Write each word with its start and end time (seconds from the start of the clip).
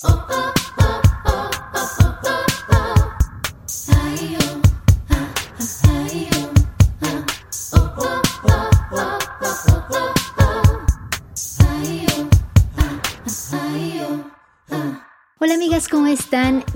Hola 0.00 0.57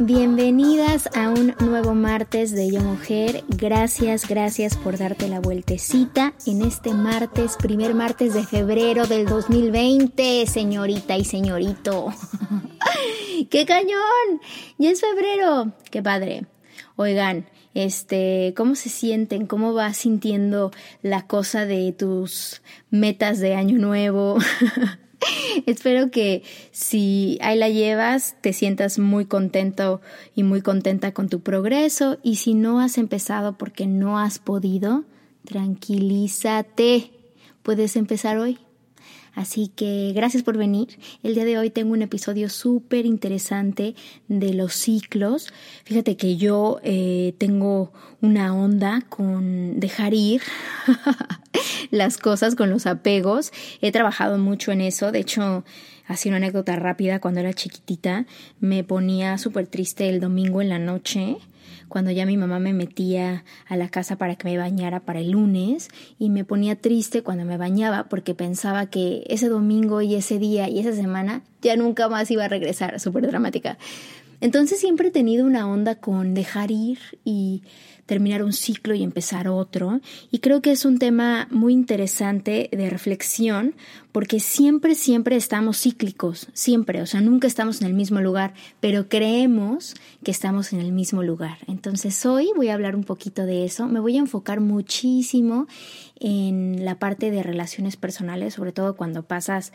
Bienvenidas 0.05 1.09
a 1.15 1.29
un 1.29 1.55
nuevo 1.61 1.95
martes 1.95 2.51
de 2.51 2.69
Yo 2.69 2.81
Mujer. 2.81 3.45
Gracias, 3.47 4.27
gracias 4.27 4.77
por 4.77 4.99
darte 4.99 5.29
la 5.29 5.39
vueltecita 5.39 6.35
en 6.45 6.63
este 6.63 6.93
martes, 6.93 7.57
primer 7.57 7.95
martes 7.95 8.35
de 8.35 8.43
febrero 8.43 9.07
del 9.07 9.27
2020, 9.27 10.45
señorita 10.49 11.17
y 11.17 11.25
señorito. 11.25 12.13
¡Qué 13.51 13.65
cañón! 13.65 14.41
Ya 14.77 14.91
es 14.91 15.01
febrero. 15.01 15.73
¡Qué 15.89 16.03
padre! 16.03 16.47
Oigan, 16.97 17.49
este, 17.73 18.55
¿cómo 18.57 18.75
se 18.75 18.89
sienten? 18.89 19.47
¿Cómo 19.47 19.73
vas 19.73 19.99
sintiendo 19.99 20.73
la 21.03 21.29
cosa 21.29 21.65
de 21.65 21.93
tus 21.93 22.61
metas 22.91 23.39
de 23.39 23.55
año 23.55 23.79
nuevo? 23.79 24.39
Espero 25.67 26.11
que 26.11 26.43
si 26.71 27.39
ahí 27.41 27.59
la 27.59 27.69
llevas 27.69 28.37
te 28.41 28.53
sientas 28.53 28.99
muy 28.99 29.27
contento 29.27 30.01
y 30.35 30.43
muy 30.43 30.63
contenta 30.63 31.13
con 31.13 31.29
tu 31.29 31.41
progreso 31.41 32.19
y 32.23 32.37
si 32.37 32.55
no 32.55 32.81
has 32.81 32.99
empezado 32.99 33.59
porque 33.59 33.87
no 33.87 34.19
has 34.19 34.39
podido, 34.39 35.05
tranquilízate. 35.45 37.11
Puedes 37.63 37.97
empezar 37.97 38.39
hoy. 38.39 38.59
Así 39.35 39.69
que 39.69 40.13
gracias 40.15 40.43
por 40.43 40.59
venir. 40.59 40.99
El 41.23 41.35
día 41.35 41.45
de 41.45 41.59
hoy 41.59 41.71
tengo 41.71 41.93
un 41.93 42.03
episodio 42.03 42.49
súper 42.49 43.07
interesante 43.07 43.95
de 44.29 44.53
los 44.53 44.75
ciclos. 44.75 45.53
Fíjate 45.85 46.17
que 46.17 46.37
yo 46.37 46.81
eh, 46.83 47.35
tengo 47.39 47.93
una 48.21 48.55
onda 48.55 49.03
con 49.09 49.81
dejar 49.81 50.15
ir 50.15 50.43
las 51.91 52.19
cosas, 52.19 52.55
con 52.55 52.71
los 52.71 52.87
apegos. 52.87 53.53
He 53.81 53.91
trabajado 53.91 54.39
mucho 54.39 54.71
en 54.71 54.83
eso. 54.83 55.13
De 55.13 55.21
hecho, 55.21 55.65
así 56.13 56.29
una 56.29 56.39
anécdota 56.39 56.77
rápida, 56.77 57.21
cuando 57.21 57.41
era 57.41 57.53
chiquitita, 57.53 58.27
me 58.61 58.85
ponía 58.85 59.39
súper 59.39 59.67
triste 59.67 60.09
el 60.09 60.21
domingo 60.21 60.63
en 60.63 60.69
la 60.69 60.79
noche 60.79 61.39
cuando 61.93 62.11
ya 62.11 62.25
mi 62.25 62.39
mamá 62.39 62.59
me 62.59 62.73
metía 62.73 63.45
a 63.69 63.77
la 63.77 63.91
casa 63.91 64.17
para 64.17 64.37
que 64.37 64.49
me 64.49 64.57
bañara 64.57 65.01
para 65.01 65.21
el 65.21 65.33
lunes 65.33 65.91
y 66.19 66.31
me 66.31 66.43
ponía 66.43 66.75
triste 66.75 67.23
cuando 67.23 67.45
me 67.45 67.59
bañaba 67.59 68.05
porque 68.05 68.35
pensaba 68.35 68.87
que 68.87 69.25
ese 69.27 69.51
domingo 69.51 70.01
y 70.01 70.15
ese 70.15 70.39
día 70.39 70.71
y 70.71 70.79
esa 70.79 70.95
semana 70.95 71.43
ya 71.61 71.77
nunca 71.77 72.09
más 72.09 72.31
iba 72.31 72.47
a 72.47 72.49
regresar, 72.49 72.99
súper 72.99 73.27
dramática. 73.27 73.77
Entonces 74.41 74.81
siempre 74.81 75.09
he 75.09 75.11
tenido 75.11 75.45
una 75.45 75.69
onda 75.71 75.97
con 75.97 76.33
dejar 76.33 76.71
ir 76.71 76.99
y 77.25 77.63
terminar 78.07 78.43
un 78.43 78.53
ciclo 78.53 78.95
y 78.95 79.03
empezar 79.03 79.49
otro. 79.49 80.01
Y 80.31 80.41
creo 80.41 80.61
que 80.61 80.73
es 80.73 80.85
un 80.85 80.99
tema 80.99 81.49
muy 81.51 81.73
interesante 81.73 82.69
de 82.73 82.91
reflexión 82.91 83.75
porque 84.13 84.41
siempre, 84.41 84.95
siempre 84.95 85.37
estamos 85.37 85.81
cíclicos, 85.81 86.49
siempre, 86.53 87.01
o 87.01 87.07
sea, 87.07 87.23
nunca 87.23 87.47
estamos 87.47 87.81
en 87.81 87.87
el 87.87 87.95
mismo 87.95 88.21
lugar, 88.21 88.53
pero 88.81 89.09
creemos 89.09 89.95
que 90.23 90.31
estamos 90.31 90.75
en 90.75 90.81
el 90.81 90.93
mismo 90.93 91.23
lugar. 91.23 91.59
Entonces 91.67 92.25
hoy 92.27 92.51
voy 92.55 92.69
a 92.69 92.75
hablar 92.75 92.95
un 92.95 93.05
poquito 93.05 93.47
de 93.47 93.65
eso, 93.65 93.87
me 93.87 94.01
voy 94.01 94.17
a 94.17 94.21
enfocar 94.21 94.61
muchísimo 94.61 95.67
en 96.21 96.85
la 96.85 96.99
parte 96.99 97.31
de 97.31 97.43
relaciones 97.43 97.97
personales, 97.97 98.55
sobre 98.55 98.73
todo 98.73 98.97
cuando 98.97 99.23
pasas 99.23 99.73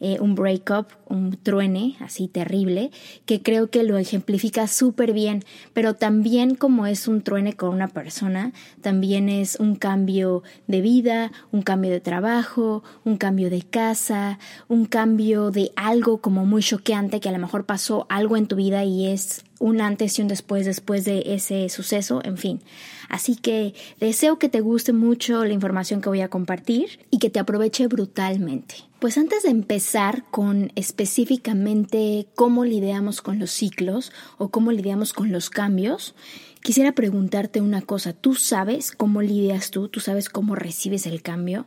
eh, 0.00 0.18
un 0.20 0.36
breakup, 0.36 0.86
un 1.08 1.36
truene 1.42 1.96
así 1.98 2.28
terrible, 2.28 2.92
que 3.26 3.42
creo 3.42 3.68
que 3.68 3.82
lo 3.82 3.98
ejemplifica 3.98 4.68
súper 4.68 5.12
bien, 5.12 5.44
pero 5.72 5.94
también 5.94 6.54
como 6.54 6.86
es 6.86 7.08
un 7.08 7.22
truene 7.22 7.54
con 7.54 7.67
una 7.70 7.88
persona, 7.88 8.52
también 8.80 9.28
es 9.28 9.56
un 9.56 9.76
cambio 9.76 10.42
de 10.66 10.80
vida, 10.80 11.32
un 11.52 11.62
cambio 11.62 11.90
de 11.90 12.00
trabajo, 12.00 12.82
un 13.04 13.16
cambio 13.16 13.50
de 13.50 13.62
casa, 13.62 14.38
un 14.68 14.86
cambio 14.86 15.50
de 15.50 15.72
algo 15.76 16.18
como 16.18 16.46
muy 16.46 16.62
choqueante 16.62 17.20
que 17.20 17.28
a 17.28 17.32
lo 17.32 17.38
mejor 17.38 17.64
pasó 17.64 18.06
algo 18.08 18.36
en 18.36 18.46
tu 18.46 18.56
vida 18.56 18.84
y 18.84 19.06
es 19.06 19.44
un 19.58 19.80
antes 19.80 20.18
y 20.18 20.22
un 20.22 20.28
después 20.28 20.66
después 20.66 21.04
de 21.04 21.22
ese 21.34 21.68
suceso, 21.68 22.20
en 22.24 22.38
fin. 22.38 22.60
Así 23.08 23.36
que 23.36 23.74
deseo 24.00 24.38
que 24.38 24.48
te 24.48 24.60
guste 24.60 24.92
mucho 24.92 25.44
la 25.44 25.54
información 25.54 26.00
que 26.00 26.08
voy 26.08 26.20
a 26.20 26.28
compartir 26.28 27.00
y 27.10 27.18
que 27.18 27.30
te 27.30 27.40
aproveche 27.40 27.86
brutalmente. 27.86 28.76
Pues 28.98 29.16
antes 29.16 29.44
de 29.44 29.50
empezar 29.50 30.24
con 30.30 30.72
específicamente 30.74 32.26
cómo 32.34 32.64
lidiamos 32.64 33.22
con 33.22 33.38
los 33.38 33.50
ciclos 33.50 34.12
o 34.36 34.48
cómo 34.50 34.72
lidiamos 34.72 35.12
con 35.12 35.30
los 35.32 35.50
cambios, 35.50 36.14
quisiera 36.62 36.92
preguntarte 36.92 37.60
una 37.60 37.80
cosa. 37.80 38.12
¿Tú 38.12 38.34
sabes 38.34 38.90
cómo 38.90 39.22
lidias 39.22 39.70
tú? 39.70 39.88
¿Tú 39.88 40.00
sabes 40.00 40.28
cómo 40.28 40.54
recibes 40.54 41.06
el 41.06 41.22
cambio? 41.22 41.66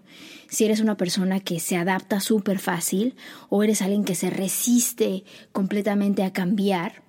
Si 0.50 0.66
eres 0.66 0.82
una 0.82 0.98
persona 0.98 1.40
que 1.40 1.60
se 1.60 1.78
adapta 1.78 2.20
súper 2.20 2.60
fácil 2.60 3.16
o 3.50 3.64
eres 3.64 3.82
alguien 3.82 4.04
que 4.04 4.16
se 4.16 4.30
resiste 4.30 5.24
completamente 5.54 6.24
a 6.24 6.34
cambiar, 6.34 7.02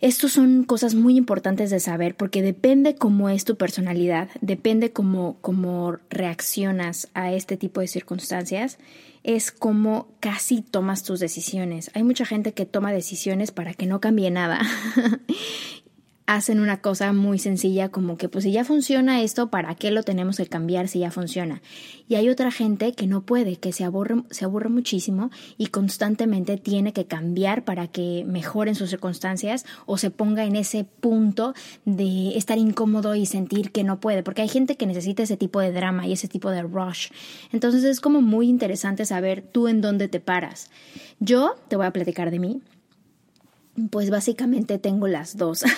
estos 0.00 0.32
son 0.32 0.64
cosas 0.64 0.94
muy 0.94 1.16
importantes 1.16 1.70
de 1.70 1.78
saber 1.78 2.14
porque 2.14 2.42
depende 2.42 2.94
cómo 2.94 3.28
es 3.28 3.44
tu 3.44 3.56
personalidad, 3.56 4.28
depende 4.40 4.92
cómo, 4.92 5.36
cómo 5.42 5.98
reaccionas 6.08 7.08
a 7.12 7.32
este 7.32 7.58
tipo 7.58 7.80
de 7.80 7.86
circunstancias, 7.86 8.78
es 9.24 9.52
cómo 9.52 10.08
casi 10.20 10.62
tomas 10.62 11.02
tus 11.02 11.20
decisiones. 11.20 11.90
Hay 11.94 12.02
mucha 12.02 12.24
gente 12.24 12.52
que 12.52 12.64
toma 12.64 12.92
decisiones 12.92 13.50
para 13.50 13.74
que 13.74 13.84
no 13.84 14.00
cambie 14.00 14.30
nada 14.30 14.60
hacen 16.30 16.60
una 16.60 16.80
cosa 16.80 17.12
muy 17.12 17.40
sencilla 17.40 17.88
como 17.88 18.16
que 18.16 18.28
pues 18.28 18.44
si 18.44 18.52
ya 18.52 18.64
funciona 18.64 19.20
esto, 19.20 19.50
¿para 19.50 19.74
qué 19.74 19.90
lo 19.90 20.04
tenemos 20.04 20.36
que 20.36 20.46
cambiar 20.46 20.86
si 20.86 21.00
ya 21.00 21.10
funciona? 21.10 21.60
Y 22.06 22.14
hay 22.14 22.28
otra 22.28 22.52
gente 22.52 22.92
que 22.92 23.08
no 23.08 23.22
puede, 23.22 23.56
que 23.56 23.72
se 23.72 23.82
aburre, 23.82 24.22
se 24.30 24.44
aburre 24.44 24.68
muchísimo 24.68 25.30
y 25.58 25.66
constantemente 25.66 26.56
tiene 26.56 26.92
que 26.92 27.06
cambiar 27.06 27.64
para 27.64 27.88
que 27.88 28.24
mejoren 28.28 28.76
sus 28.76 28.90
circunstancias 28.90 29.66
o 29.86 29.98
se 29.98 30.12
ponga 30.12 30.44
en 30.44 30.54
ese 30.54 30.84
punto 30.84 31.52
de 31.84 32.38
estar 32.38 32.58
incómodo 32.58 33.16
y 33.16 33.26
sentir 33.26 33.72
que 33.72 33.82
no 33.82 33.98
puede, 33.98 34.22
porque 34.22 34.42
hay 34.42 34.48
gente 34.48 34.76
que 34.76 34.86
necesita 34.86 35.24
ese 35.24 35.36
tipo 35.36 35.58
de 35.58 35.72
drama 35.72 36.06
y 36.06 36.12
ese 36.12 36.28
tipo 36.28 36.50
de 36.50 36.62
rush. 36.62 37.08
Entonces 37.52 37.82
es 37.82 38.00
como 38.00 38.20
muy 38.20 38.48
interesante 38.48 39.04
saber 39.04 39.42
tú 39.42 39.66
en 39.66 39.80
dónde 39.80 40.06
te 40.06 40.20
paras. 40.20 40.70
Yo 41.18 41.56
te 41.66 41.74
voy 41.74 41.86
a 41.86 41.90
platicar 41.90 42.30
de 42.30 42.38
mí. 42.38 42.60
Pues 43.88 44.10
básicamente 44.10 44.78
tengo 44.78 45.08
las 45.08 45.36
dos. 45.36 45.64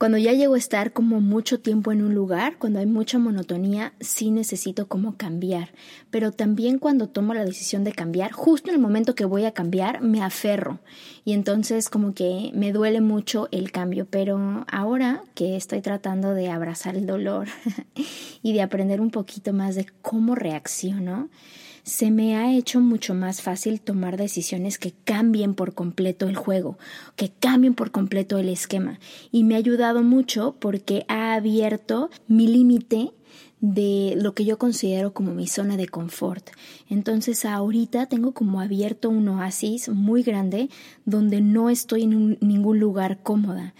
cuando 0.00 0.16
ya 0.16 0.32
llego 0.32 0.54
a 0.54 0.58
estar 0.58 0.94
como 0.94 1.20
mucho 1.20 1.60
tiempo 1.60 1.92
en 1.92 2.02
un 2.02 2.14
lugar, 2.14 2.56
cuando 2.56 2.78
hay 2.78 2.86
mucha 2.86 3.18
monotonía, 3.18 3.92
sí 4.00 4.30
necesito 4.30 4.88
como 4.88 5.18
cambiar. 5.18 5.74
Pero 6.10 6.32
también 6.32 6.78
cuando 6.78 7.10
tomo 7.10 7.34
la 7.34 7.44
decisión 7.44 7.84
de 7.84 7.92
cambiar, 7.92 8.32
justo 8.32 8.70
en 8.70 8.76
el 8.76 8.80
momento 8.80 9.14
que 9.14 9.26
voy 9.26 9.44
a 9.44 9.52
cambiar, 9.52 10.00
me 10.00 10.22
aferro. 10.22 10.78
Y 11.26 11.34
entonces 11.34 11.90
como 11.90 12.14
que 12.14 12.50
me 12.54 12.72
duele 12.72 13.02
mucho 13.02 13.48
el 13.52 13.72
cambio. 13.72 14.06
Pero 14.08 14.64
ahora 14.72 15.22
que 15.34 15.54
estoy 15.54 15.82
tratando 15.82 16.32
de 16.32 16.48
abrazar 16.48 16.96
el 16.96 17.04
dolor 17.04 17.48
y 18.42 18.54
de 18.54 18.62
aprender 18.62 19.02
un 19.02 19.10
poquito 19.10 19.52
más 19.52 19.74
de 19.74 19.84
cómo 20.00 20.34
reacciono, 20.34 21.28
se 21.82 22.10
me 22.10 22.36
ha 22.36 22.54
hecho 22.54 22.80
mucho 22.80 23.14
más 23.14 23.42
fácil 23.42 23.80
tomar 23.80 24.16
decisiones 24.16 24.78
que 24.78 24.92
cambien 25.04 25.54
por 25.54 25.74
completo 25.74 26.28
el 26.28 26.36
juego, 26.36 26.78
que 27.16 27.30
cambien 27.30 27.74
por 27.74 27.90
completo 27.90 28.38
el 28.38 28.48
esquema. 28.48 29.00
Y 29.30 29.44
me 29.44 29.54
ha 29.54 29.58
ayudado 29.58 30.02
mucho 30.02 30.56
porque 30.58 31.04
ha 31.08 31.34
abierto 31.34 32.10
mi 32.28 32.46
límite 32.46 33.12
de 33.60 34.14
lo 34.16 34.34
que 34.34 34.44
yo 34.44 34.58
considero 34.58 35.12
como 35.12 35.32
mi 35.32 35.46
zona 35.46 35.76
de 35.76 35.86
confort. 35.86 36.50
Entonces 36.88 37.44
ahorita 37.44 38.06
tengo 38.06 38.32
como 38.32 38.60
abierto 38.60 39.10
un 39.10 39.28
oasis 39.28 39.88
muy 39.88 40.22
grande 40.22 40.70
donde 41.04 41.40
no 41.40 41.70
estoy 41.70 42.04
en 42.04 42.38
ningún 42.40 42.80
lugar 42.80 43.22
cómoda. 43.22 43.74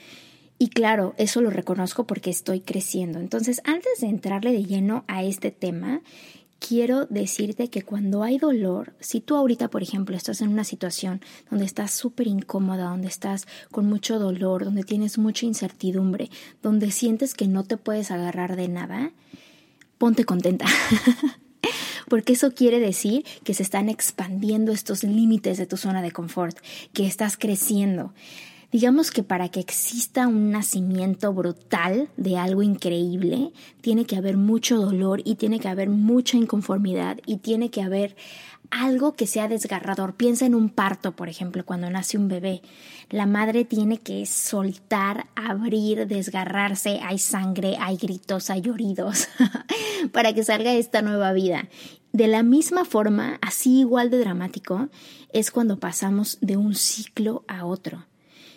Y 0.62 0.69
claro, 0.69 1.14
eso 1.17 1.41
lo 1.41 1.49
reconozco 1.49 2.06
porque 2.06 2.29
estoy 2.29 2.61
creciendo. 2.61 3.19
Entonces, 3.19 3.62
antes 3.64 4.03
de 4.03 4.08
entrarle 4.08 4.53
de 4.53 4.62
lleno 4.62 5.05
a 5.08 5.25
este 5.25 5.50
tema, 5.50 6.03
quiero 6.60 7.06
decirte 7.06 7.68
que 7.68 7.82
cuando 7.82 8.22
hay 8.22 8.38
dolor, 8.38 8.94
si 9.00 9.20
tú 9.20 9.34
ahorita, 9.34 9.68
por 9.68 9.82
ejemplo, 9.82 10.16
estás 10.16 10.40
en 10.40 10.50
una 10.50 10.62
situación 10.62 11.20
donde 11.50 11.64
estás 11.64 11.90
súper 11.90 12.28
incómoda, 12.28 12.90
donde 12.90 13.08
estás 13.08 13.48
con 13.72 13.86
mucho 13.86 14.20
dolor, 14.20 14.64
donde 14.64 14.84
tienes 14.84 15.18
mucha 15.18 15.46
incertidumbre, 15.46 16.30
donde 16.62 16.92
sientes 16.92 17.34
que 17.34 17.48
no 17.48 17.64
te 17.64 17.76
puedes 17.76 18.12
agarrar 18.12 18.54
de 18.54 18.68
nada, 18.68 19.10
ponte 19.98 20.24
contenta. 20.24 20.66
Porque 22.08 22.34
eso 22.34 22.52
quiere 22.52 22.80
decir 22.80 23.24
que 23.44 23.54
se 23.54 23.62
están 23.62 23.88
expandiendo 23.88 24.72
estos 24.72 25.02
límites 25.02 25.58
de 25.58 25.66
tu 25.66 25.76
zona 25.76 26.02
de 26.02 26.12
confort, 26.12 26.58
que 26.92 27.06
estás 27.06 27.36
creciendo. 27.36 28.12
Digamos 28.72 29.11
que 29.11 29.25
para 29.25 29.49
que 29.49 29.58
exista 29.58 30.28
un 30.28 30.52
nacimiento 30.52 31.32
brutal 31.32 32.08
de 32.17 32.38
algo 32.38 32.62
increíble, 32.62 33.52
tiene 33.81 34.05
que 34.05 34.17
haber 34.17 34.37
mucho 34.37 34.76
dolor 34.76 35.22
y 35.25 35.34
tiene 35.34 35.58
que 35.58 35.67
haber 35.67 35.88
mucha 35.88 36.37
inconformidad 36.37 37.19
y 37.26 37.38
tiene 37.38 37.70
que 37.70 37.82
haber 37.82 38.14
algo 38.70 39.14
que 39.14 39.26
sea 39.26 39.49
desgarrador. 39.49 40.14
Piensa 40.14 40.46
en 40.46 40.55
un 40.55 40.69
parto, 40.69 41.17
por 41.17 41.28
ejemplo, 41.28 41.64
cuando 41.64 41.90
nace 41.90 42.17
un 42.17 42.28
bebé. 42.28 42.62
La 43.08 43.26
madre 43.26 43.64
tiene 43.64 43.99
que 43.99 44.25
soltar, 44.26 45.26
abrir, 45.34 46.06
desgarrarse, 46.06 47.00
hay 47.02 47.19
sangre, 47.19 47.76
hay 47.81 47.96
gritos, 47.96 48.50
hay 48.50 48.61
lloridos, 48.61 49.28
para 50.12 50.32
que 50.32 50.44
salga 50.44 50.72
esta 50.75 51.02
nueva 51.02 51.32
vida. 51.32 51.69
De 52.12 52.28
la 52.28 52.44
misma 52.44 52.84
forma, 52.84 53.38
así 53.43 53.81
igual 53.81 54.11
de 54.11 54.19
dramático, 54.19 54.88
es 55.32 55.50
cuando 55.50 55.81
pasamos 55.81 56.38
de 56.40 56.56
un 56.56 56.76
ciclo 56.76 57.44
a 57.49 57.67
otro. 57.67 58.05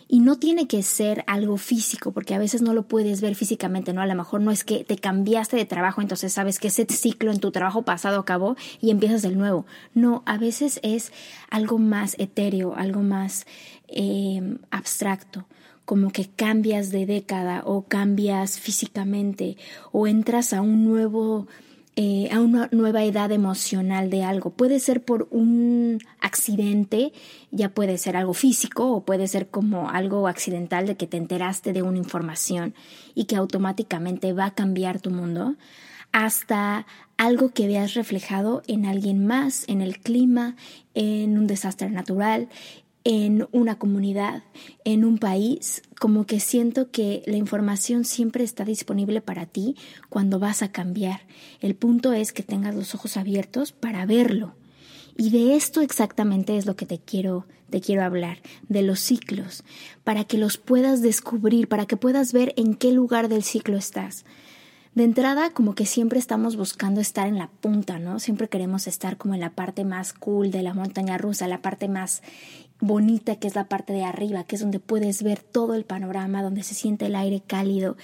Y 0.07 0.19
no 0.19 0.38
tiene 0.38 0.67
que 0.67 0.83
ser 0.83 1.23
algo 1.27 1.57
físico, 1.57 2.11
porque 2.11 2.35
a 2.35 2.39
veces 2.39 2.61
no 2.61 2.73
lo 2.73 2.88
puedes 2.88 3.21
ver 3.21 3.35
físicamente, 3.35 3.94
¿no? 3.94 4.01
A 4.01 4.05
lo 4.05 4.15
mejor 4.15 4.41
no 4.41 4.51
es 4.51 4.63
que 4.63 4.83
te 4.83 4.97
cambiaste 4.97 5.57
de 5.57 5.65
trabajo, 5.65 6.01
entonces 6.01 6.33
sabes 6.33 6.59
que 6.59 6.67
ese 6.67 6.85
ciclo 6.89 7.31
en 7.31 7.39
tu 7.39 7.51
trabajo 7.51 7.83
pasado 7.83 8.19
acabó 8.19 8.55
y 8.81 8.91
empiezas 8.91 9.21
del 9.21 9.38
nuevo. 9.38 9.65
No, 9.94 10.23
a 10.25 10.38
veces 10.38 10.79
es 10.83 11.11
algo 11.50 11.77
más 11.77 12.15
etéreo, 12.19 12.75
algo 12.75 13.01
más 13.01 13.45
eh, 13.88 14.57
abstracto 14.71 15.45
como 15.85 16.11
que 16.11 16.29
cambias 16.29 16.91
de 16.91 17.05
década 17.05 17.61
o 17.65 17.83
cambias 17.83 18.59
físicamente 18.59 19.57
o 19.91 20.07
entras 20.07 20.53
a 20.53 20.61
un 20.61 20.85
nuevo 20.85 21.47
eh, 21.95 22.30
a 22.31 22.40
una 22.40 22.69
nueva 22.72 23.04
edad 23.04 23.31
emocional 23.31 24.10
de 24.10 24.24
algo. 24.24 24.50
Puede 24.50 24.80
ser 24.80 25.04
por 25.04 25.28
un 25.30 26.00
accidente, 26.19 27.13
ya 27.51 27.69
puede 27.69 28.00
ser 28.00 28.18
algo 28.18 28.34
físico 28.34 28.92
o 28.92 29.06
puede 29.06 29.28
ser 29.28 29.50
como 29.50 29.92
algo 29.92 30.28
accidental 30.28 30.88
de 30.88 30.98
que 30.98 31.06
te 31.06 31.18
enteraste 31.18 31.72
de 31.72 31.84
una 31.84 32.00
información 32.00 32.74
y 33.13 33.25
que 33.25 33.36
automáticamente 33.36 34.34
va 34.34 34.45
a 34.45 34.56
cambiar 34.56 35.01
tu 35.01 35.12
mundo, 35.12 35.56
hasta 36.12 36.88
algo 37.18 37.50
que 37.50 37.68
veas 37.68 37.94
reflejado 37.94 38.63
en 38.68 38.86
alguien 38.86 39.25
más, 39.25 39.63
en 39.68 39.81
el 39.81 40.00
clima, 40.00 40.56
en 40.96 41.38
un 41.38 41.46
desastre 41.46 41.92
natural, 41.92 42.50
en 43.03 43.47
una 43.51 43.77
comunidad, 43.77 44.44
en 44.85 45.03
un 45.03 45.17
país, 45.17 45.81
como 46.00 46.25
que 46.25 46.39
siento 46.39 46.91
que 46.91 47.23
la 47.25 47.38
información 47.38 48.05
siempre 48.05 48.44
está 48.44 48.65
disponible 48.65 49.21
para 49.21 49.45
ti 49.45 49.75
cuando 50.09 50.39
vas 50.39 50.61
a 50.61 50.71
cambiar. 50.71 51.21
El 51.59 51.75
punto 51.75 52.13
es 52.13 52.31
que 52.31 52.44
tengas 52.44 52.75
los 52.75 52.95
ojos 52.95 53.17
abiertos 53.17 53.71
para 53.71 54.05
verlo. 54.05 54.55
Y 55.17 55.29
de 55.29 55.55
esto 55.55 55.81
exactamente 55.81 56.57
es 56.57 56.65
lo 56.65 56.75
que 56.75 56.85
te 56.85 56.97
quiero 56.97 57.45
te 57.73 57.81
quiero 57.81 58.03
hablar, 58.03 58.38
de 58.69 58.83
los 58.83 59.00
ciclos, 59.00 59.63
para 60.03 60.25
que 60.25 60.38
los 60.38 60.57
puedas 60.57 61.01
descubrir, 61.01 61.67
para 61.67 61.88
que 61.88 61.97
puedas 61.97 62.31
ver 62.31 62.53
en 62.55 62.75
qué 62.75 62.91
lugar 62.91 63.29
del 63.29 63.41
ciclo 63.41 63.77
estás. 63.77 64.25
De 64.94 65.03
entrada, 65.03 65.50
como 65.50 65.73
que 65.73 65.88
siempre 65.88 66.19
estamos 66.19 66.55
buscando 66.55 67.01
estar 67.01 67.27
en 67.27 67.39
la 67.39 67.47
punta, 67.47 67.97
¿no? 67.97 68.19
Siempre 68.19 68.47
queremos 68.47 68.85
estar 68.85 69.17
como 69.17 69.33
en 69.33 69.39
la 69.39 69.50
parte 69.50 69.85
más 69.85 70.13
cool 70.13 70.51
de 70.51 70.61
la 70.61 70.75
montaña 70.75 71.17
rusa, 71.17 71.47
la 71.47 71.63
parte 71.63 71.88
más 71.88 72.21
bonita 72.83 73.38
que 73.38 73.47
es 73.47 73.56
la 73.56 73.69
parte 73.69 73.94
de 73.94 74.03
arriba, 74.03 74.44
que 74.44 74.56
es 74.56 74.62
donde 74.62 74.80
puedes 74.80 75.24
ver 75.24 75.39
todo 75.39 75.74
el 75.74 75.85
panorama, 75.85 76.44
donde 76.44 76.63
se 76.63 76.75
siente 76.75 77.06
el 77.06 77.15
aire 77.15 77.41
cálido 77.45 77.95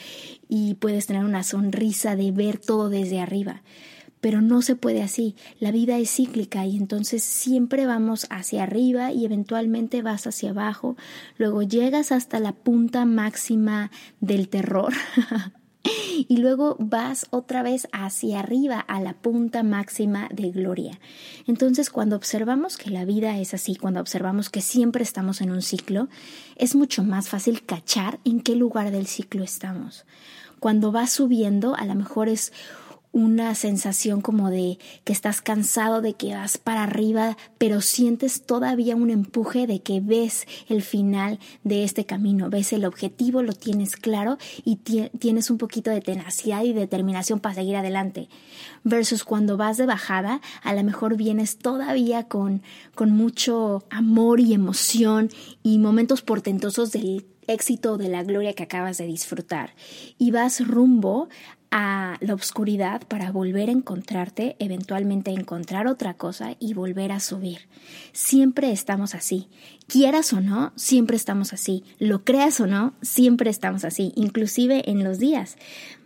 y 0.47 0.75
puedes 0.75 1.05
tener 1.05 1.25
una 1.25 1.43
sonrisa 1.43 2.15
de 2.15 2.31
ver 2.31 2.57
todo 2.57 2.89
desde 2.89 3.19
arriba. 3.19 3.61
Pero 4.21 4.41
no 4.41 4.61
se 4.61 4.75
puede 4.75 5.01
así, 5.01 5.35
la 5.59 5.71
vida 5.71 5.97
es 5.97 6.11
cíclica 6.11 6.65
y 6.65 6.75
entonces 6.77 7.23
siempre 7.23 7.85
vamos 7.85 8.27
hacia 8.29 8.63
arriba 8.63 9.11
y 9.13 9.25
eventualmente 9.25 10.01
vas 10.01 10.27
hacia 10.27 10.49
abajo, 10.49 10.97
luego 11.37 11.61
llegas 11.61 12.11
hasta 12.11 12.39
la 12.39 12.51
punta 12.51 13.05
máxima 13.05 13.91
del 14.19 14.49
terror 14.49 14.93
y 16.27 16.37
luego 16.37 16.75
vas 16.79 17.27
otra 17.29 17.63
vez 17.63 17.87
hacia 17.91 18.39
arriba 18.39 18.79
a 18.79 18.99
la 18.99 19.13
punta 19.13 19.63
máxima 19.63 20.27
de 20.31 20.51
gloria. 20.51 20.99
Entonces, 21.47 21.89
cuando 21.89 22.15
observamos 22.15 22.77
que 22.77 22.89
la 22.89 23.05
vida 23.05 23.37
es 23.39 23.53
así, 23.53 23.75
cuando 23.75 23.99
observamos 24.01 24.49
que 24.49 24.61
siempre 24.61 25.03
estamos 25.03 25.41
en 25.41 25.51
un 25.51 25.61
ciclo, 25.61 26.09
es 26.55 26.75
mucho 26.75 27.03
más 27.03 27.29
fácil 27.29 27.65
cachar 27.65 28.19
en 28.25 28.41
qué 28.41 28.55
lugar 28.55 28.91
del 28.91 29.07
ciclo 29.07 29.43
estamos. 29.43 30.05
Cuando 30.59 30.91
vas 30.91 31.11
subiendo, 31.11 31.75
a 31.75 31.85
lo 31.85 31.95
mejor 31.95 32.27
es 32.27 32.51
una 33.11 33.55
sensación 33.55 34.21
como 34.21 34.49
de 34.49 34.77
que 35.03 35.13
estás 35.13 35.41
cansado, 35.41 36.01
de 36.01 36.13
que 36.13 36.35
vas 36.35 36.57
para 36.57 36.83
arriba, 36.83 37.37
pero 37.57 37.81
sientes 37.81 38.43
todavía 38.45 38.95
un 38.95 39.09
empuje 39.09 39.67
de 39.67 39.81
que 39.81 39.99
ves 39.99 40.45
el 40.67 40.81
final 40.81 41.39
de 41.63 41.83
este 41.83 42.05
camino, 42.05 42.49
ves 42.49 42.71
el 42.73 42.85
objetivo, 42.85 43.41
lo 43.41 43.53
tienes 43.53 43.95
claro 43.95 44.37
y 44.63 44.75
tienes 44.75 45.49
un 45.49 45.57
poquito 45.57 45.89
de 45.89 46.01
tenacidad 46.01 46.63
y 46.63 46.73
determinación 46.73 47.39
para 47.39 47.55
seguir 47.55 47.75
adelante. 47.75 48.29
Versus 48.83 49.23
cuando 49.23 49.57
vas 49.57 49.77
de 49.77 49.85
bajada, 49.85 50.41
a 50.61 50.73
lo 50.73 50.83
mejor 50.83 51.17
vienes 51.17 51.57
todavía 51.57 52.25
con, 52.25 52.61
con 52.93 53.11
mucho 53.11 53.83
amor 53.89 54.39
y 54.39 54.53
emoción 54.53 55.29
y 55.63 55.79
momentos 55.79 56.21
portentosos 56.21 56.91
del 56.91 57.25
éxito 57.47 57.97
de 57.97 58.09
la 58.09 58.23
gloria 58.23 58.53
que 58.53 58.63
acabas 58.63 58.97
de 58.97 59.07
disfrutar 59.07 59.73
y 60.17 60.29
vas 60.31 60.65
rumbo 60.65 61.29
a 61.71 62.17
la 62.19 62.33
oscuridad 62.33 63.01
para 63.07 63.31
volver 63.31 63.69
a 63.69 63.73
encontrarte, 63.73 64.55
eventualmente 64.59 65.31
encontrar 65.31 65.87
otra 65.87 66.13
cosa 66.13 66.55
y 66.59 66.73
volver 66.73 67.11
a 67.11 67.19
subir. 67.19 67.67
Siempre 68.11 68.71
estamos 68.71 69.15
así. 69.15 69.47
Quieras 69.89 70.33
o 70.33 70.39
no, 70.39 70.71
siempre 70.75 71.17
estamos 71.17 71.51
así. 71.51 71.83
Lo 71.97 72.23
creas 72.23 72.59
o 72.59 72.67
no, 72.67 72.93
siempre 73.01 73.49
estamos 73.49 73.83
así, 73.83 74.13
inclusive 74.15 74.87
en 74.91 75.03
los 75.03 75.17
días. 75.17 75.57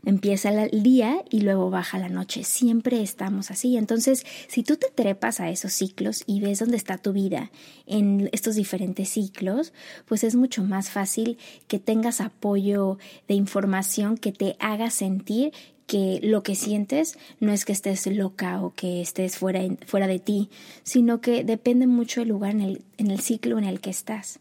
Empieza 0.06 0.52
el 0.52 0.84
día 0.84 1.22
y 1.30 1.42
luego 1.42 1.70
baja 1.70 1.98
la 1.98 2.08
noche. 2.08 2.46
Siempre 2.46 3.02
estamos 3.02 3.52
así. 3.52 3.76
Entonces, 3.76 4.26
si 4.48 4.64
tú 4.64 4.78
te 4.78 4.88
trepas 4.88 5.42
a 5.42 5.50
esos 5.50 5.74
ciclos 5.74 6.24
y 6.26 6.40
ves 6.40 6.60
dónde 6.60 6.78
está 6.78 6.98
tu 6.98 7.12
vida 7.12 7.52
en 7.86 8.30
estos 8.32 8.56
diferentes 8.56 9.10
ciclos, 9.10 9.74
pues 10.06 10.24
es 10.24 10.36
mucho 10.36 10.64
más 10.64 10.90
fácil 10.90 11.38
que 11.68 11.80
tengas 11.80 12.22
apoyo 12.22 12.98
de 13.28 13.34
información 13.34 14.18
que 14.18 14.32
te 14.32 14.56
haga 14.60 14.92
sentir 14.92 15.52
que 15.88 16.20
lo 16.24 16.44
que 16.44 16.56
sientes 16.56 17.18
no 17.40 17.52
es 17.52 17.66
que 17.66 17.74
estés 17.74 18.08
loca 18.08 18.62
o 18.62 18.74
que 18.74 19.02
estés 19.02 19.38
fuera, 19.38 19.62
fuera 19.86 20.08
de 20.08 20.20
ti, 20.20 20.50
sino 20.84 21.22
que 21.22 21.44
depende 21.44 21.88
mucho 21.88 22.22
del 22.22 22.30
lugar 22.30 22.52
en 22.52 22.62
el, 22.62 22.82
en 22.98 23.12
el 23.12 23.20
ciclo 23.20 23.58
en 23.58 23.66
el 23.66 23.80
que 23.82 23.90
estás. 23.90 24.40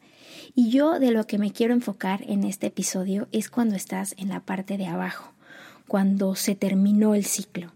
Y 0.54 0.70
yo 0.70 0.98
de 0.98 1.10
lo 1.10 1.26
que 1.26 1.38
me 1.38 1.52
quiero 1.52 1.74
enfocar 1.74 2.24
en 2.26 2.44
este 2.44 2.68
episodio 2.68 3.28
es 3.32 3.50
cuando 3.50 3.74
estás 3.74 4.14
en 4.18 4.28
la 4.28 4.40
parte 4.40 4.76
de 4.76 4.86
abajo 4.86 5.32
cuando 5.92 6.34
se 6.36 6.54
terminó 6.54 7.14
el 7.14 7.26
ciclo, 7.26 7.70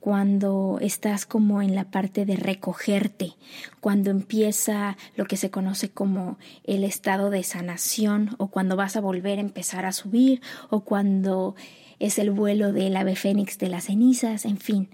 cuando 0.00 0.78
estás 0.80 1.24
como 1.24 1.62
en 1.62 1.76
la 1.76 1.84
parte 1.84 2.26
de 2.26 2.34
recogerte, 2.34 3.34
cuando 3.80 4.10
empieza 4.10 4.96
lo 5.14 5.26
que 5.26 5.36
se 5.36 5.52
conoce 5.52 5.88
como 5.88 6.36
el 6.64 6.82
estado 6.82 7.30
de 7.30 7.44
sanación 7.44 8.34
o 8.38 8.48
cuando 8.48 8.74
vas 8.74 8.96
a 8.96 9.00
volver 9.00 9.38
a 9.38 9.42
empezar 9.42 9.86
a 9.86 9.92
subir 9.92 10.42
o 10.68 10.80
cuando 10.80 11.54
es 12.00 12.18
el 12.18 12.32
vuelo 12.32 12.72
del 12.72 12.96
ave 12.96 13.14
fénix 13.14 13.58
de 13.58 13.68
las 13.68 13.84
cenizas, 13.84 14.44
en 14.44 14.58
fin. 14.58 14.88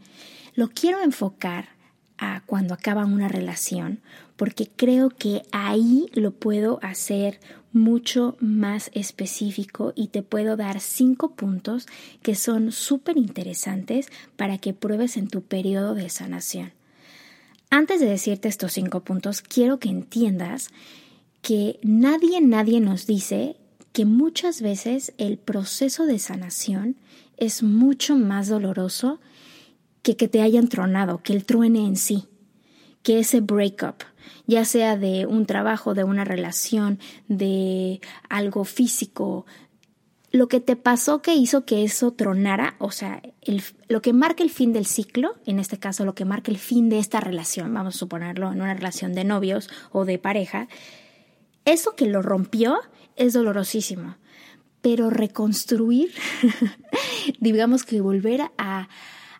Lo 0.54 0.68
quiero 0.68 1.02
enfocar 1.02 1.70
a 2.18 2.42
cuando 2.46 2.74
acaba 2.74 3.04
una 3.04 3.28
relación 3.28 4.00
porque 4.36 4.68
creo 4.74 5.10
que 5.10 5.42
ahí 5.52 6.06
lo 6.12 6.32
puedo 6.32 6.78
hacer 6.82 7.40
mucho 7.72 8.36
más 8.40 8.90
específico 8.94 9.92
y 9.94 10.08
te 10.08 10.22
puedo 10.22 10.56
dar 10.56 10.80
cinco 10.80 11.34
puntos 11.34 11.86
que 12.22 12.34
son 12.34 12.72
súper 12.72 13.16
interesantes 13.16 14.08
para 14.36 14.58
que 14.58 14.72
pruebes 14.72 15.16
en 15.16 15.28
tu 15.28 15.42
periodo 15.42 15.94
de 15.94 16.08
sanación. 16.08 16.72
Antes 17.70 18.00
de 18.00 18.06
decirte 18.06 18.48
estos 18.48 18.72
cinco 18.72 19.00
puntos, 19.00 19.42
quiero 19.42 19.78
que 19.78 19.88
entiendas 19.88 20.68
que 21.42 21.78
nadie, 21.82 22.40
nadie 22.40 22.80
nos 22.80 23.06
dice 23.06 23.56
que 23.96 24.04
muchas 24.04 24.60
veces 24.60 25.14
el 25.16 25.38
proceso 25.38 26.04
de 26.04 26.18
sanación 26.18 26.96
es 27.38 27.62
mucho 27.62 28.14
más 28.18 28.46
doloroso 28.46 29.20
que 30.02 30.16
que 30.16 30.28
te 30.28 30.42
hayan 30.42 30.68
tronado, 30.68 31.22
que 31.22 31.32
el 31.32 31.46
truene 31.46 31.86
en 31.86 31.96
sí, 31.96 32.28
que 33.02 33.20
ese 33.20 33.40
breakup 33.40 34.02
ya 34.46 34.66
sea 34.66 34.98
de 34.98 35.24
un 35.24 35.46
trabajo, 35.46 35.94
de 35.94 36.04
una 36.04 36.26
relación, 36.26 36.98
de 37.28 38.02
algo 38.28 38.64
físico, 38.64 39.46
lo 40.30 40.46
que 40.46 40.60
te 40.60 40.76
pasó 40.76 41.22
que 41.22 41.34
hizo 41.34 41.64
que 41.64 41.82
eso 41.82 42.12
tronara, 42.12 42.76
o 42.78 42.90
sea, 42.90 43.22
lo 43.88 44.02
que 44.02 44.12
marca 44.12 44.42
el 44.42 44.50
fin 44.50 44.74
del 44.74 44.84
ciclo, 44.84 45.36
en 45.46 45.58
este 45.58 45.78
caso 45.78 46.04
lo 46.04 46.14
que 46.14 46.26
marca 46.26 46.50
el 46.50 46.58
fin 46.58 46.90
de 46.90 46.98
esta 46.98 47.20
relación, 47.20 47.72
vamos 47.72 47.94
a 47.94 47.98
suponerlo 47.98 48.52
en 48.52 48.60
una 48.60 48.74
relación 48.74 49.14
de 49.14 49.24
novios 49.24 49.70
o 49.90 50.04
de 50.04 50.18
pareja, 50.18 50.68
eso 51.64 51.96
que 51.96 52.04
lo 52.04 52.20
rompió 52.20 52.78
es 53.16 53.32
dolorosísimo, 53.32 54.16
pero 54.82 55.10
reconstruir, 55.10 56.12
digamos 57.40 57.84
que 57.84 58.00
volver 58.00 58.42
a, 58.58 58.88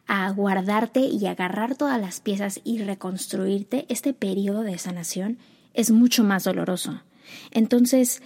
a 0.07 0.31
guardarte 0.31 1.01
y 1.01 1.27
agarrar 1.27 1.77
todas 1.77 2.01
las 2.01 2.21
piezas 2.21 2.61
y 2.65 2.83
reconstruirte, 2.83 3.87
este 3.89 4.13
periodo 4.13 4.63
de 4.63 4.79
sanación 4.79 5.39
es 5.75 5.91
mucho 5.91 6.25
más 6.25 6.45
doloroso. 6.45 7.03
Entonces, 7.51 8.23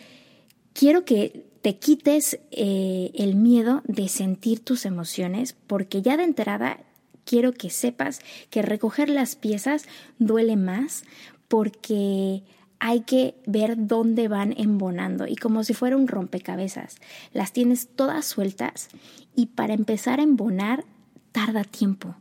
quiero 0.73 1.04
que 1.04 1.47
te 1.62 1.76
quites 1.76 2.38
eh, 2.50 3.11
el 3.14 3.35
miedo 3.35 3.83
de 3.85 4.09
sentir 4.09 4.61
tus 4.61 4.87
emociones 4.87 5.57
porque 5.66 6.00
ya 6.00 6.16
de 6.16 6.25
entrada 6.25 6.78
quiero 7.25 7.52
que 7.52 7.71
sepas 7.71 8.21
que 8.49 8.62
recoger 8.62 9.11
las 9.11 9.37
piezas 9.37 9.85
duele 10.19 10.57
más 10.57 11.04
porque 11.49 12.42
hay 12.80 13.02
que 13.02 13.37
ver 13.46 13.87
dónde 13.87 14.26
van 14.26 14.54
embonando 14.56 15.26
y 15.26 15.37
como 15.37 15.62
si 15.62 15.75
fuera 15.75 15.96
un 15.96 16.08
rompecabezas. 16.08 16.96
Las 17.32 17.52
tienes 17.52 17.88
todas 17.94 18.25
sueltas 18.25 18.88
y 19.37 19.46
para 19.46 19.75
empezar 19.75 20.18
a 20.18 20.25
embonar 20.25 20.84
tarda 21.30 21.62
tiempo. 21.62 22.16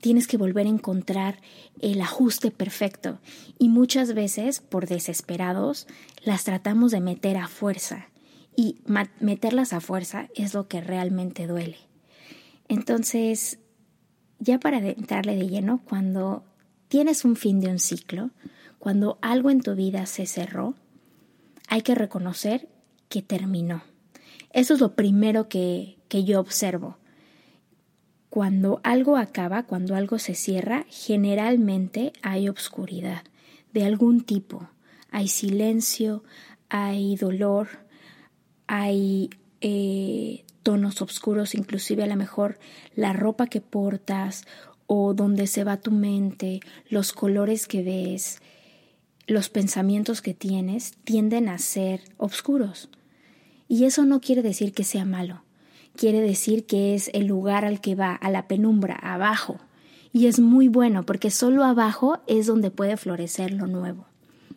Tienes 0.00 0.26
que 0.26 0.36
volver 0.36 0.66
a 0.66 0.70
encontrar 0.70 1.40
el 1.80 2.00
ajuste 2.00 2.50
perfecto 2.50 3.18
y 3.58 3.68
muchas 3.68 4.12
veces, 4.12 4.60
por 4.60 4.86
desesperados, 4.86 5.86
las 6.22 6.44
tratamos 6.44 6.90
de 6.90 7.00
meter 7.00 7.36
a 7.38 7.48
fuerza 7.48 8.08
y 8.56 8.78
meterlas 9.20 9.72
a 9.72 9.80
fuerza 9.80 10.28
es 10.34 10.52
lo 10.52 10.66
que 10.66 10.80
realmente 10.80 11.46
duele. 11.46 11.78
Entonces, 12.68 13.58
ya 14.38 14.58
para 14.58 14.78
entrarle 14.78 15.36
de 15.36 15.48
lleno, 15.48 15.80
cuando 15.88 16.44
tienes 16.88 17.24
un 17.24 17.36
fin 17.36 17.60
de 17.60 17.68
un 17.68 17.78
ciclo, 17.78 18.30
cuando 18.78 19.18
algo 19.22 19.50
en 19.50 19.60
tu 19.60 19.74
vida 19.74 20.06
se 20.06 20.26
cerró, 20.26 20.74
hay 21.68 21.82
que 21.82 21.94
reconocer 21.94 22.68
que 23.08 23.22
terminó. 23.22 23.82
Eso 24.52 24.74
es 24.74 24.80
lo 24.80 24.94
primero 24.94 25.48
que, 25.48 25.98
que 26.08 26.24
yo 26.24 26.40
observo. 26.40 26.98
Cuando 28.30 28.80
algo 28.84 29.16
acaba, 29.16 29.64
cuando 29.64 29.94
algo 29.94 30.18
se 30.18 30.34
cierra, 30.34 30.84
generalmente 30.88 32.12
hay 32.22 32.48
obscuridad 32.48 33.22
de 33.72 33.84
algún 33.84 34.22
tipo. 34.22 34.68
Hay 35.10 35.28
silencio, 35.28 36.22
hay 36.68 37.16
dolor, 37.16 37.68
hay 38.66 39.30
eh, 39.60 40.44
tonos 40.62 41.00
oscuros, 41.00 41.54
inclusive 41.54 42.02
a 42.02 42.06
lo 42.06 42.16
mejor 42.16 42.58
la 42.94 43.12
ropa 43.12 43.46
que 43.46 43.60
portas 43.60 44.44
o 44.86 45.14
donde 45.14 45.46
se 45.46 45.64
va 45.64 45.80
tu 45.80 45.90
mente, 45.90 46.60
los 46.88 47.12
colores 47.12 47.66
que 47.66 47.82
ves, 47.82 48.40
los 49.26 49.48
pensamientos 49.48 50.22
que 50.22 50.34
tienes 50.34 50.92
tienden 51.04 51.48
a 51.48 51.58
ser 51.58 52.02
oscuros. 52.16 52.88
Y 53.68 53.84
eso 53.84 54.04
no 54.04 54.20
quiere 54.20 54.42
decir 54.42 54.72
que 54.72 54.84
sea 54.84 55.04
malo, 55.04 55.42
quiere 55.96 56.20
decir 56.20 56.66
que 56.66 56.94
es 56.94 57.10
el 57.14 57.26
lugar 57.26 57.64
al 57.64 57.80
que 57.80 57.94
va, 57.94 58.14
a 58.14 58.30
la 58.30 58.46
penumbra, 58.46 58.94
abajo. 58.94 59.58
Y 60.12 60.26
es 60.26 60.38
muy 60.38 60.68
bueno 60.68 61.04
porque 61.04 61.30
solo 61.30 61.64
abajo 61.64 62.20
es 62.26 62.46
donde 62.46 62.70
puede 62.70 62.96
florecer 62.96 63.52
lo 63.52 63.66
nuevo. 63.66 64.06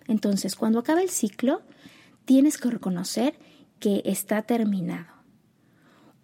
Entonces, 0.07 0.55
cuando 0.55 0.79
acaba 0.79 1.01
el 1.01 1.09
ciclo, 1.09 1.61
tienes 2.25 2.57
que 2.57 2.69
reconocer 2.69 3.35
que 3.79 4.01
está 4.05 4.43
terminado. 4.43 5.07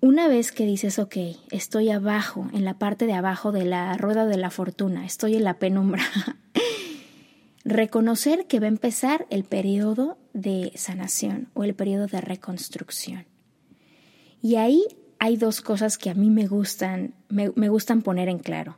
Una 0.01 0.27
vez 0.27 0.51
que 0.51 0.65
dices, 0.65 0.99
ok, 0.99 1.17
estoy 1.49 1.89
abajo, 1.89 2.47
en 2.53 2.63
la 2.63 2.77
parte 2.77 3.07
de 3.07 3.13
abajo 3.13 3.51
de 3.51 3.65
la 3.65 3.97
rueda 3.97 4.25
de 4.25 4.37
la 4.37 4.51
fortuna, 4.51 5.05
estoy 5.05 5.35
en 5.35 5.43
la 5.43 5.57
penumbra, 5.57 6.03
reconocer 7.65 8.47
que 8.47 8.61
va 8.61 8.67
a 8.67 8.69
empezar 8.69 9.27
el 9.29 9.43
periodo 9.43 10.17
de 10.33 10.71
sanación 10.75 11.49
o 11.53 11.65
el 11.65 11.75
periodo 11.75 12.07
de 12.07 12.21
reconstrucción. 12.21 13.25
Y 14.41 14.55
ahí 14.55 14.85
hay 15.19 15.35
dos 15.35 15.59
cosas 15.61 15.97
que 15.97 16.09
a 16.09 16.13
mí 16.13 16.29
me 16.29 16.47
gustan, 16.47 17.13
me, 17.27 17.51
me 17.55 17.67
gustan 17.67 18.01
poner 18.01 18.29
en 18.29 18.39
claro. 18.39 18.77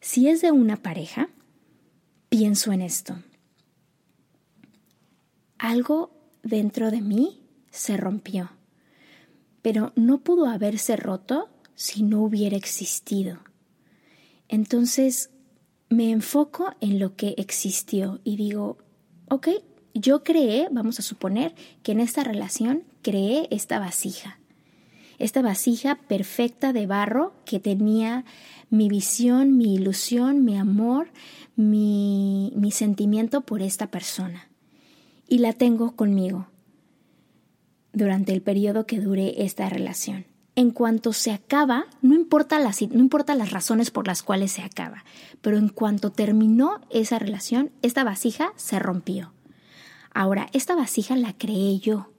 Si 0.00 0.28
es 0.28 0.42
de 0.42 0.52
una 0.52 0.76
pareja, 0.76 1.30
pienso 2.28 2.72
en 2.72 2.82
esto. 2.82 3.22
Algo 5.58 6.10
dentro 6.42 6.90
de 6.90 7.00
mí 7.00 7.40
se 7.70 7.96
rompió 7.96 8.50
pero 9.62 9.92
no 9.96 10.18
pudo 10.18 10.46
haberse 10.46 10.96
roto 10.96 11.50
si 11.74 12.02
no 12.02 12.22
hubiera 12.22 12.56
existido. 12.56 13.38
Entonces 14.48 15.30
me 15.88 16.10
enfoco 16.10 16.74
en 16.80 16.98
lo 16.98 17.16
que 17.16 17.34
existió 17.38 18.20
y 18.24 18.36
digo, 18.36 18.78
ok, 19.28 19.48
yo 19.94 20.22
creé, 20.22 20.68
vamos 20.70 20.98
a 20.98 21.02
suponer 21.02 21.54
que 21.82 21.92
en 21.92 22.00
esta 22.00 22.24
relación 22.24 22.84
creé 23.02 23.48
esta 23.50 23.78
vasija, 23.78 24.38
esta 25.18 25.42
vasija 25.42 25.96
perfecta 25.96 26.72
de 26.72 26.86
barro 26.86 27.32
que 27.44 27.58
tenía 27.58 28.24
mi 28.70 28.88
visión, 28.88 29.56
mi 29.56 29.74
ilusión, 29.74 30.44
mi 30.44 30.56
amor, 30.56 31.08
mi, 31.56 32.52
mi 32.54 32.70
sentimiento 32.70 33.40
por 33.40 33.62
esta 33.62 33.88
persona. 33.88 34.48
Y 35.26 35.38
la 35.38 35.52
tengo 35.52 35.96
conmigo 35.96 36.46
durante 37.92 38.32
el 38.32 38.42
periodo 38.42 38.86
que 38.86 39.00
dure 39.00 39.42
esta 39.42 39.68
relación. 39.68 40.26
En 40.58 40.72
cuanto 40.72 41.12
se 41.12 41.30
acaba, 41.30 41.86
no 42.02 42.16
importa, 42.16 42.58
las, 42.58 42.82
no 42.82 42.98
importa 42.98 43.36
las 43.36 43.52
razones 43.52 43.92
por 43.92 44.08
las 44.08 44.24
cuales 44.24 44.50
se 44.50 44.62
acaba, 44.62 45.04
pero 45.40 45.56
en 45.56 45.68
cuanto 45.68 46.10
terminó 46.10 46.80
esa 46.90 47.20
relación, 47.20 47.70
esta 47.80 48.02
vasija 48.02 48.52
se 48.56 48.80
rompió. 48.80 49.32
Ahora, 50.12 50.48
esta 50.52 50.74
vasija 50.74 51.14
la 51.14 51.32
creé 51.32 51.78
yo. 51.78 52.10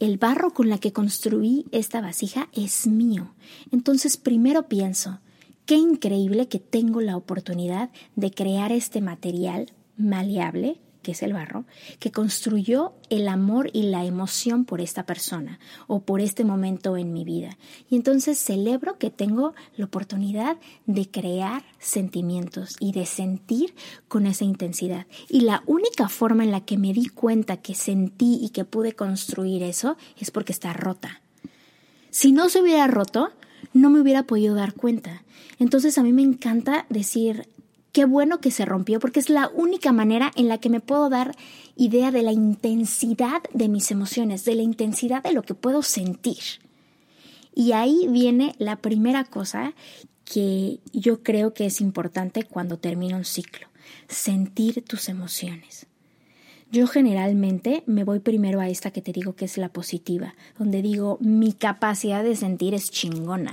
El 0.00 0.18
barro 0.18 0.52
con 0.52 0.68
la 0.68 0.76
que 0.76 0.92
construí 0.92 1.64
esta 1.72 2.02
vasija 2.02 2.50
es 2.52 2.86
mío. 2.86 3.32
Entonces 3.72 4.18
primero 4.18 4.64
pienso, 4.64 5.20
qué 5.64 5.76
increíble 5.76 6.48
que 6.48 6.58
tengo 6.58 7.00
la 7.00 7.16
oportunidad 7.16 7.88
de 8.16 8.32
crear 8.32 8.70
este 8.70 9.00
material 9.00 9.72
maleable 9.96 10.78
que 11.06 11.12
es 11.12 11.22
el 11.22 11.34
barro, 11.34 11.66
que 12.00 12.10
construyó 12.10 12.94
el 13.10 13.28
amor 13.28 13.70
y 13.72 13.84
la 13.84 14.04
emoción 14.04 14.64
por 14.64 14.80
esta 14.80 15.06
persona 15.06 15.60
o 15.86 16.00
por 16.00 16.20
este 16.20 16.42
momento 16.42 16.96
en 16.96 17.12
mi 17.12 17.22
vida. 17.22 17.58
Y 17.88 17.94
entonces 17.94 18.40
celebro 18.40 18.98
que 18.98 19.12
tengo 19.12 19.54
la 19.76 19.84
oportunidad 19.84 20.56
de 20.86 21.08
crear 21.08 21.62
sentimientos 21.78 22.74
y 22.80 22.90
de 22.90 23.06
sentir 23.06 23.72
con 24.08 24.26
esa 24.26 24.42
intensidad. 24.42 25.06
Y 25.28 25.42
la 25.42 25.62
única 25.66 26.08
forma 26.08 26.42
en 26.42 26.50
la 26.50 26.64
que 26.64 26.76
me 26.76 26.92
di 26.92 27.06
cuenta 27.06 27.58
que 27.58 27.76
sentí 27.76 28.40
y 28.42 28.48
que 28.48 28.64
pude 28.64 28.94
construir 28.94 29.62
eso 29.62 29.96
es 30.18 30.32
porque 30.32 30.50
está 30.50 30.72
rota. 30.72 31.22
Si 32.10 32.32
no 32.32 32.48
se 32.48 32.60
hubiera 32.60 32.88
roto, 32.88 33.30
no 33.74 33.90
me 33.90 34.00
hubiera 34.00 34.24
podido 34.24 34.56
dar 34.56 34.74
cuenta. 34.74 35.22
Entonces 35.60 35.98
a 35.98 36.02
mí 36.02 36.12
me 36.12 36.22
encanta 36.22 36.84
decir, 36.88 37.48
qué 37.96 38.04
bueno 38.04 38.42
que 38.42 38.50
se 38.50 38.66
rompió 38.66 39.00
porque 39.00 39.20
es 39.20 39.30
la 39.30 39.48
única 39.54 39.90
manera 39.90 40.30
en 40.36 40.48
la 40.48 40.58
que 40.58 40.68
me 40.68 40.80
puedo 40.80 41.08
dar 41.08 41.34
idea 41.76 42.10
de 42.10 42.20
la 42.20 42.30
intensidad 42.30 43.42
de 43.54 43.70
mis 43.70 43.90
emociones, 43.90 44.44
de 44.44 44.54
la 44.54 44.60
intensidad 44.60 45.22
de 45.22 45.32
lo 45.32 45.42
que 45.42 45.54
puedo 45.54 45.80
sentir. 45.80 46.42
Y 47.54 47.72
ahí 47.72 48.06
viene 48.10 48.54
la 48.58 48.76
primera 48.76 49.24
cosa 49.24 49.72
que 50.26 50.80
yo 50.92 51.22
creo 51.22 51.54
que 51.54 51.64
es 51.64 51.80
importante 51.80 52.42
cuando 52.42 52.76
termina 52.76 53.16
un 53.16 53.24
ciclo, 53.24 53.66
sentir 54.08 54.84
tus 54.84 55.08
emociones. 55.08 55.86
Yo 56.72 56.88
generalmente 56.88 57.84
me 57.86 58.02
voy 58.02 58.18
primero 58.18 58.60
a 58.60 58.68
esta 58.68 58.90
que 58.90 59.00
te 59.00 59.12
digo 59.12 59.36
que 59.36 59.44
es 59.44 59.56
la 59.56 59.68
positiva, 59.68 60.34
donde 60.58 60.82
digo 60.82 61.16
mi 61.20 61.52
capacidad 61.52 62.24
de 62.24 62.34
sentir 62.34 62.74
es 62.74 62.90
chingona, 62.90 63.52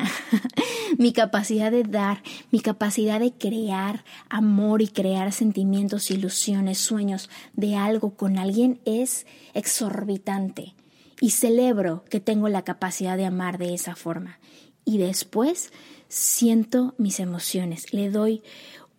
mi 0.98 1.14
capacidad 1.14 1.72
de 1.72 1.84
dar, 1.84 2.24
mi 2.52 2.60
capacidad 2.60 3.20
de 3.20 3.32
crear 3.32 4.04
amor 4.30 4.82
y 4.82 4.88
crear 4.88 5.32
sentimientos, 5.32 6.10
ilusiones, 6.10 6.80
sueños 6.80 7.30
de 7.54 7.76
algo 7.76 8.16
con 8.16 8.40
alguien 8.40 8.80
es 8.84 9.28
exorbitante. 9.54 10.74
Y 11.22 11.30
celebro 11.30 12.04
que 12.10 12.20
tengo 12.20 12.50
la 12.50 12.64
capacidad 12.64 13.16
de 13.16 13.26
amar 13.26 13.58
de 13.58 13.74
esa 13.76 13.96
forma. 13.96 14.40
Y 14.84 14.98
después 14.98 15.72
siento 16.10 16.96
mis 16.98 17.20
emociones, 17.20 17.94
le 17.94 18.10
doy 18.10 18.42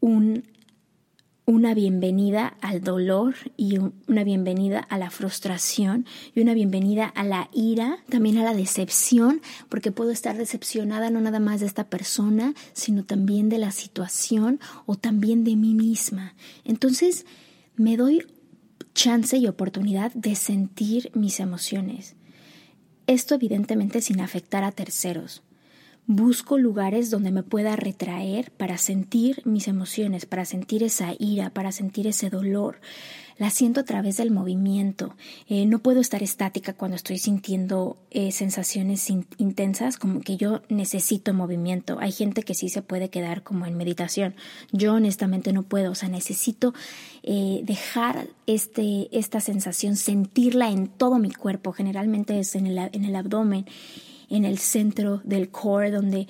un 0.00 0.44
una 1.46 1.74
bienvenida 1.74 2.56
al 2.62 2.80
dolor 2.80 3.34
y 3.56 3.78
una 4.08 4.24
bienvenida 4.24 4.80
a 4.80 4.96
la 4.96 5.10
frustración 5.10 6.06
y 6.34 6.40
una 6.40 6.54
bienvenida 6.54 7.06
a 7.06 7.22
la 7.22 7.50
ira, 7.52 7.98
también 8.08 8.38
a 8.38 8.44
la 8.44 8.54
decepción, 8.54 9.42
porque 9.68 9.92
puedo 9.92 10.10
estar 10.10 10.38
decepcionada 10.38 11.10
no 11.10 11.20
nada 11.20 11.40
más 11.40 11.60
de 11.60 11.66
esta 11.66 11.84
persona, 11.84 12.54
sino 12.72 13.04
también 13.04 13.50
de 13.50 13.58
la 13.58 13.72
situación 13.72 14.58
o 14.86 14.96
también 14.96 15.44
de 15.44 15.56
mí 15.56 15.74
misma. 15.74 16.34
Entonces 16.64 17.26
me 17.76 17.98
doy 17.98 18.26
chance 18.94 19.36
y 19.36 19.46
oportunidad 19.46 20.12
de 20.14 20.36
sentir 20.36 21.10
mis 21.14 21.40
emociones. 21.40 22.16
Esto 23.06 23.34
evidentemente 23.34 24.00
sin 24.00 24.20
afectar 24.20 24.64
a 24.64 24.72
terceros, 24.72 25.42
busco 26.06 26.58
lugares 26.58 27.10
donde 27.10 27.30
me 27.30 27.42
pueda 27.42 27.76
retraer 27.76 28.50
para 28.52 28.76
sentir 28.78 29.42
mis 29.44 29.68
emociones, 29.68 30.26
para 30.26 30.44
sentir 30.44 30.82
esa 30.82 31.14
ira, 31.18 31.50
para 31.50 31.72
sentir 31.72 32.06
ese 32.06 32.30
dolor. 32.30 32.80
La 33.36 33.50
siento 33.50 33.80
a 33.80 33.84
través 33.84 34.16
del 34.16 34.30
movimiento. 34.30 35.16
Eh, 35.48 35.66
no 35.66 35.80
puedo 35.80 36.00
estar 36.00 36.22
estática 36.22 36.72
cuando 36.72 36.94
estoy 36.94 37.18
sintiendo 37.18 37.96
eh, 38.10 38.30
sensaciones 38.30 39.10
intensas, 39.10 39.96
como 39.96 40.20
que 40.20 40.36
yo 40.36 40.62
necesito 40.68 41.34
movimiento. 41.34 41.98
Hay 41.98 42.12
gente 42.12 42.44
que 42.44 42.54
sí 42.54 42.68
se 42.68 42.82
puede 42.82 43.10
quedar 43.10 43.42
como 43.42 43.66
en 43.66 43.76
meditación. 43.76 44.36
Yo 44.70 44.94
honestamente 44.94 45.52
no 45.52 45.64
puedo. 45.64 45.90
O 45.90 45.94
sea, 45.96 46.08
necesito 46.08 46.74
eh, 47.24 47.62
dejar 47.64 48.28
este, 48.46 49.08
esta 49.10 49.40
sensación, 49.40 49.96
sentirla 49.96 50.70
en 50.70 50.86
todo 50.86 51.18
mi 51.18 51.32
cuerpo. 51.32 51.72
Generalmente 51.72 52.38
es 52.38 52.54
en 52.54 52.68
el, 52.68 52.78
en 52.78 53.04
el 53.04 53.16
abdomen 53.16 53.66
en 54.30 54.44
el 54.44 54.58
centro 54.58 55.20
del 55.24 55.50
core 55.50 55.90
donde 55.90 56.26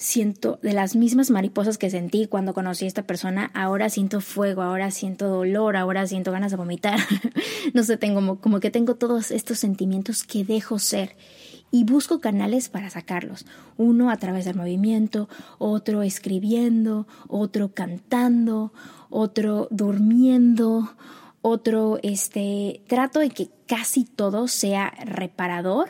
siento 0.00 0.58
de 0.62 0.72
las 0.72 0.96
mismas 0.96 1.28
mariposas 1.30 1.76
que 1.76 1.90
sentí 1.90 2.26
cuando 2.26 2.54
conocí 2.54 2.86
a 2.86 2.88
esta 2.88 3.02
persona, 3.02 3.50
ahora 3.52 3.90
siento 3.90 4.22
fuego, 4.22 4.62
ahora 4.62 4.90
siento 4.90 5.28
dolor, 5.28 5.76
ahora 5.76 6.06
siento 6.06 6.32
ganas 6.32 6.50
de 6.50 6.56
vomitar. 6.56 6.98
no 7.74 7.82
sé, 7.84 7.98
tengo 7.98 8.40
como, 8.40 8.60
que 8.60 8.70
tengo 8.70 8.94
todos 8.94 9.30
estos 9.30 9.58
sentimientos 9.58 10.24
que 10.24 10.42
dejo 10.42 10.78
ser 10.78 11.16
y 11.70 11.84
busco 11.84 12.18
canales 12.18 12.70
para 12.70 12.88
sacarlos. 12.88 13.44
Uno 13.76 14.10
a 14.10 14.16
través 14.16 14.46
del 14.46 14.56
movimiento, 14.56 15.28
otro 15.58 16.02
escribiendo, 16.02 17.06
otro 17.28 17.74
cantando, 17.74 18.72
otro 19.10 19.68
durmiendo, 19.70 20.94
otro 21.42 21.98
este 22.02 22.82
trato 22.86 23.20
de 23.20 23.30
que 23.30 23.48
casi 23.66 24.04
todo 24.04 24.48
sea 24.48 24.92
reparador 25.04 25.88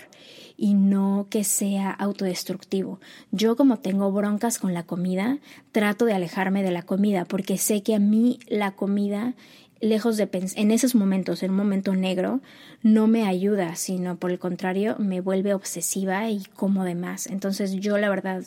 y 0.56 0.74
no 0.74 1.26
que 1.30 1.42
sea 1.42 1.90
autodestructivo. 1.90 3.00
Yo 3.32 3.56
como 3.56 3.78
tengo 3.78 4.12
broncas 4.12 4.58
con 4.58 4.74
la 4.74 4.82
comida, 4.82 5.38
trato 5.72 6.04
de 6.04 6.12
alejarme 6.12 6.62
de 6.62 6.70
la 6.70 6.82
comida 6.82 7.24
porque 7.24 7.56
sé 7.56 7.82
que 7.82 7.94
a 7.94 7.98
mí 7.98 8.38
la 8.46 8.72
comida 8.72 9.34
lejos 9.80 10.16
de 10.18 10.26
pensar, 10.26 10.58
en 10.58 10.70
esos 10.70 10.94
momentos, 10.94 11.42
en 11.42 11.52
un 11.52 11.56
momento 11.56 11.94
negro, 11.94 12.40
no 12.82 13.06
me 13.06 13.26
ayuda, 13.26 13.74
sino 13.76 14.16
por 14.16 14.30
el 14.30 14.38
contrario, 14.38 14.96
me 14.98 15.20
vuelve 15.20 15.54
obsesiva 15.54 16.28
y 16.28 16.42
como 16.54 16.84
de 16.84 16.94
más. 16.94 17.26
Entonces 17.26 17.72
yo 17.72 17.96
la 17.98 18.10
verdad 18.10 18.44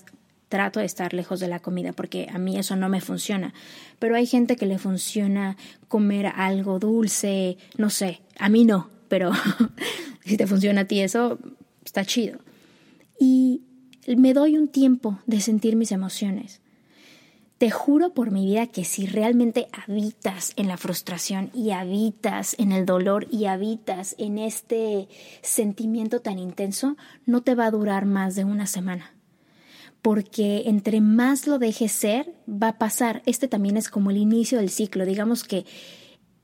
trato 0.53 0.81
de 0.81 0.85
estar 0.85 1.15
lejos 1.15 1.39
de 1.39 1.47
la 1.47 1.61
comida 1.61 1.93
porque 1.93 2.27
a 2.31 2.37
mí 2.37 2.59
eso 2.59 2.75
no 2.75 2.87
me 2.87 3.01
funciona. 3.01 3.55
Pero 3.97 4.15
hay 4.15 4.27
gente 4.27 4.55
que 4.55 4.67
le 4.67 4.77
funciona 4.77 5.57
comer 5.87 6.27
algo 6.27 6.77
dulce, 6.77 7.57
no 7.75 7.89
sé, 7.89 8.21
a 8.37 8.49
mí 8.49 8.63
no, 8.63 8.87
pero 9.07 9.31
si 10.23 10.37
te 10.37 10.45
funciona 10.45 10.81
a 10.81 10.85
ti 10.85 10.99
eso, 10.99 11.39
está 11.83 12.05
chido. 12.05 12.37
Y 13.19 13.63
me 14.15 14.35
doy 14.35 14.55
un 14.55 14.67
tiempo 14.67 15.17
de 15.25 15.41
sentir 15.41 15.75
mis 15.75 15.91
emociones. 15.91 16.61
Te 17.57 17.71
juro 17.71 18.13
por 18.13 18.29
mi 18.29 18.45
vida 18.45 18.67
que 18.67 18.85
si 18.85 19.07
realmente 19.07 19.69
habitas 19.71 20.53
en 20.55 20.67
la 20.67 20.77
frustración 20.77 21.49
y 21.55 21.71
habitas 21.71 22.55
en 22.59 22.71
el 22.71 22.85
dolor 22.85 23.25
y 23.31 23.45
habitas 23.45 24.13
en 24.19 24.37
este 24.37 25.07
sentimiento 25.41 26.19
tan 26.19 26.37
intenso, 26.37 26.95
no 27.25 27.41
te 27.41 27.55
va 27.55 27.65
a 27.65 27.71
durar 27.71 28.05
más 28.05 28.35
de 28.35 28.43
una 28.43 28.67
semana. 28.67 29.13
Porque 30.03 30.63
entre 30.67 31.01
más 31.01 31.47
lo 31.47 31.57
dejes 31.57 31.91
ser, 31.91 32.35
va 32.47 32.67
a 32.67 32.77
pasar. 32.77 33.23
Este 33.25 33.47
también 33.47 33.77
es 33.77 33.89
como 33.89 34.11
el 34.11 34.17
inicio 34.17 34.59
del 34.59 34.69
ciclo. 34.69 35.05
Digamos 35.05 35.43
que 35.43 35.65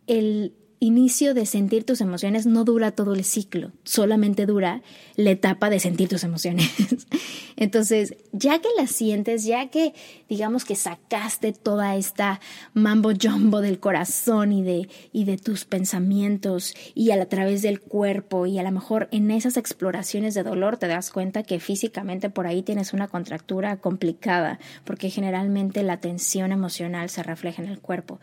el 0.08 0.56
inicio 0.80 1.34
de 1.34 1.46
sentir 1.46 1.84
tus 1.84 2.02
emociones 2.02 2.46
no 2.46 2.64
dura 2.64 2.92
todo 2.92 3.14
el 3.14 3.26
ciclo, 3.26 3.72
solamente 3.84 4.46
dura 4.46 4.82
la 5.16 5.32
etapa 5.32 5.70
de 5.70 5.80
sentir 5.80 6.08
tus 6.08 6.24
emociones. 6.24 6.72
Entonces, 7.58 8.16
ya 8.32 8.60
que 8.60 8.70
las 8.78 8.92
sientes, 8.92 9.44
ya 9.44 9.68
que 9.70 9.94
digamos 10.30 10.64
que 10.64 10.76
sacaste 10.76 11.52
toda 11.52 11.98
esta 11.98 12.40
mambo 12.74 13.12
jumbo 13.22 13.60
del 13.60 13.80
corazón 13.80 14.54
y 14.54 14.64
de, 14.64 14.90
y 15.12 15.26
de 15.26 15.38
tus 15.38 15.66
pensamientos 15.66 16.74
y 16.96 17.12
a, 17.12 17.28
través 17.28 17.62
del 17.62 17.82
cuerpo 17.82 18.46
y 18.46 18.60
a 18.60 18.64
lo 18.64 18.72
mejor 18.72 19.10
en 19.12 19.30
esas 19.32 19.58
exploraciones 19.58 20.34
de 20.36 20.44
dolor 20.44 20.78
te 20.78 20.88
das 20.88 21.12
cuenta 21.12 21.44
que 21.44 21.60
físicamente 21.60 22.30
por 22.30 22.48
ahí 22.48 22.62
tienes 22.64 22.94
una 22.94 23.10
contractura 23.10 23.78
complicada, 23.78 24.60
porque 24.86 25.10
generalmente 25.10 25.84
la 25.84 25.98
tensión 25.98 26.54
emocional 26.54 27.10
se 27.10 27.24
refleja 27.24 27.62
en 27.62 27.68
el 27.68 27.80
cuerpo 27.80 28.20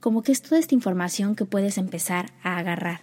como 0.00 0.22
que 0.22 0.32
es 0.32 0.42
toda 0.42 0.58
esta 0.58 0.74
información 0.74 1.36
que 1.36 1.44
puedes 1.44 1.78
empezar 1.78 2.32
a 2.42 2.58
agarrar. 2.58 3.02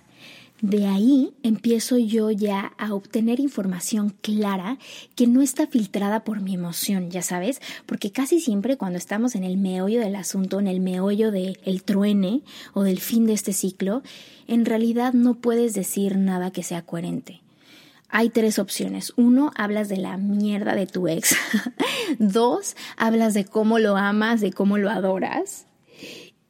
De 0.62 0.88
ahí 0.88 1.34
empiezo 1.44 2.00
yo 2.00 2.32
ya 2.32 2.74
a 2.80 2.96
obtener 2.96 3.40
información 3.40 4.16
clara 4.22 4.80
que 5.14 5.28
no 5.28 5.44
está 5.44 5.68
filtrada 5.68 6.24
por 6.24 6.42
mi 6.42 6.56
emoción, 6.56 7.12
ya 7.12 7.22
sabes, 7.22 7.62
porque 7.86 8.12
casi 8.12 8.40
siempre 8.40 8.76
cuando 8.76 8.98
estamos 8.98 9.36
en 9.36 9.44
el 9.44 9.58
meollo 9.58 10.00
del 10.00 10.16
asunto, 10.16 10.60
en 10.60 10.66
el 10.66 10.80
meollo 10.80 11.30
del 11.30 11.60
el 11.64 11.84
truene 11.84 12.42
o 12.74 12.82
del 12.82 13.00
fin 13.00 13.28
de 13.28 13.34
este 13.34 13.54
ciclo, 13.54 14.02
en 14.48 14.66
realidad 14.66 15.14
no 15.14 15.36
puedes 15.36 15.76
decir 15.76 16.18
nada 16.18 16.50
que 16.50 16.64
sea 16.64 16.82
coherente. 16.82 17.42
Hay 18.10 18.30
tres 18.30 18.58
opciones. 18.58 19.14
Uno, 19.16 19.52
hablas 19.56 19.90
de 19.90 19.98
la 19.98 20.18
mierda 20.18 20.74
de 20.74 20.88
tu 20.88 21.08
ex. 21.08 21.36
Dos, 22.18 22.76
hablas 22.96 23.36
de 23.36 23.46
cómo 23.46 23.78
lo 23.78 23.96
amas, 23.96 24.42
de 24.42 24.52
cómo 24.52 24.80
lo 24.80 24.90
adoras 24.90 25.67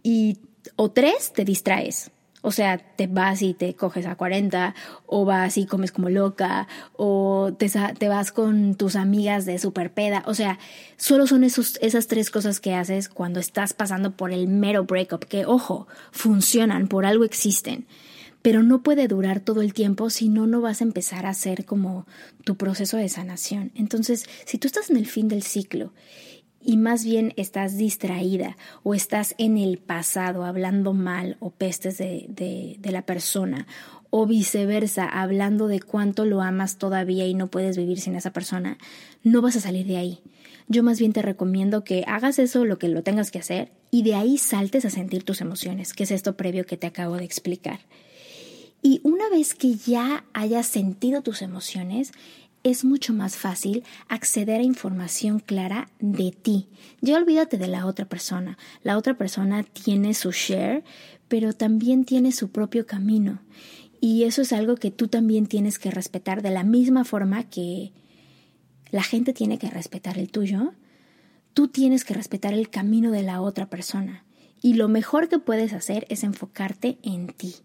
y 0.08 0.38
o 0.78 0.90
tres, 0.90 1.34
te 1.34 1.44
distraes. 1.44 2.12
O 2.42 2.54
sea, 2.54 2.78
te 2.78 3.08
vas 3.08 3.42
y 3.42 3.54
te 3.54 3.74
coges 3.74 4.06
a 4.06 4.16
40, 4.16 4.74
o 5.06 5.26
vas 5.26 5.58
y 5.58 5.66
comes 5.66 5.92
como 5.92 6.10
loca, 6.10 6.70
o 6.96 7.54
te, 7.58 7.70
te 7.70 8.08
vas 8.08 8.32
con 8.32 8.76
tus 8.76 8.96
amigas 8.96 9.46
de 9.46 9.60
super 9.60 9.92
peda. 9.92 10.24
O 10.26 10.34
sea, 10.34 10.60
solo 10.96 11.28
son 11.28 11.44
esos, 11.44 11.78
esas 11.82 12.08
tres 12.08 12.30
cosas 12.30 12.62
que 12.62 12.74
haces 12.74 13.10
cuando 13.10 13.42
estás 13.42 13.74
pasando 13.74 14.12
por 14.12 14.32
el 14.32 14.48
mero 14.48 14.86
breakup, 14.86 15.26
que 15.26 15.46
ojo, 15.46 15.88
funcionan, 16.12 16.88
por 16.88 17.06
algo 17.06 17.26
existen. 17.26 17.86
Pero 18.42 18.64
no 18.64 18.82
puede 18.82 19.10
durar 19.10 19.42
todo 19.42 19.62
el 19.62 19.74
tiempo, 19.74 20.10
si 20.10 20.30
no, 20.30 20.48
no 20.48 20.62
vas 20.62 20.80
a 20.80 20.86
empezar 20.86 21.26
a 21.26 21.32
hacer 21.32 21.66
como 21.66 22.08
tu 22.46 22.56
proceso 22.56 22.96
de 22.96 23.10
sanación. 23.10 23.72
Entonces, 23.76 24.26
si 24.46 24.58
tú 24.58 24.68
estás 24.68 24.90
en 24.90 24.96
el 24.96 25.08
fin 25.08 25.28
del 25.28 25.44
ciclo 25.44 25.92
y 26.68 26.76
más 26.76 27.06
bien 27.06 27.34
estás 27.38 27.78
distraída 27.78 28.58
o 28.84 28.94
estás 28.94 29.36
en 29.38 29.58
el 29.58 29.78
pasado 29.78 30.44
hablando 30.44 30.94
mal 30.94 31.38
o 31.40 31.50
pestes 31.50 31.98
de, 31.98 32.78
la 32.84 33.04
persona 33.04 33.68
o 34.10 34.26
viceversa, 34.26 35.06
hablando 35.06 35.70
de 35.70 35.80
cuánto 35.80 36.26
lo 36.26 36.42
amas 36.42 36.78
todavía 36.78 37.26
y 37.26 37.34
no 37.36 37.48
puedes 37.48 37.78
vivir 37.78 38.02
sin 38.02 38.16
esa 38.16 38.34
persona, 38.34 38.78
no 39.24 39.42
vas 39.42 39.56
a 39.56 39.62
salir 39.62 39.88
de 39.88 39.96
ahí. 39.96 40.20
Yo 40.68 40.84
más 40.84 41.00
bien 41.00 41.14
te 41.14 41.22
recomiendo 41.22 41.86
que 41.86 42.04
hagas 42.06 42.38
eso 42.38 42.66
lo 42.66 42.78
que 42.78 42.90
lo 42.90 43.02
tengas 43.02 43.32
que 43.32 43.40
hacer 43.40 43.72
y 43.90 44.04
de 44.04 44.16
ahí 44.16 44.38
saltes 44.38 44.84
a 44.84 44.90
sentir 44.90 45.24
tus 45.24 45.40
emociones, 45.40 45.94
que 45.94 46.04
es 46.04 46.12
esto 46.12 46.36
previo 46.36 46.66
que 46.66 46.76
te 46.76 46.88
acabo 46.88 47.16
de 47.16 47.24
explicar. 47.24 47.80
Y 48.82 49.00
una 49.04 49.30
vez 49.30 49.56
que 49.56 49.76
ya 49.76 50.26
hayas 50.34 50.68
sentido 50.68 51.22
tus 51.22 51.42
emociones, 51.42 52.12
es 52.64 52.84
mucho 52.84 53.14
más 53.14 53.38
fácil 53.38 53.84
acceder 54.08 54.60
a 54.60 54.64
información 54.64 55.40
clara 55.40 55.90
de 56.00 56.32
ti. 56.32 56.68
Ya 57.02 57.18
olvídate 57.18 57.58
de 57.58 57.68
la 57.68 57.86
otra 57.86 58.06
persona. 58.06 58.58
La 58.84 58.98
otra 58.98 59.18
persona 59.18 59.64
tiene 59.64 60.14
su 60.14 60.32
share, 60.32 60.84
pero 61.28 61.54
también 61.54 62.04
tiene 62.04 62.32
su 62.32 62.50
propio 62.50 62.86
camino. 62.86 63.42
Y 64.00 64.24
eso 64.24 64.42
es 64.42 64.54
algo 64.54 64.76
que 64.76 64.92
tú 64.92 65.08
también 65.08 65.48
tienes 65.48 65.80
que 65.80 65.92
respetar 65.92 66.42
de 66.42 66.52
la 66.52 66.64
misma 66.64 67.04
forma 67.04 67.44
que 67.50 67.94
la 68.92 69.04
gente 69.04 69.34
tiene 69.34 69.58
que 69.58 69.70
respetar 69.70 70.18
el 70.18 70.30
tuyo. 70.30 70.74
Tú 71.54 71.68
tienes 71.68 72.06
que 72.06 72.14
respetar 72.14 72.54
el 72.54 72.70
camino 72.70 73.12
de 73.12 73.24
la 73.24 73.42
otra 73.42 73.70
persona. 73.70 74.24
Y 74.62 74.74
lo 74.74 74.88
mejor 74.88 75.30
que 75.30 75.40
puedes 75.40 75.74
hacer 75.74 76.06
es 76.10 76.24
enfocarte 76.24 76.98
en 77.04 77.28
ti. 77.28 77.56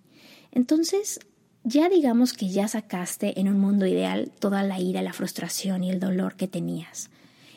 Entonces, 0.50 1.20
ya 1.64 1.88
digamos 1.88 2.32
que 2.32 2.48
ya 2.48 2.66
sacaste 2.68 3.38
en 3.40 3.48
un 3.48 3.60
mundo 3.60 3.86
ideal 3.86 4.32
toda 4.38 4.62
la 4.62 4.80
ira, 4.80 5.02
la 5.02 5.12
frustración 5.12 5.84
y 5.84 5.90
el 5.90 6.00
dolor 6.00 6.34
que 6.34 6.48
tenías, 6.48 7.10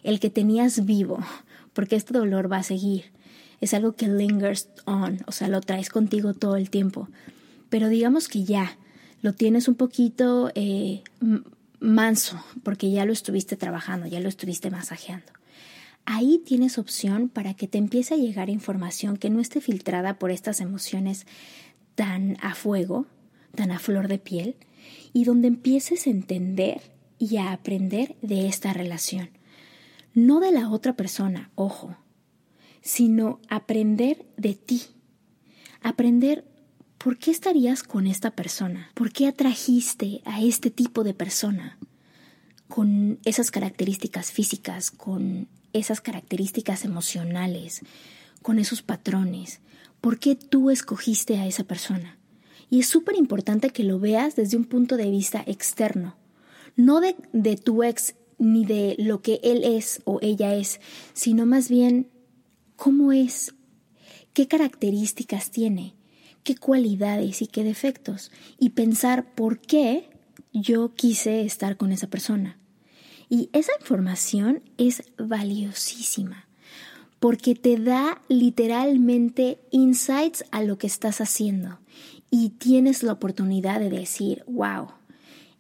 el 0.04 0.20
que 0.20 0.30
tenías 0.30 0.86
vivo, 0.86 1.20
porque 1.74 1.96
este 1.96 2.18
dolor 2.18 2.52
va 2.52 2.58
a 2.58 2.64
seguir. 2.64 3.12
Es 3.62 3.74
algo 3.74 3.96
que 3.96 4.08
lingers 4.08 4.70
on, 4.86 5.20
o 5.28 5.32
sea, 5.32 5.48
lo 5.48 5.62
traes 5.62 5.90
contigo 5.90 6.34
todo 6.34 6.56
el 6.56 6.70
tiempo. 6.70 7.10
Pero 7.70 7.90
digamos 7.90 8.28
que 8.28 8.44
ya 8.44 8.78
lo 9.22 9.34
tienes 9.34 9.68
un 9.68 9.76
poquito 9.76 10.52
eh, 10.56 11.02
manso, 11.80 12.44
porque 12.64 12.92
ya 12.92 13.06
lo 13.06 13.14
estuviste 13.14 13.56
trabajando, 13.56 14.08
ya 14.08 14.20
lo 14.20 14.30
estuviste 14.30 14.70
masajeando. 14.70 15.32
Ahí 16.06 16.40
tienes 16.46 16.78
opción 16.78 17.30
para 17.30 17.56
que 17.56 17.68
te 17.68 17.80
empiece 17.80 18.14
a 18.14 18.18
llegar 18.18 18.50
información 18.50 19.18
que 19.18 19.32
no 19.32 19.40
esté 19.40 19.62
filtrada 19.62 20.20
por 20.20 20.30
estas 20.30 20.62
emociones 20.62 21.26
tan 21.96 22.38
a 22.42 22.54
fuego, 22.54 23.08
tan 23.56 23.72
a 23.72 23.80
flor 23.80 24.08
de 24.08 24.20
piel 24.20 24.56
y 25.14 25.24
donde 25.24 25.48
empieces 25.48 26.08
a 26.08 26.10
entender 26.10 26.82
y 27.18 27.38
a 27.38 27.52
aprender 27.52 28.16
de 28.22 28.48
esta 28.48 28.74
relación. 28.74 29.30
No 30.14 30.40
de 30.40 30.52
la 30.52 30.70
otra 30.70 30.96
persona, 30.96 31.52
ojo, 31.56 31.98
sino 32.82 33.40
aprender 33.50 34.26
de 34.38 34.54
ti. 34.54 34.84
Aprender 35.82 36.46
por 36.98 37.18
qué 37.18 37.32
estarías 37.32 37.84
con 37.84 38.08
esta 38.08 38.32
persona, 38.32 38.92
por 38.94 39.12
qué 39.12 39.28
atrajiste 39.28 40.22
a 40.26 40.42
este 40.42 40.72
tipo 40.72 41.04
de 41.04 41.14
persona, 41.14 41.78
con 42.68 43.20
esas 43.26 43.52
características 43.52 44.32
físicas, 44.32 44.92
con 44.92 45.48
esas 45.74 46.02
características 46.02 46.86
emocionales, 46.86 47.82
con 48.42 48.60
esos 48.60 48.82
patrones. 48.82 49.60
¿Por 50.02 50.20
qué 50.20 50.36
tú 50.36 50.72
escogiste 50.72 51.38
a 51.38 51.48
esa 51.48 51.64
persona? 51.64 52.18
Y 52.76 52.80
es 52.80 52.88
súper 52.88 53.16
importante 53.16 53.70
que 53.70 53.86
lo 53.86 54.02
veas 54.02 54.36
desde 54.36 54.58
un 54.58 54.66
punto 54.66 54.98
de 54.98 55.10
vista 55.10 55.42
externo, 55.48 56.18
no 56.76 57.00
de, 57.00 57.16
de 57.32 57.56
tu 57.56 57.84
ex 57.84 58.16
ni 58.38 58.66
de 58.66 58.98
lo 59.00 59.22
que 59.22 59.40
él 59.44 59.64
es 59.64 60.02
o 60.04 60.20
ella 60.22 60.54
es, 60.56 60.82
sino 61.14 61.46
más 61.46 61.70
bien 61.70 62.10
cómo 62.76 63.14
es, 63.14 63.56
qué 64.34 64.50
características 64.50 65.52
tiene, 65.52 65.96
qué 66.44 66.58
cualidades 66.58 67.42
y 67.42 67.48
qué 67.48 67.64
defectos, 67.64 68.30
y 68.60 68.72
pensar 68.72 69.34
por 69.36 69.60
qué 69.60 70.10
yo 70.52 70.96
quise 70.96 71.46
estar 71.46 71.78
con 71.78 71.94
esa 71.94 72.08
persona. 72.08 72.60
Y 73.30 73.50
esa 73.54 73.72
información 73.80 74.64
es 74.78 75.02
valiosísima 75.18 76.50
porque 77.20 77.56
te 77.56 77.78
da 77.78 78.22
literalmente 78.28 79.60
insights 79.72 80.44
a 80.52 80.62
lo 80.62 80.78
que 80.78 80.88
estás 80.88 81.22
haciendo 81.22 81.80
y 82.38 82.50
tienes 82.50 83.02
la 83.02 83.14
oportunidad 83.14 83.80
de 83.80 83.90
decir, 83.90 84.44
wow, 84.46 84.90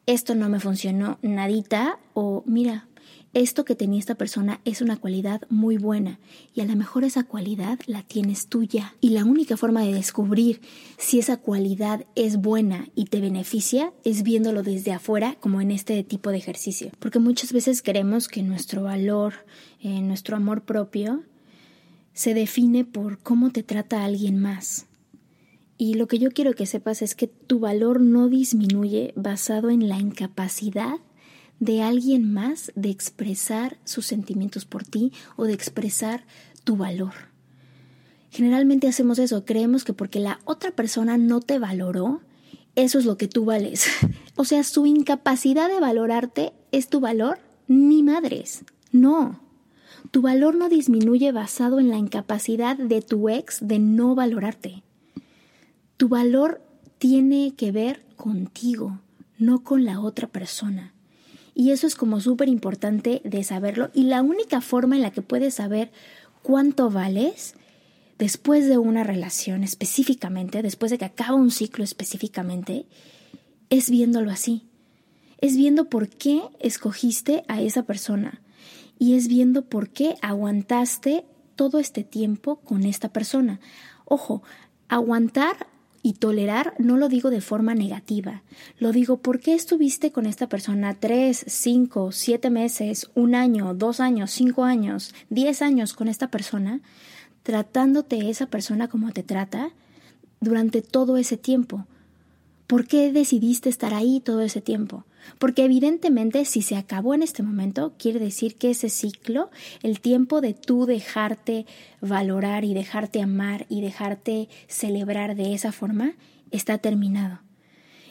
esto 0.07 0.35
no 0.35 0.49
me 0.49 0.59
funcionó 0.59 1.19
nadita 1.21 1.99
o 2.13 2.43
mira, 2.45 2.89
esto 3.33 3.63
que 3.63 3.75
tenía 3.75 3.97
esta 3.97 4.15
persona 4.15 4.59
es 4.65 4.81
una 4.81 4.97
cualidad 4.97 5.43
muy 5.47 5.77
buena 5.77 6.19
y 6.53 6.59
a 6.59 6.65
lo 6.65 6.75
mejor 6.75 7.05
esa 7.05 7.23
cualidad 7.23 7.79
la 7.85 8.03
tienes 8.03 8.47
tuya. 8.47 8.93
Y 8.99 9.11
la 9.11 9.23
única 9.23 9.55
forma 9.55 9.83
de 9.83 9.93
descubrir 9.93 10.59
si 10.97 11.17
esa 11.17 11.37
cualidad 11.37 12.05
es 12.15 12.35
buena 12.41 12.89
y 12.93 13.05
te 13.05 13.21
beneficia 13.21 13.93
es 14.03 14.23
viéndolo 14.23 14.61
desde 14.61 14.91
afuera 14.91 15.37
como 15.39 15.61
en 15.61 15.71
este 15.71 16.03
tipo 16.03 16.29
de 16.31 16.39
ejercicio. 16.39 16.91
Porque 16.99 17.19
muchas 17.19 17.53
veces 17.53 17.81
creemos 17.81 18.27
que 18.27 18.43
nuestro 18.43 18.83
valor, 18.83 19.45
eh, 19.79 20.01
nuestro 20.01 20.35
amor 20.35 20.63
propio, 20.63 21.23
se 22.11 22.33
define 22.33 22.83
por 22.83 23.19
cómo 23.19 23.51
te 23.51 23.63
trata 23.63 24.03
alguien 24.03 24.41
más. 24.41 24.87
Y 25.77 25.95
lo 25.95 26.07
que 26.07 26.19
yo 26.19 26.31
quiero 26.31 26.53
que 26.53 26.65
sepas 26.65 27.01
es 27.01 27.15
que 27.15 27.27
tu 27.27 27.59
valor 27.59 27.99
no 27.99 28.29
disminuye 28.29 29.13
basado 29.15 29.69
en 29.69 29.89
la 29.89 29.99
incapacidad 29.99 30.99
de 31.59 31.81
alguien 31.81 32.31
más 32.31 32.71
de 32.75 32.89
expresar 32.89 33.77
sus 33.83 34.05
sentimientos 34.05 34.65
por 34.65 34.83
ti 34.83 35.11
o 35.35 35.45
de 35.45 35.53
expresar 35.53 36.25
tu 36.63 36.77
valor. 36.77 37.13
Generalmente 38.31 38.87
hacemos 38.87 39.19
eso, 39.19 39.45
creemos 39.45 39.83
que 39.83 39.93
porque 39.93 40.19
la 40.19 40.39
otra 40.45 40.71
persona 40.71 41.17
no 41.17 41.39
te 41.39 41.59
valoró, 41.59 42.21
eso 42.75 42.99
es 42.99 43.05
lo 43.05 43.17
que 43.17 43.27
tú 43.27 43.45
vales. 43.45 43.87
o 44.35 44.43
sea, 44.43 44.63
su 44.63 44.85
incapacidad 44.85 45.69
de 45.69 45.79
valorarte 45.79 46.53
es 46.71 46.89
tu 46.89 46.99
valor, 46.99 47.39
ni 47.67 48.03
madres. 48.03 48.63
No. 48.91 49.39
Tu 50.11 50.21
valor 50.21 50.55
no 50.55 50.69
disminuye 50.69 51.31
basado 51.31 51.79
en 51.79 51.89
la 51.89 51.97
incapacidad 51.97 52.77
de 52.77 53.01
tu 53.01 53.29
ex 53.29 53.65
de 53.65 53.79
no 53.79 54.15
valorarte. 54.15 54.83
Tu 55.97 56.09
valor 56.09 56.61
tiene 56.97 57.53
que 57.55 57.71
ver 57.71 58.03
contigo, 58.15 58.99
no 59.37 59.63
con 59.63 59.85
la 59.85 59.99
otra 59.99 60.27
persona. 60.27 60.93
Y 61.53 61.71
eso 61.71 61.87
es 61.87 61.95
como 61.95 62.19
súper 62.19 62.49
importante 62.49 63.21
de 63.23 63.43
saberlo. 63.43 63.89
Y 63.93 64.03
la 64.03 64.21
única 64.21 64.59
forma 64.59 64.97
en 64.97 65.01
la 65.01 65.11
que 65.11 65.21
puedes 65.21 65.55
saber 65.55 65.91
cuánto 66.41 66.89
vales 66.89 67.55
después 68.19 68.67
de 68.67 68.77
una 68.77 69.03
relación 69.03 69.63
específicamente, 69.63 70.61
después 70.61 70.91
de 70.91 70.97
que 70.97 71.05
acaba 71.05 71.35
un 71.35 71.51
ciclo 71.51 71.83
específicamente, 71.83 72.85
es 73.69 73.89
viéndolo 73.89 74.31
así. 74.31 74.63
Es 75.39 75.55
viendo 75.55 75.85
por 75.85 76.09
qué 76.09 76.41
escogiste 76.59 77.43
a 77.47 77.61
esa 77.61 77.83
persona. 77.83 78.41
Y 78.99 79.15
es 79.15 79.27
viendo 79.27 79.63
por 79.63 79.89
qué 79.89 80.15
aguantaste 80.21 81.25
todo 81.55 81.79
este 81.79 82.03
tiempo 82.03 82.57
con 82.57 82.83
esta 82.83 83.09
persona. 83.09 83.59
Ojo, 84.05 84.43
aguantar 84.89 85.67
y 86.05 86.13
tolerar 86.13 86.75
no 86.77 86.97
lo 86.97 87.09
digo 87.09 87.31
de 87.31 87.41
forma 87.41 87.73
negativa, 87.73 88.43
lo 88.77 88.91
digo 88.91 89.17
porque 89.17 89.55
estuviste 89.55 90.11
con 90.11 90.27
esta 90.27 90.47
persona 90.47 90.93
tres, 90.93 91.43
cinco, 91.47 92.11
siete 92.11 92.51
meses, 92.51 93.09
un 93.15 93.33
año, 93.33 93.73
dos 93.73 93.99
años, 93.99 94.29
cinco 94.29 94.65
años, 94.65 95.15
diez 95.31 95.63
años 95.63 95.93
con 95.93 96.07
esta 96.07 96.27
persona, 96.27 96.79
tratándote 97.41 98.29
esa 98.29 98.45
persona 98.45 98.87
como 98.87 99.13
te 99.13 99.23
trata 99.23 99.71
durante 100.41 100.83
todo 100.83 101.17
ese 101.17 101.37
tiempo. 101.37 101.87
¿Por 102.67 102.87
qué 102.87 103.11
decidiste 103.11 103.69
estar 103.69 103.93
ahí 103.93 104.19
todo 104.19 104.41
ese 104.41 104.59
tiempo? 104.59 105.05
Porque 105.37 105.65
evidentemente 105.65 106.45
si 106.45 106.61
se 106.61 106.75
acabó 106.75 107.13
en 107.13 107.21
este 107.21 107.43
momento, 107.43 107.93
quiere 107.99 108.19
decir 108.19 108.55
que 108.55 108.71
ese 108.71 108.89
ciclo, 108.89 109.51
el 109.83 109.99
tiempo 109.99 110.41
de 110.41 110.53
tú 110.53 110.85
dejarte 110.85 111.65
valorar 112.01 112.63
y 112.63 112.73
dejarte 112.73 113.21
amar 113.21 113.65
y 113.69 113.81
dejarte 113.81 114.49
celebrar 114.67 115.35
de 115.35 115.53
esa 115.53 115.71
forma, 115.71 116.13
está 116.51 116.79
terminado. 116.79 117.39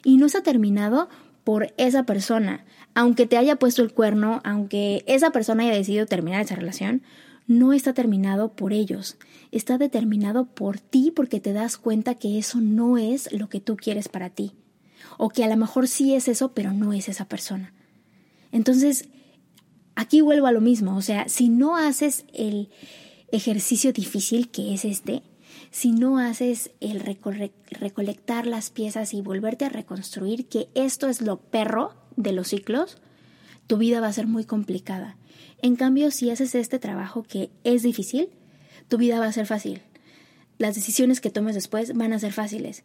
Y 0.05 0.19
no 0.19 0.27
está 0.27 0.43
terminado 0.43 1.09
por 1.43 1.73
esa 1.77 2.05
persona. 2.05 2.65
Aunque 2.95 3.27
te 3.27 3.37
haya 3.37 3.57
puesto 3.57 3.83
el 3.83 3.93
cuerno, 3.93 4.41
aunque 4.45 5.03
esa 5.07 5.31
persona 5.31 5.65
haya 5.65 5.75
decidido 5.75 6.07
terminar 6.07 6.43
esa 6.43 6.55
relación, 6.55 7.03
no 7.47 7.73
está 7.73 7.93
terminado 7.93 8.53
por 8.53 8.73
ellos, 8.73 9.17
está 9.53 9.79
determinado 9.79 10.47
por 10.47 10.81
ti 10.81 11.13
porque 11.15 11.41
te 11.41 11.53
das 11.53 11.77
cuenta 11.77 12.15
que 12.15 12.39
eso 12.39 12.61
no 12.61 12.99
es 12.99 13.33
lo 13.33 13.49
que 13.49 13.61
tú 13.61 13.77
quieres 13.77 14.09
para 14.09 14.31
ti 14.31 14.53
o 15.19 15.29
que 15.29 15.45
a 15.45 15.49
lo 15.49 15.57
mejor 15.57 15.89
sí 15.89 16.15
es 16.15 16.29
eso, 16.29 16.53
pero 16.53 16.73
no 16.73 16.93
es 16.93 17.09
esa 17.09 17.27
persona. 17.27 17.73
Entonces, 18.53 19.09
aquí 19.95 20.21
vuelvo 20.21 20.47
a 20.47 20.53
lo 20.53 20.61
mismo, 20.61 20.97
o 20.97 21.03
sea, 21.03 21.29
si 21.29 21.49
no 21.49 21.77
haces 21.77 22.25
el 22.33 22.71
ejercicio 23.33 23.93
difícil 23.93 24.51
que 24.51 24.75
es 24.75 24.85
este, 24.85 25.23
si 25.71 25.93
no 25.93 26.19
haces 26.19 26.71
el 26.81 27.01
recolectar 27.01 28.47
las 28.47 28.71
piezas 28.71 29.13
y 29.13 29.23
volverte 29.23 29.65
a 29.65 29.71
reconstruir, 29.71 30.47
que 30.49 30.69
esto 30.75 31.09
es 31.09 31.21
lo 31.21 31.39
perro 31.39 31.95
de 32.17 32.33
los 32.33 32.49
ciclos, 32.49 32.99
tu 33.67 33.77
vida 33.77 34.01
va 34.01 34.09
a 34.09 34.13
ser 34.13 34.27
muy 34.27 34.45
complicada. 34.45 35.17
En 35.63 35.77
cambio, 35.77 36.11
si 36.11 36.31
haces 36.31 36.55
este 36.55 36.79
trabajo 36.79 37.23
que 37.23 37.51
es 37.65 37.83
difícil, 37.83 38.29
tu 38.89 38.99
vida 38.99 39.19
va 39.19 39.27
a 39.27 39.33
ser 39.33 39.47
fácil. 39.47 39.83
Las 40.59 40.75
decisiones 40.75 41.21
que 41.21 41.31
tomes 41.31 41.55
después 41.55 41.95
van 41.95 42.13
a 42.13 42.19
ser 42.19 42.33
fáciles 42.33 42.85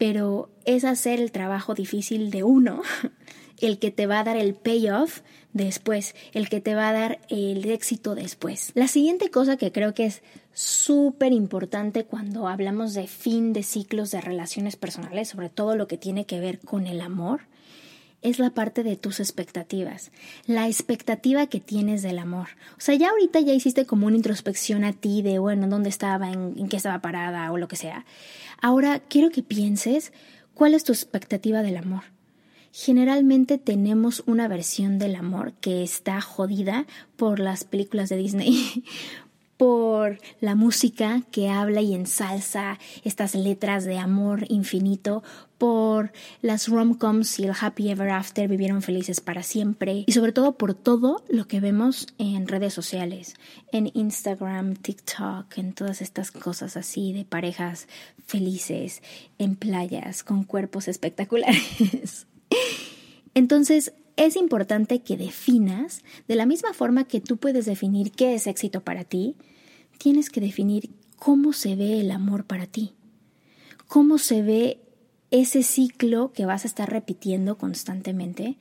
pero 0.00 0.48
es 0.64 0.84
hacer 0.84 1.20
el 1.20 1.30
trabajo 1.30 1.74
difícil 1.74 2.30
de 2.30 2.42
uno 2.42 2.80
el 3.60 3.78
que 3.78 3.90
te 3.90 4.06
va 4.06 4.20
a 4.20 4.24
dar 4.24 4.38
el 4.38 4.54
payoff 4.54 5.20
después, 5.52 6.14
el 6.32 6.48
que 6.48 6.62
te 6.62 6.74
va 6.74 6.88
a 6.88 6.94
dar 6.94 7.20
el 7.28 7.68
éxito 7.68 8.14
después. 8.14 8.72
La 8.74 8.88
siguiente 8.88 9.30
cosa 9.30 9.58
que 9.58 9.72
creo 9.72 9.92
que 9.92 10.06
es 10.06 10.22
súper 10.54 11.34
importante 11.34 12.04
cuando 12.04 12.48
hablamos 12.48 12.94
de 12.94 13.08
fin 13.08 13.52
de 13.52 13.62
ciclos 13.62 14.10
de 14.10 14.22
relaciones 14.22 14.76
personales, 14.76 15.28
sobre 15.28 15.50
todo 15.50 15.76
lo 15.76 15.86
que 15.86 15.98
tiene 15.98 16.24
que 16.24 16.40
ver 16.40 16.60
con 16.60 16.86
el 16.86 17.02
amor, 17.02 17.42
es 18.22 18.38
la 18.38 18.50
parte 18.50 18.82
de 18.82 18.96
tus 18.96 19.20
expectativas, 19.20 20.10
la 20.46 20.66
expectativa 20.66 21.46
que 21.46 21.60
tienes 21.60 22.02
del 22.02 22.18
amor. 22.18 22.48
O 22.76 22.80
sea, 22.80 22.94
ya 22.94 23.10
ahorita 23.10 23.40
ya 23.40 23.52
hiciste 23.52 23.86
como 23.86 24.06
una 24.06 24.16
introspección 24.16 24.84
a 24.84 24.92
ti 24.92 25.22
de, 25.22 25.38
bueno, 25.38 25.68
dónde 25.68 25.88
estaba, 25.88 26.30
en, 26.30 26.54
en 26.56 26.68
qué 26.68 26.76
estaba 26.76 27.00
parada 27.00 27.50
o 27.52 27.58
lo 27.58 27.68
que 27.68 27.76
sea. 27.76 28.04
Ahora 28.60 29.00
quiero 29.00 29.30
que 29.30 29.42
pienses 29.42 30.12
cuál 30.54 30.74
es 30.74 30.84
tu 30.84 30.92
expectativa 30.92 31.62
del 31.62 31.76
amor. 31.76 32.02
Generalmente 32.72 33.58
tenemos 33.58 34.22
una 34.26 34.46
versión 34.46 34.98
del 34.98 35.16
amor 35.16 35.54
que 35.54 35.82
está 35.82 36.20
jodida 36.20 36.86
por 37.16 37.40
las 37.40 37.64
películas 37.64 38.08
de 38.10 38.16
Disney, 38.16 38.84
por 39.60 40.18
la 40.40 40.54
música 40.54 41.20
que 41.30 41.50
habla 41.50 41.82
y 41.82 41.94
ensalza 41.94 42.78
estas 43.04 43.34
letras 43.34 43.84
de 43.84 43.98
amor 43.98 44.46
infinito, 44.48 45.22
por 45.58 46.12
las 46.40 46.68
rom-coms 46.68 47.38
y 47.38 47.44
el 47.44 47.52
happy 47.60 47.90
ever 47.90 48.08
after 48.08 48.48
vivieron 48.48 48.80
felices 48.80 49.20
para 49.20 49.42
siempre 49.42 50.04
y 50.06 50.12
sobre 50.12 50.32
todo 50.32 50.52
por 50.52 50.72
todo 50.72 51.22
lo 51.28 51.46
que 51.46 51.60
vemos 51.60 52.06
en 52.16 52.48
redes 52.48 52.72
sociales, 52.72 53.34
en 53.70 53.90
Instagram, 53.92 54.76
TikTok, 54.76 55.58
en 55.58 55.74
todas 55.74 56.00
estas 56.00 56.30
cosas 56.30 56.78
así 56.78 57.12
de 57.12 57.26
parejas 57.26 57.86
felices 58.24 59.02
en 59.36 59.56
playas 59.56 60.24
con 60.24 60.44
cuerpos 60.44 60.88
espectaculares. 60.88 62.26
Entonces, 63.34 63.92
es 64.16 64.36
importante 64.36 65.00
que 65.00 65.18
definas, 65.18 66.02
de 66.28 66.36
la 66.36 66.46
misma 66.46 66.72
forma 66.72 67.04
que 67.04 67.20
tú 67.20 67.36
puedes 67.36 67.66
definir 67.66 68.12
qué 68.12 68.34
es 68.34 68.46
éxito 68.46 68.80
para 68.80 69.04
ti, 69.04 69.36
tienes 70.00 70.30
que 70.30 70.40
definir 70.40 70.88
cómo 71.18 71.52
se 71.52 71.76
ve 71.76 72.00
el 72.00 72.10
amor 72.10 72.46
para 72.46 72.66
ti, 72.66 72.94
cómo 73.86 74.16
se 74.16 74.40
ve 74.40 74.80
ese 75.30 75.62
ciclo 75.62 76.32
que 76.32 76.46
vas 76.46 76.64
a 76.64 76.68
estar 76.68 76.88
repitiendo 76.90 77.58
constantemente. 77.58 78.56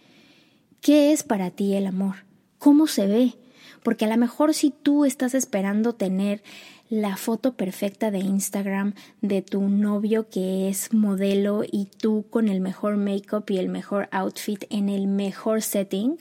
¿Qué 0.82 1.14
es 1.14 1.24
para 1.24 1.50
ti 1.50 1.76
el 1.76 1.88
amor? 1.88 2.26
¿Cómo 2.58 2.88
se 2.88 3.08
ve? 3.08 3.36
Porque 3.84 4.04
a 4.04 4.10
lo 4.10 4.18
mejor 4.18 4.54
si 4.54 4.72
tú 4.72 5.06
estás 5.06 5.34
esperando 5.34 5.96
tener 5.96 6.44
la 6.90 7.16
foto 7.16 7.54
perfecta 7.54 8.12
de 8.12 8.20
Instagram 8.20 8.94
de 9.22 9.42
tu 9.42 9.62
novio 9.62 10.28
que 10.28 10.68
es 10.68 10.94
modelo 10.94 11.64
y 11.64 11.86
tú 11.86 12.26
con 12.30 12.50
el 12.50 12.60
mejor 12.60 12.98
make-up 12.98 13.46
y 13.48 13.60
el 13.60 13.70
mejor 13.70 14.10
outfit 14.12 14.66
en 14.70 14.90
el 14.90 15.08
mejor 15.08 15.62
setting, 15.62 16.18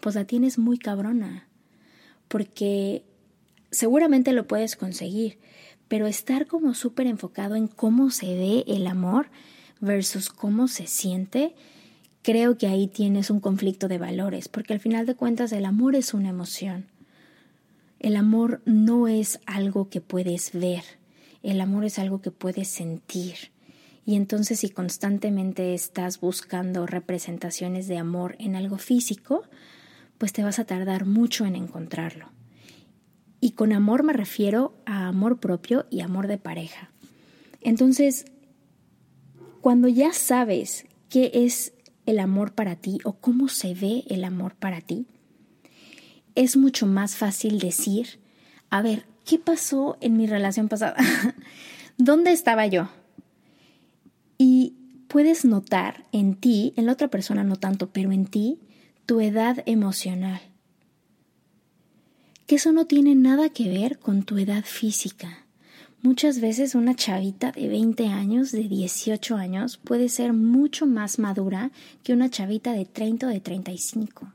pues 0.00 0.16
la 0.16 0.24
tienes 0.24 0.58
muy 0.58 0.78
cabrona, 0.78 1.46
porque 2.26 3.04
seguramente 3.70 4.32
lo 4.32 4.46
puedes 4.46 4.76
conseguir, 4.76 5.38
pero 5.88 6.06
estar 6.06 6.46
como 6.46 6.74
súper 6.74 7.06
enfocado 7.06 7.56
en 7.56 7.66
cómo 7.66 8.10
se 8.10 8.34
ve 8.34 8.64
el 8.66 8.86
amor 8.86 9.28
versus 9.80 10.28
cómo 10.28 10.68
se 10.68 10.86
siente, 10.86 11.54
creo 12.22 12.58
que 12.58 12.66
ahí 12.66 12.86
tienes 12.86 13.30
un 13.30 13.40
conflicto 13.40 13.88
de 13.88 13.98
valores, 13.98 14.48
porque 14.48 14.74
al 14.74 14.80
final 14.80 15.06
de 15.06 15.14
cuentas 15.14 15.52
el 15.52 15.64
amor 15.64 15.94
es 15.94 16.14
una 16.14 16.28
emoción. 16.28 16.86
El 18.00 18.16
amor 18.16 18.60
no 18.64 19.08
es 19.08 19.40
algo 19.46 19.88
que 19.88 20.00
puedes 20.00 20.52
ver, 20.52 20.84
el 21.42 21.60
amor 21.60 21.84
es 21.84 21.98
algo 21.98 22.20
que 22.20 22.30
puedes 22.30 22.68
sentir. 22.68 23.52
Y 24.04 24.16
entonces 24.16 24.60
si 24.60 24.70
constantemente 24.70 25.74
estás 25.74 26.20
buscando 26.20 26.86
representaciones 26.86 27.88
de 27.88 27.98
amor 27.98 28.36
en 28.38 28.56
algo 28.56 28.78
físico, 28.78 29.42
pues 30.16 30.32
te 30.32 30.42
vas 30.42 30.58
a 30.58 30.64
tardar 30.64 31.06
mucho 31.06 31.44
en 31.44 31.56
encontrarlo. 31.56 32.37
Y 33.40 33.52
con 33.52 33.72
amor 33.72 34.02
me 34.02 34.12
refiero 34.12 34.74
a 34.84 35.08
amor 35.08 35.38
propio 35.38 35.86
y 35.90 36.00
amor 36.00 36.26
de 36.26 36.38
pareja. 36.38 36.90
Entonces, 37.60 38.24
cuando 39.60 39.88
ya 39.88 40.12
sabes 40.12 40.86
qué 41.08 41.30
es 41.34 41.72
el 42.06 42.18
amor 42.18 42.52
para 42.52 42.76
ti 42.76 42.98
o 43.04 43.14
cómo 43.14 43.48
se 43.48 43.74
ve 43.74 44.04
el 44.08 44.24
amor 44.24 44.54
para 44.54 44.80
ti, 44.80 45.06
es 46.34 46.56
mucho 46.56 46.86
más 46.86 47.16
fácil 47.16 47.58
decir, 47.58 48.20
a 48.70 48.82
ver, 48.82 49.06
¿qué 49.24 49.38
pasó 49.38 49.98
en 50.00 50.16
mi 50.16 50.26
relación 50.26 50.68
pasada? 50.68 50.96
¿Dónde 51.98 52.32
estaba 52.32 52.66
yo? 52.66 52.88
Y 54.38 54.74
puedes 55.08 55.44
notar 55.44 56.04
en 56.12 56.34
ti, 56.34 56.72
en 56.76 56.86
la 56.86 56.92
otra 56.92 57.08
persona 57.08 57.42
no 57.42 57.56
tanto, 57.56 57.90
pero 57.90 58.12
en 58.12 58.26
ti, 58.26 58.60
tu 59.04 59.20
edad 59.20 59.62
emocional. 59.66 60.40
Que 62.48 62.56
eso 62.56 62.72
no 62.72 62.86
tiene 62.86 63.14
nada 63.14 63.50
que 63.50 63.68
ver 63.68 64.00
con 64.00 64.24
tu 64.24 64.38
edad 64.38 64.64
física. 64.64 65.44
Muchas 66.02 66.40
veces 66.40 66.74
una 66.74 66.96
chavita 66.96 67.52
de 67.52 67.68
20 67.68 68.08
años, 68.08 68.50
de 68.50 68.64
18 68.64 69.36
años, 69.36 69.76
puede 69.76 70.08
ser 70.08 70.32
mucho 70.32 70.84
más 70.84 71.20
madura 71.20 71.70
que 72.02 72.12
una 72.12 72.28
chavita 72.28 72.72
de 72.72 72.86
30 72.86 73.28
o 73.28 73.30
de 73.30 73.38
35. 73.38 74.32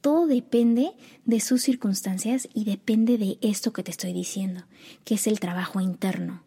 Todo 0.00 0.28
depende 0.28 0.92
de 1.24 1.40
sus 1.40 1.62
circunstancias 1.62 2.48
y 2.54 2.62
depende 2.62 3.18
de 3.18 3.38
esto 3.40 3.72
que 3.72 3.82
te 3.82 3.90
estoy 3.90 4.12
diciendo, 4.12 4.62
que 5.04 5.16
es 5.16 5.26
el 5.26 5.40
trabajo 5.40 5.80
interno 5.80 6.44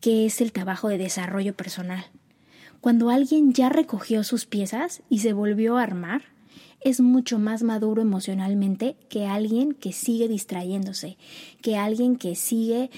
que 0.00 0.26
es 0.26 0.40
el 0.40 0.52
trabajo 0.52 0.88
de 0.88 0.98
desarrollo 0.98 1.54
personal. 1.54 2.06
Cuando 2.80 3.10
alguien 3.10 3.52
ya 3.52 3.68
recogió 3.68 4.24
sus 4.24 4.46
piezas 4.46 5.02
y 5.10 5.18
se 5.18 5.34
volvió 5.34 5.76
a 5.76 5.82
armar, 5.82 6.22
es 6.80 7.00
mucho 7.00 7.38
más 7.38 7.62
maduro 7.62 8.02
emocionalmente 8.02 8.96
que 9.08 9.26
alguien 9.26 9.72
que 9.72 9.92
sigue 9.92 10.28
distrayéndose, 10.28 11.16
que 11.62 11.76
alguien 11.76 12.16
que 12.16 12.34
sigue 12.34 12.90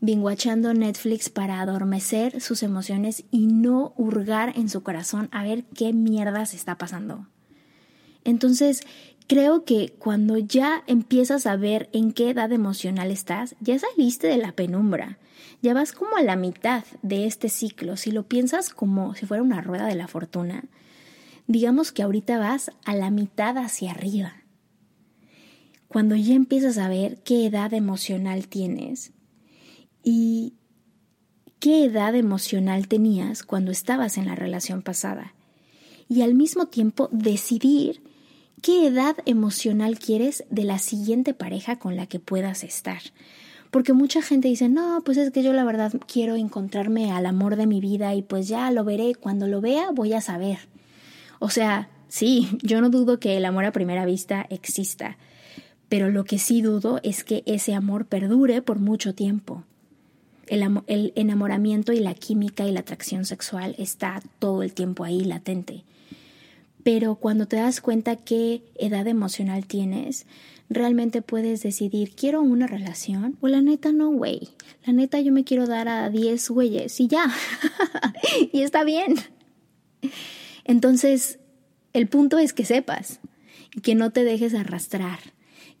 binguachando 0.00 0.74
Netflix 0.74 1.28
para 1.28 1.60
adormecer 1.60 2.40
sus 2.40 2.62
emociones 2.62 3.24
y 3.30 3.46
no 3.46 3.92
hurgar 3.96 4.52
en 4.56 4.68
su 4.68 4.82
corazón 4.82 5.28
a 5.32 5.42
ver 5.42 5.64
qué 5.64 5.92
mierda 5.92 6.46
se 6.46 6.56
está 6.56 6.76
pasando. 6.76 7.26
Entonces, 8.24 8.82
creo 9.26 9.64
que 9.64 9.94
cuando 9.98 10.36
ya 10.36 10.82
empiezas 10.86 11.46
a 11.46 11.56
ver 11.56 11.88
en 11.92 12.12
qué 12.12 12.30
edad 12.30 12.52
emocional 12.52 13.10
estás, 13.10 13.56
ya 13.60 13.78
saliste 13.78 14.26
de 14.26 14.36
la 14.36 14.52
penumbra 14.52 15.18
ya 15.62 15.74
vas 15.74 15.92
como 15.92 16.16
a 16.16 16.22
la 16.22 16.36
mitad 16.36 16.84
de 17.02 17.26
este 17.26 17.48
ciclo. 17.48 17.96
Si 17.96 18.10
lo 18.10 18.24
piensas 18.24 18.70
como 18.70 19.14
si 19.14 19.26
fuera 19.26 19.42
una 19.42 19.60
rueda 19.60 19.86
de 19.86 19.94
la 19.94 20.08
fortuna, 20.08 20.64
digamos 21.46 21.92
que 21.92 22.02
ahorita 22.02 22.38
vas 22.38 22.70
a 22.84 22.94
la 22.94 23.10
mitad 23.10 23.58
hacia 23.58 23.92
arriba. 23.92 24.34
Cuando 25.88 26.16
ya 26.16 26.34
empiezas 26.34 26.78
a 26.78 26.88
ver 26.88 27.22
qué 27.22 27.46
edad 27.46 27.72
emocional 27.72 28.48
tienes 28.48 29.12
y 30.02 30.54
qué 31.60 31.84
edad 31.84 32.14
emocional 32.14 32.88
tenías 32.88 33.42
cuando 33.42 33.70
estabas 33.70 34.18
en 34.18 34.26
la 34.26 34.34
relación 34.34 34.82
pasada. 34.82 35.34
Y 36.08 36.22
al 36.22 36.34
mismo 36.34 36.66
tiempo 36.66 37.08
decidir 37.12 38.02
qué 38.62 38.86
edad 38.86 39.16
emocional 39.26 39.98
quieres 39.98 40.44
de 40.50 40.64
la 40.64 40.78
siguiente 40.78 41.34
pareja 41.34 41.78
con 41.78 41.96
la 41.96 42.06
que 42.06 42.20
puedas 42.20 42.64
estar. 42.64 43.00
Porque 43.70 43.92
mucha 43.92 44.22
gente 44.22 44.48
dice, 44.48 44.68
no, 44.68 45.02
pues 45.04 45.18
es 45.18 45.30
que 45.30 45.42
yo 45.42 45.52
la 45.52 45.64
verdad 45.64 45.92
quiero 46.06 46.36
encontrarme 46.36 47.10
al 47.10 47.26
amor 47.26 47.56
de 47.56 47.66
mi 47.66 47.80
vida 47.80 48.14
y 48.14 48.22
pues 48.22 48.48
ya 48.48 48.70
lo 48.70 48.84
veré, 48.84 49.14
cuando 49.14 49.46
lo 49.46 49.60
vea 49.60 49.90
voy 49.90 50.12
a 50.12 50.20
saber. 50.20 50.58
O 51.38 51.50
sea, 51.50 51.88
sí, 52.08 52.48
yo 52.62 52.80
no 52.80 52.90
dudo 52.90 53.18
que 53.18 53.36
el 53.36 53.44
amor 53.44 53.64
a 53.64 53.72
primera 53.72 54.06
vista 54.06 54.46
exista, 54.50 55.16
pero 55.88 56.10
lo 56.10 56.24
que 56.24 56.38
sí 56.38 56.62
dudo 56.62 57.00
es 57.02 57.24
que 57.24 57.42
ese 57.46 57.74
amor 57.74 58.06
perdure 58.06 58.62
por 58.62 58.78
mucho 58.78 59.14
tiempo. 59.14 59.64
El, 60.46 61.12
enamoramiento 61.16 61.92
y 61.92 61.98
la 61.98 62.14
química 62.14 62.66
y 62.66 62.72
la 62.72 62.80
atracción 62.80 63.24
sexual 63.24 63.74
está 63.78 64.22
todo 64.38 64.62
el 64.62 64.72
tiempo 64.72 65.04
ahí 65.04 65.24
latente. 65.24 65.82
Pero 66.84 67.16
cuando 67.16 67.46
te 67.46 67.56
das 67.56 67.80
cuenta 67.80 68.14
qué 68.14 68.62
edad 68.76 69.08
emocional 69.08 69.66
tienes, 69.66 70.24
realmente 70.68 71.20
puedes 71.20 71.62
decidir, 71.62 72.14
¿quiero 72.14 72.42
una 72.42 72.68
relación? 72.68 73.36
O 73.40 73.48
la 73.48 73.60
neta 73.60 73.90
no, 73.90 74.10
güey. 74.10 74.50
La 74.84 74.92
neta 74.92 75.20
yo 75.20 75.32
me 75.32 75.42
quiero 75.42 75.66
dar 75.66 75.88
a 75.88 76.08
10 76.10 76.48
güeyes 76.50 77.00
y 77.00 77.08
ya. 77.08 77.26
y 78.52 78.62
está 78.62 78.84
bien. 78.84 79.16
Entonces, 80.66 81.38
el 81.92 82.08
punto 82.08 82.38
es 82.38 82.52
que 82.52 82.64
sepas 82.64 83.20
y 83.72 83.80
que 83.80 83.94
no 83.94 84.10
te 84.10 84.24
dejes 84.24 84.52
arrastrar, 84.52 85.20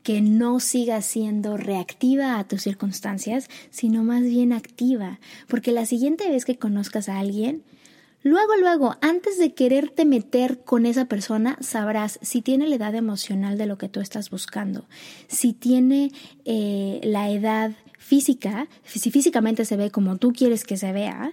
que 0.04 0.20
no 0.20 0.60
sigas 0.60 1.04
siendo 1.04 1.56
reactiva 1.56 2.38
a 2.38 2.46
tus 2.46 2.62
circunstancias, 2.62 3.50
sino 3.70 4.04
más 4.04 4.22
bien 4.22 4.52
activa, 4.52 5.18
porque 5.48 5.72
la 5.72 5.86
siguiente 5.86 6.30
vez 6.30 6.44
que 6.44 6.56
conozcas 6.56 7.08
a 7.08 7.18
alguien, 7.18 7.64
Luego, 8.22 8.56
luego, 8.56 8.96
antes 9.02 9.38
de 9.38 9.54
quererte 9.54 10.04
meter 10.04 10.64
con 10.64 10.84
esa 10.84 11.04
persona, 11.04 11.56
sabrás 11.60 12.18
si 12.22 12.42
tiene 12.42 12.66
la 12.66 12.74
edad 12.74 12.96
emocional 12.96 13.56
de 13.56 13.66
lo 13.66 13.78
que 13.78 13.88
tú 13.88 14.00
estás 14.00 14.30
buscando, 14.30 14.88
si 15.28 15.52
tiene 15.52 16.10
eh, 16.44 16.98
la 17.04 17.30
edad 17.30 17.70
física, 18.06 18.68
si 18.84 19.10
físicamente 19.10 19.64
se 19.64 19.76
ve 19.76 19.90
como 19.90 20.16
tú 20.16 20.32
quieres 20.32 20.62
que 20.62 20.76
se 20.76 20.92
vea, 20.92 21.32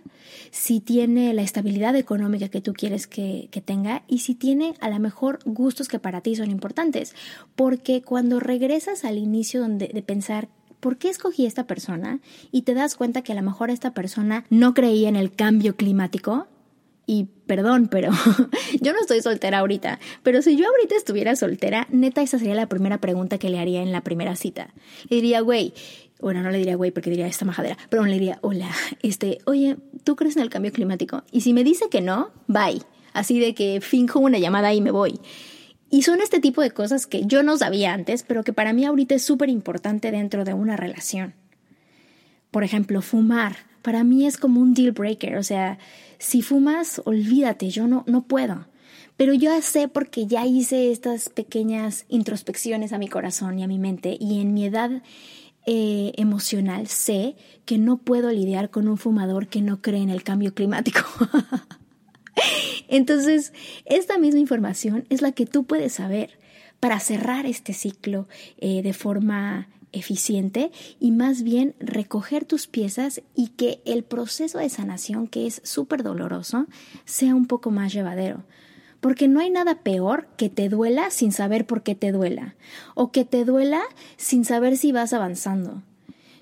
si 0.49 0.79
tiene 0.79 1.31
la 1.35 1.43
estabilidad 1.43 1.95
económica 1.95 2.49
que 2.49 2.61
tú 2.61 2.73
quieres 2.73 3.05
que, 3.05 3.47
tenga 3.63 4.01
y 4.07 4.19
si 4.19 4.33
tiene 4.33 4.73
a 4.79 4.89
lo 4.89 4.99
mejor 4.99 5.37
gustos 5.45 5.87
que 5.87 5.99
para 5.99 6.21
ti 6.21 6.35
son 6.35 6.49
importantes. 6.49 7.13
Porque 7.55 8.01
cuando 8.01 8.39
regresas 8.39 9.05
al 9.05 9.19
inicio 9.19 9.61
donde, 9.61 9.87
de 9.89 10.01
pensar 10.01 10.49
¿por 10.79 10.97
qué 10.97 11.09
escogí 11.09 11.45
esta 11.45 11.67
persona? 11.67 12.19
Y 12.51 12.63
te 12.63 12.73
das 12.73 12.95
cuenta 12.95 13.21
que 13.21 13.33
a 13.33 13.35
lo 13.35 13.43
mejor 13.43 13.69
esta 13.69 13.93
persona 13.93 14.43
no 14.49 14.73
creía 14.73 15.09
en 15.09 15.15
el 15.15 15.31
cambio 15.31 15.75
climático, 15.75 16.47
y 17.05 17.27
perdón, 17.45 17.87
pero 17.89 18.11
yo 18.81 18.93
no 18.93 18.99
estoy 18.99 19.21
soltera 19.21 19.59
ahorita. 19.59 19.99
Pero 20.23 20.41
si 20.41 20.55
yo 20.55 20.65
ahorita 20.67 20.95
estuviera 20.95 21.35
soltera, 21.35 21.87
neta, 21.89 22.21
esa 22.21 22.39
sería 22.39 22.55
la 22.55 22.67
primera 22.67 22.99
pregunta 22.99 23.37
que 23.37 23.49
le 23.49 23.59
haría 23.59 23.81
en 23.81 23.91
la 23.91 24.01
primera 24.01 24.35
cita. 24.35 24.69
Le 25.09 25.17
diría, 25.17 25.41
güey, 25.41 25.73
bueno, 26.23 26.41
no 26.41 26.49
le 26.49 26.57
diría 26.57 26.75
güey 26.75 26.91
porque 26.91 27.09
diría 27.09 27.27
esta 27.27 27.45
majadera, 27.45 27.77
pero 27.89 28.03
le 28.05 28.13
diría, 28.13 28.39
hola, 28.41 28.69
este, 29.03 29.39
oye, 29.45 29.77
¿tú 30.03 30.15
crees 30.15 30.35
en 30.37 30.41
el 30.41 30.49
cambio 30.49 30.71
climático? 30.71 31.23
Y 31.31 31.41
si 31.41 31.53
me 31.53 31.63
dice 31.63 31.89
que 31.89 32.01
no, 32.01 32.31
bye. 32.47 32.81
Así 33.13 33.39
de 33.39 33.53
que 33.53 33.79
finjo 33.79 34.19
una 34.19 34.39
llamada 34.39 34.73
y 34.73 34.81
me 34.81 34.89
voy. 34.89 35.19
Y 35.91 36.01
son 36.01 36.21
este 36.21 36.39
tipo 36.39 36.61
de 36.63 36.71
cosas 36.71 37.05
que 37.05 37.25
yo 37.25 37.43
no 37.43 37.55
sabía 37.57 37.93
antes, 37.93 38.23
pero 38.23 38.43
que 38.43 38.53
para 38.53 38.73
mí 38.73 38.83
ahorita 38.85 39.13
es 39.13 39.23
súper 39.23 39.49
importante 39.49 40.09
dentro 40.09 40.43
de 40.43 40.55
una 40.55 40.75
relación. 40.75 41.35
Por 42.49 42.63
ejemplo, 42.63 43.03
fumar. 43.03 43.57
Para 43.83 44.03
mí 44.03 44.25
es 44.25 44.37
como 44.37 44.59
un 44.59 44.73
deal 44.73 44.93
breaker, 44.93 45.37
o 45.37 45.43
sea, 45.43 45.77
si 46.17 46.41
fumas, 46.41 47.01
olvídate, 47.05 47.69
yo 47.69 47.85
no, 47.85 48.03
no 48.07 48.23
puedo. 48.23 48.65
Pero 49.17 49.33
yo 49.33 49.51
sé 49.61 49.87
porque 49.87 50.25
ya 50.25 50.45
hice 50.45 50.91
estas 50.91 51.29
pequeñas 51.29 52.05
introspecciones 52.07 52.93
a 52.93 52.97
mi 52.97 53.07
corazón 53.07 53.59
y 53.59 53.63
a 53.63 53.67
mi 53.67 53.77
mente 53.77 54.17
y 54.19 54.41
en 54.41 54.53
mi 54.53 54.65
edad 54.65 55.03
eh, 55.65 56.11
emocional 56.17 56.87
sé 56.87 57.35
que 57.65 57.77
no 57.77 57.97
puedo 57.97 58.31
lidiar 58.31 58.69
con 58.69 58.87
un 58.87 58.97
fumador 58.97 59.47
que 59.47 59.61
no 59.61 59.81
cree 59.81 60.01
en 60.01 60.09
el 60.09 60.23
cambio 60.23 60.53
climático. 60.53 61.01
Entonces, 62.87 63.53
esta 63.85 64.17
misma 64.17 64.39
información 64.39 65.05
es 65.09 65.21
la 65.21 65.31
que 65.31 65.45
tú 65.45 65.63
puedes 65.63 65.93
saber 65.93 66.37
para 66.79 66.99
cerrar 66.99 67.45
este 67.45 67.73
ciclo 67.73 68.27
eh, 68.57 68.81
de 68.81 68.93
forma 68.93 69.69
eficiente 69.93 70.71
y 70.99 71.11
más 71.11 71.43
bien 71.43 71.75
recoger 71.79 72.43
tus 72.43 72.67
piezas 72.67 73.21
y 73.35 73.49
que 73.49 73.81
el 73.85 74.03
proceso 74.03 74.57
de 74.57 74.69
sanación, 74.69 75.27
que 75.27 75.47
es 75.47 75.61
súper 75.63 76.03
doloroso, 76.03 76.65
sea 77.05 77.35
un 77.35 77.45
poco 77.45 77.71
más 77.71 77.93
llevadero. 77.93 78.43
Porque 79.03 79.27
no 79.27 79.41
hay 79.41 79.49
nada 79.49 79.83
peor 79.83 80.27
que 80.37 80.47
te 80.47 80.69
duela 80.69 81.11
sin 81.11 81.33
saber 81.33 81.65
por 81.65 81.83
qué 81.83 81.93
te 81.93 82.13
duela, 82.13 82.55
o 82.95 83.11
que 83.11 83.25
te 83.25 83.43
duela 83.43 83.81
sin 84.15 84.45
saber 84.45 84.77
si 84.77 84.93
vas 84.93 85.11
avanzando. 85.11 85.83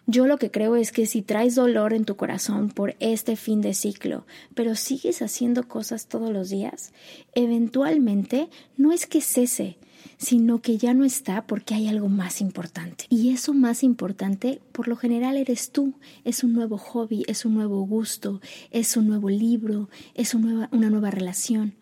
Yo 0.05 0.27
lo 0.27 0.37
que 0.37 0.51
creo 0.51 0.75
es 0.75 0.91
que 0.91 1.07
si 1.07 1.23
traes 1.23 1.55
dolor 1.55 1.91
en 1.91 2.05
tu 2.05 2.17
corazón 2.17 2.69
por 2.69 2.95
este 2.99 3.35
fin 3.35 3.61
de 3.61 3.73
ciclo, 3.73 4.27
pero 4.53 4.75
sigues 4.75 5.23
haciendo 5.23 5.67
cosas 5.67 6.05
todos 6.05 6.31
los 6.31 6.51
días, 6.51 6.93
eventualmente 7.33 8.47
no 8.77 8.91
es 8.91 9.07
que 9.07 9.21
cese, 9.21 9.77
sino 10.17 10.61
que 10.61 10.77
ya 10.77 10.93
no 10.93 11.03
está 11.03 11.47
porque 11.47 11.73
hay 11.73 11.87
algo 11.87 12.09
más 12.09 12.41
importante. 12.41 13.05
Y 13.09 13.31
eso 13.31 13.55
más 13.55 13.81
importante, 13.81 14.61
por 14.71 14.87
lo 14.87 14.97
general, 14.97 15.35
eres 15.35 15.71
tú. 15.71 15.95
Es 16.25 16.43
un 16.43 16.53
nuevo 16.53 16.77
hobby, 16.77 17.23
es 17.27 17.43
un 17.43 17.55
nuevo 17.55 17.81
gusto, 17.87 18.39
es 18.69 18.95
un 18.97 19.07
nuevo 19.07 19.31
libro, 19.31 19.89
es 20.13 20.35
una 20.35 20.69
nueva, 20.71 21.09
relación. 21.09 21.73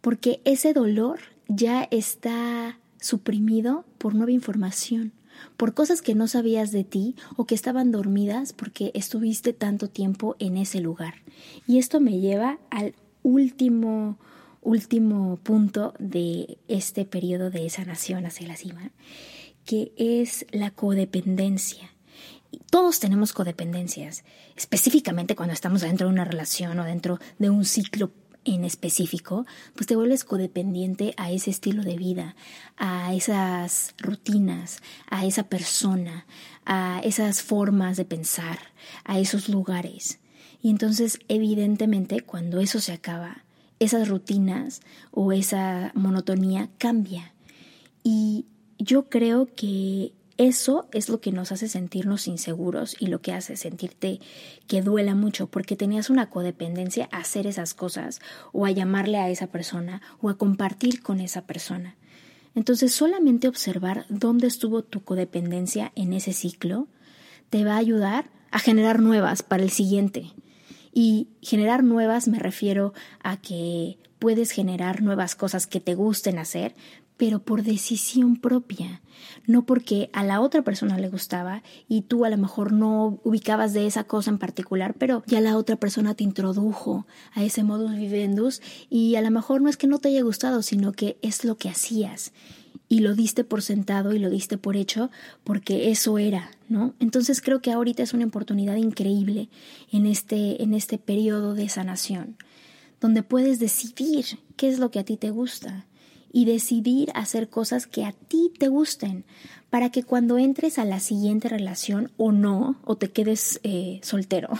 Porque 0.00 0.40
ese 0.44 0.72
dolor 0.72 1.20
ya 1.48 1.88
está 1.90 2.78
suprimido 3.00 3.84
por 3.98 4.14
nueva 4.14 4.32
información, 4.32 5.12
por 5.56 5.74
cosas 5.74 6.02
que 6.02 6.14
no 6.14 6.28
sabías 6.28 6.72
de 6.72 6.84
ti 6.84 7.14
o 7.36 7.44
que 7.44 7.54
estaban 7.54 7.92
dormidas 7.92 8.52
porque 8.52 8.90
estuviste 8.94 9.52
tanto 9.52 9.88
tiempo 9.88 10.36
en 10.38 10.56
ese 10.56 10.80
lugar. 10.80 11.14
Y 11.66 11.78
esto 11.78 12.00
me 12.00 12.18
lleva 12.18 12.58
al 12.70 12.94
último 13.22 14.18
último 14.66 15.38
punto 15.44 15.94
de 16.00 16.58
este 16.66 17.04
periodo 17.04 17.50
de 17.50 17.70
sanación 17.70 18.26
hacia 18.26 18.48
la 18.48 18.56
cima, 18.56 18.90
que 19.64 19.92
es 19.96 20.44
la 20.50 20.72
codependencia. 20.72 21.92
Todos 22.68 22.98
tenemos 22.98 23.32
codependencias, 23.32 24.24
específicamente 24.56 25.36
cuando 25.36 25.54
estamos 25.54 25.82
dentro 25.82 26.08
de 26.08 26.12
una 26.12 26.24
relación 26.24 26.80
o 26.80 26.84
dentro 26.84 27.20
de 27.38 27.48
un 27.48 27.64
ciclo 27.64 28.10
en 28.46 28.64
específico, 28.64 29.44
pues 29.74 29.86
te 29.86 29.96
vuelves 29.96 30.24
codependiente 30.24 31.14
a 31.16 31.30
ese 31.30 31.50
estilo 31.50 31.82
de 31.82 31.96
vida, 31.96 32.36
a 32.76 33.12
esas 33.12 33.94
rutinas, 33.98 34.80
a 35.10 35.26
esa 35.26 35.42
persona, 35.44 36.26
a 36.64 37.00
esas 37.04 37.42
formas 37.42 37.96
de 37.96 38.04
pensar, 38.04 38.58
a 39.04 39.18
esos 39.18 39.48
lugares. 39.48 40.20
Y 40.62 40.70
entonces, 40.70 41.18
evidentemente, 41.28 42.20
cuando 42.20 42.60
eso 42.60 42.80
se 42.80 42.92
acaba, 42.92 43.44
esas 43.78 44.08
rutinas 44.08 44.80
o 45.10 45.32
esa 45.32 45.92
monotonía 45.94 46.70
cambia. 46.78 47.34
Y 48.02 48.46
yo 48.78 49.08
creo 49.08 49.52
que 49.54 50.12
eso 50.38 50.88
es 50.92 51.08
lo 51.08 51.20
que 51.20 51.32
nos 51.32 51.50
hace 51.52 51.68
sentirnos 51.68 52.28
inseguros 52.28 52.96
y 52.98 53.06
lo 53.06 53.20
que 53.20 53.32
hace 53.32 53.56
sentirte 53.56 54.20
que 54.66 54.82
duela 54.82 55.14
mucho, 55.14 55.46
porque 55.46 55.76
tenías 55.76 56.10
una 56.10 56.28
codependencia 56.28 57.08
a 57.10 57.18
hacer 57.18 57.46
esas 57.46 57.72
cosas 57.72 58.20
o 58.52 58.66
a 58.66 58.70
llamarle 58.70 59.18
a 59.18 59.30
esa 59.30 59.46
persona 59.46 60.02
o 60.20 60.28
a 60.28 60.36
compartir 60.36 61.02
con 61.02 61.20
esa 61.20 61.46
persona. 61.46 61.96
Entonces 62.54 62.94
solamente 62.94 63.48
observar 63.48 64.04
dónde 64.08 64.46
estuvo 64.46 64.82
tu 64.82 65.04
codependencia 65.04 65.92
en 65.94 66.12
ese 66.12 66.32
ciclo 66.32 66.88
te 67.50 67.64
va 67.64 67.74
a 67.74 67.78
ayudar 67.78 68.30
a 68.50 68.58
generar 68.58 69.00
nuevas 69.00 69.42
para 69.42 69.62
el 69.62 69.70
siguiente. 69.70 70.32
Y 70.92 71.28
generar 71.42 71.84
nuevas 71.84 72.28
me 72.28 72.38
refiero 72.38 72.94
a 73.22 73.36
que 73.36 73.98
puedes 74.18 74.50
generar 74.50 75.02
nuevas 75.02 75.34
cosas 75.36 75.66
que 75.66 75.80
te 75.80 75.94
gusten 75.94 76.38
hacer, 76.38 76.74
pero 77.16 77.40
por 77.40 77.62
decisión 77.62 78.36
propia, 78.36 79.00
no 79.46 79.64
porque 79.64 80.10
a 80.12 80.22
la 80.24 80.40
otra 80.40 80.62
persona 80.62 80.98
le 80.98 81.08
gustaba 81.08 81.62
y 81.88 82.02
tú 82.02 82.24
a 82.24 82.30
lo 82.30 82.36
mejor 82.36 82.72
no 82.72 83.20
ubicabas 83.24 83.72
de 83.72 83.86
esa 83.86 84.04
cosa 84.04 84.30
en 84.30 84.38
particular, 84.38 84.94
pero 84.98 85.22
ya 85.26 85.40
la 85.40 85.56
otra 85.56 85.76
persona 85.76 86.14
te 86.14 86.24
introdujo 86.24 87.06
a 87.32 87.42
ese 87.42 87.64
modus 87.64 87.96
vivendus 87.96 88.60
y 88.90 89.16
a 89.16 89.22
lo 89.22 89.30
mejor 89.30 89.62
no 89.62 89.68
es 89.68 89.76
que 89.76 89.86
no 89.86 89.98
te 89.98 90.08
haya 90.08 90.22
gustado, 90.22 90.62
sino 90.62 90.92
que 90.92 91.16
es 91.22 91.44
lo 91.44 91.56
que 91.56 91.70
hacías 91.70 92.32
y 92.88 93.00
lo 93.00 93.14
diste 93.14 93.44
por 93.44 93.62
sentado 93.62 94.14
y 94.14 94.18
lo 94.18 94.30
diste 94.30 94.58
por 94.58 94.76
hecho 94.76 95.10
porque 95.42 95.90
eso 95.90 96.18
era, 96.18 96.50
¿no? 96.68 96.94
Entonces 97.00 97.40
creo 97.40 97.60
que 97.60 97.72
ahorita 97.72 98.02
es 98.02 98.12
una 98.14 98.26
oportunidad 98.26 98.76
increíble 98.76 99.48
en 99.90 100.06
este, 100.06 100.62
en 100.62 100.74
este 100.74 100.98
periodo 100.98 101.54
de 101.54 101.68
sanación, 101.68 102.36
donde 103.00 103.22
puedes 103.22 103.58
decidir 103.58 104.24
qué 104.56 104.68
es 104.68 104.78
lo 104.78 104.90
que 104.90 104.98
a 104.98 105.04
ti 105.04 105.16
te 105.16 105.30
gusta 105.30 105.86
y 106.36 106.44
decidir 106.44 107.10
hacer 107.14 107.48
cosas 107.48 107.86
que 107.86 108.04
a 108.04 108.12
ti 108.12 108.52
te 108.58 108.68
gusten 108.68 109.24
para 109.70 109.88
que 109.88 110.02
cuando 110.02 110.36
entres 110.36 110.78
a 110.78 110.84
la 110.84 111.00
siguiente 111.00 111.48
relación 111.48 112.12
o 112.18 112.30
no, 112.30 112.78
o 112.84 112.98
te 112.98 113.10
quedes 113.10 113.58
eh, 113.62 114.00
soltero, 114.02 114.50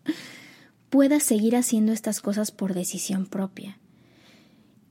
puedas 0.88 1.22
seguir 1.22 1.54
haciendo 1.54 1.92
estas 1.92 2.22
cosas 2.22 2.50
por 2.50 2.72
decisión 2.72 3.26
propia 3.26 3.78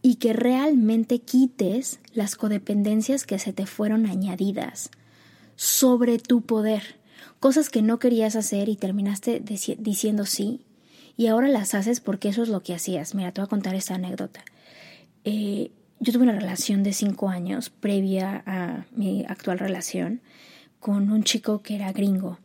y 0.04 0.18
que 0.18 0.32
realmente 0.32 1.22
quites 1.22 2.02
las 2.14 2.36
codependencias 2.36 3.26
que 3.26 3.40
se 3.40 3.52
te 3.52 3.66
fueron 3.66 4.06
añadidas 4.06 4.92
sobre 5.56 6.20
tu 6.20 6.44
poder, 6.44 7.00
cosas 7.40 7.72
que 7.72 7.82
no 7.82 7.98
querías 7.98 8.36
hacer 8.36 8.70
y 8.70 8.76
terminaste 8.76 9.40
diciendo 9.40 10.28
sí 10.28 10.62
y 11.18 11.26
ahora 11.26 11.48
las 11.48 11.74
haces 11.74 12.00
porque 12.00 12.30
eso 12.30 12.44
es 12.44 12.50
lo 12.50 12.62
que 12.62 12.76
hacías. 12.76 13.16
Mira, 13.16 13.32
te 13.32 13.42
voy 13.42 13.48
a 13.48 13.50
contar 13.50 13.74
esta 13.74 13.96
anécdota. 13.96 14.46
Eh, 15.24 15.72
yo 16.00 16.14
tuve 16.14 16.24
una 16.24 16.40
relación 16.40 16.84
de 16.84 16.94
cinco 16.94 17.30
años 17.30 17.70
previa 17.70 18.44
a 18.46 18.86
mi 18.92 19.26
actual 19.28 19.60
relación 19.60 20.22
con 20.80 21.12
un 21.12 21.24
chico 21.24 21.62
que 21.62 21.76
era 21.76 21.92
gringo. 21.92 22.40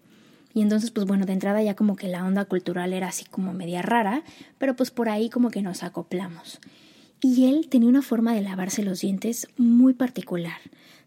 Y 0.54 0.62
entonces, 0.62 0.90
pues 0.90 1.06
bueno, 1.06 1.24
de 1.24 1.32
entrada 1.32 1.62
ya 1.62 1.74
como 1.74 1.96
que 1.96 2.08
la 2.08 2.24
onda 2.24 2.44
cultural 2.44 2.92
era 2.92 3.08
así 3.08 3.24
como 3.24 3.52
media 3.54 3.82
rara, 3.82 4.22
pero 4.58 4.76
pues 4.76 4.90
por 4.90 5.08
ahí 5.08 5.30
como 5.30 5.50
que 5.50 5.62
nos 5.62 5.82
acoplamos. 5.82 6.60
Y 7.20 7.46
él 7.46 7.68
tenía 7.68 7.88
una 7.88 8.02
forma 8.02 8.34
de 8.34 8.42
lavarse 8.42 8.82
los 8.82 9.00
dientes 9.00 9.48
muy 9.56 9.94
particular. 9.94 10.58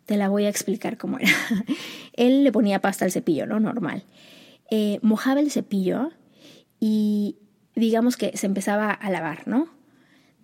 Te 0.06 0.18
la 0.18 0.30
voy 0.30 0.46
a 0.46 0.50
explicar 0.50 0.98
cómo 0.98 1.20
era. 1.20 1.34
él 2.14 2.44
le 2.44 2.52
ponía 2.52 2.80
pasta 2.80 3.06
al 3.06 3.12
cepillo, 3.12 3.46
¿no? 3.46 3.60
Normal. 3.60 4.04
Eh, 4.72 5.00
mojaba 5.02 5.42
el 5.42 5.52
cepillo 5.52 6.12
y 6.80 7.38
digamos 7.76 8.18
que 8.18 8.36
se 8.38 8.48
empezaba 8.48 8.92
a 8.92 9.10
lavar, 9.12 9.48
¿no? 9.48 9.68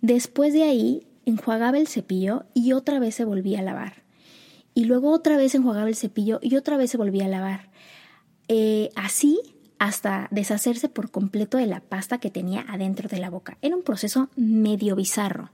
Después 0.00 0.52
de 0.52 0.64
ahí 0.64 1.06
enjuagaba 1.26 1.78
el 1.78 1.88
cepillo 1.88 2.44
y 2.54 2.72
otra 2.72 2.98
vez 2.98 3.14
se 3.14 3.24
volvía 3.24 3.60
a 3.60 3.62
lavar. 3.62 4.02
Y 4.74 4.84
luego 4.84 5.10
otra 5.10 5.36
vez 5.36 5.54
enjuagaba 5.54 5.88
el 5.88 5.96
cepillo 5.96 6.38
y 6.42 6.56
otra 6.56 6.76
vez 6.76 6.90
se 6.90 6.96
volvía 6.96 7.26
a 7.26 7.28
lavar. 7.28 7.70
Eh, 8.48 8.90
así 8.96 9.38
hasta 9.78 10.28
deshacerse 10.30 10.88
por 10.88 11.10
completo 11.10 11.58
de 11.58 11.66
la 11.66 11.80
pasta 11.80 12.18
que 12.18 12.30
tenía 12.30 12.64
adentro 12.68 13.08
de 13.08 13.18
la 13.18 13.30
boca. 13.30 13.58
Era 13.62 13.74
un 13.74 13.82
proceso 13.82 14.30
medio 14.36 14.94
bizarro, 14.94 15.50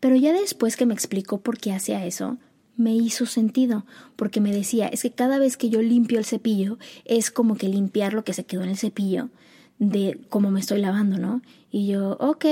pero 0.00 0.16
ya 0.16 0.32
después 0.32 0.76
que 0.76 0.84
me 0.84 0.92
explicó 0.92 1.40
por 1.40 1.58
qué 1.58 1.72
hacía 1.72 2.04
eso, 2.04 2.36
me 2.76 2.94
hizo 2.94 3.24
sentido, 3.24 3.86
porque 4.16 4.40
me 4.40 4.52
decía, 4.52 4.86
es 4.88 5.02
que 5.02 5.12
cada 5.12 5.38
vez 5.38 5.56
que 5.56 5.70
yo 5.70 5.80
limpio 5.80 6.18
el 6.18 6.26
cepillo, 6.26 6.78
es 7.06 7.30
como 7.30 7.56
que 7.56 7.68
limpiar 7.68 8.12
lo 8.12 8.22
que 8.22 8.34
se 8.34 8.44
quedó 8.44 8.62
en 8.62 8.70
el 8.70 8.76
cepillo 8.76 9.30
de 9.80 10.20
cómo 10.28 10.50
me 10.52 10.60
estoy 10.60 10.80
lavando, 10.80 11.18
¿no? 11.18 11.42
Y 11.72 11.88
yo, 11.88 12.16
ok, 12.20 12.44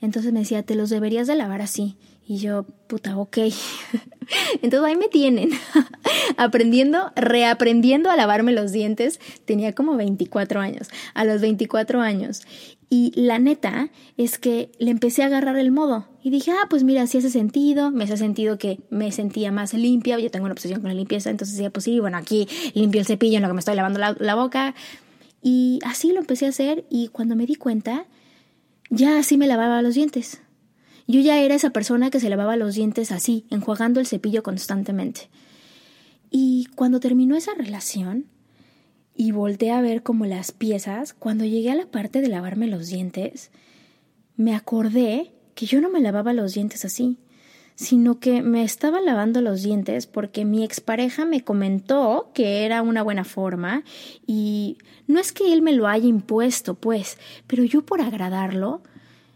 entonces 0.00 0.32
me 0.32 0.40
decía, 0.40 0.62
te 0.62 0.76
los 0.76 0.90
deberías 0.90 1.26
de 1.26 1.34
lavar 1.34 1.62
así. 1.62 1.96
Y 2.28 2.38
yo, 2.38 2.64
puta, 2.88 3.16
ok. 3.16 3.38
Entonces 4.62 4.84
ahí 4.84 4.96
me 4.96 5.06
tienen, 5.06 5.50
aprendiendo, 6.36 7.12
reaprendiendo 7.14 8.10
a 8.10 8.16
lavarme 8.16 8.52
los 8.52 8.72
dientes. 8.72 9.20
Tenía 9.44 9.74
como 9.74 9.96
24 9.96 10.60
años, 10.60 10.88
a 11.14 11.24
los 11.24 11.40
24 11.40 12.00
años. 12.00 12.42
Y 12.90 13.12
la 13.14 13.38
neta 13.38 13.90
es 14.16 14.38
que 14.38 14.70
le 14.78 14.90
empecé 14.90 15.22
a 15.22 15.26
agarrar 15.26 15.56
el 15.56 15.70
modo. 15.70 16.08
Y 16.22 16.30
dije, 16.30 16.50
ah, 16.50 16.66
pues 16.68 16.82
mira, 16.82 17.06
sí 17.06 17.18
hace 17.18 17.30
sentido. 17.30 17.92
Me 17.92 18.04
hace 18.04 18.16
sentido 18.16 18.58
que 18.58 18.80
me 18.90 19.12
sentía 19.12 19.52
más 19.52 19.72
limpia. 19.72 20.18
Yo 20.18 20.30
tengo 20.30 20.46
una 20.46 20.52
obsesión 20.52 20.80
con 20.80 20.88
la 20.88 20.94
limpieza. 20.94 21.30
Entonces 21.30 21.56
decía, 21.56 21.70
pues 21.70 21.84
sí, 21.84 22.00
bueno, 22.00 22.16
aquí 22.16 22.48
limpio 22.74 23.00
el 23.00 23.06
cepillo 23.06 23.36
en 23.36 23.42
lo 23.42 23.48
que 23.48 23.54
me 23.54 23.60
estoy 23.60 23.76
lavando 23.76 24.00
la, 24.00 24.16
la 24.18 24.34
boca. 24.34 24.74
Y 25.48 25.78
así 25.84 26.10
lo 26.10 26.18
empecé 26.18 26.46
a 26.46 26.48
hacer. 26.48 26.84
Y 26.90 27.06
cuando 27.06 27.36
me 27.36 27.46
di 27.46 27.54
cuenta, 27.54 28.08
ya 28.90 29.16
así 29.16 29.38
me 29.38 29.46
lavaba 29.46 29.80
los 29.80 29.94
dientes. 29.94 30.40
Yo 31.06 31.20
ya 31.20 31.38
era 31.38 31.54
esa 31.54 31.70
persona 31.70 32.10
que 32.10 32.18
se 32.18 32.28
lavaba 32.28 32.56
los 32.56 32.74
dientes 32.74 33.12
así, 33.12 33.46
enjuagando 33.48 34.00
el 34.00 34.08
cepillo 34.08 34.42
constantemente. 34.42 35.28
Y 36.32 36.66
cuando 36.74 36.98
terminó 36.98 37.36
esa 37.36 37.54
relación 37.54 38.26
y 39.14 39.30
volteé 39.30 39.70
a 39.70 39.80
ver 39.80 40.02
como 40.02 40.26
las 40.26 40.50
piezas, 40.50 41.14
cuando 41.14 41.44
llegué 41.44 41.70
a 41.70 41.76
la 41.76 41.86
parte 41.86 42.22
de 42.22 42.28
lavarme 42.28 42.66
los 42.66 42.88
dientes, 42.88 43.52
me 44.34 44.52
acordé 44.52 45.30
que 45.54 45.66
yo 45.66 45.80
no 45.80 45.90
me 45.90 46.00
lavaba 46.00 46.32
los 46.32 46.54
dientes 46.54 46.84
así, 46.84 47.18
sino 47.76 48.18
que 48.18 48.42
me 48.42 48.64
estaba 48.64 49.00
lavando 49.00 49.40
los 49.40 49.62
dientes 49.62 50.06
porque 50.06 50.44
mi 50.44 50.64
expareja 50.64 51.24
me 51.24 51.44
comentó 51.44 52.30
que 52.34 52.64
era 52.64 52.82
una 52.82 53.02
buena 53.02 53.24
forma 53.24 53.84
y 54.26 54.78
no 55.06 55.20
es 55.20 55.30
que 55.30 55.52
él 55.52 55.62
me 55.62 55.72
lo 55.72 55.86
haya 55.86 56.08
impuesto, 56.08 56.74
pues, 56.74 57.18
pero 57.46 57.62
yo 57.62 57.82
por 57.82 58.00
agradarlo 58.00 58.80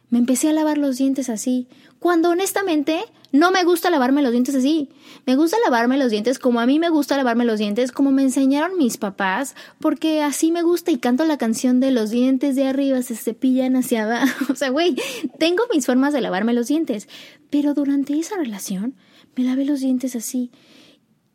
me 0.08 0.18
empecé 0.18 0.48
a 0.48 0.52
lavar 0.52 0.78
los 0.78 0.96
dientes 0.96 1.28
así, 1.28 1.68
cuando 2.00 2.30
honestamente 2.30 3.04
no 3.32 3.52
me 3.52 3.62
gusta 3.62 3.90
lavarme 3.90 4.22
los 4.22 4.32
dientes 4.32 4.56
así. 4.56 4.88
Me 5.24 5.36
gusta 5.36 5.56
lavarme 5.64 5.96
los 5.96 6.10
dientes 6.10 6.40
como 6.40 6.58
a 6.58 6.66
mí 6.66 6.80
me 6.80 6.88
gusta 6.88 7.16
lavarme 7.16 7.44
los 7.44 7.58
dientes, 7.60 7.92
como 7.92 8.10
me 8.10 8.22
enseñaron 8.22 8.76
mis 8.76 8.96
papás, 8.96 9.54
porque 9.78 10.22
así 10.22 10.50
me 10.50 10.62
gusta 10.62 10.90
y 10.90 10.98
canto 10.98 11.24
la 11.24 11.38
canción 11.38 11.78
de 11.78 11.92
los 11.92 12.10
dientes 12.10 12.56
de 12.56 12.66
arriba 12.66 13.02
se 13.02 13.14
cepillan 13.14 13.76
hacia 13.76 14.04
abajo. 14.04 14.46
O 14.50 14.56
sea, 14.56 14.70
güey, 14.70 14.96
tengo 15.38 15.62
mis 15.72 15.86
formas 15.86 16.12
de 16.12 16.20
lavarme 16.20 16.52
los 16.52 16.66
dientes. 16.66 17.08
Pero 17.50 17.74
durante 17.74 18.18
esa 18.18 18.36
relación 18.36 18.94
me 19.36 19.44
lavé 19.44 19.64
los 19.64 19.80
dientes 19.80 20.16
así. 20.16 20.50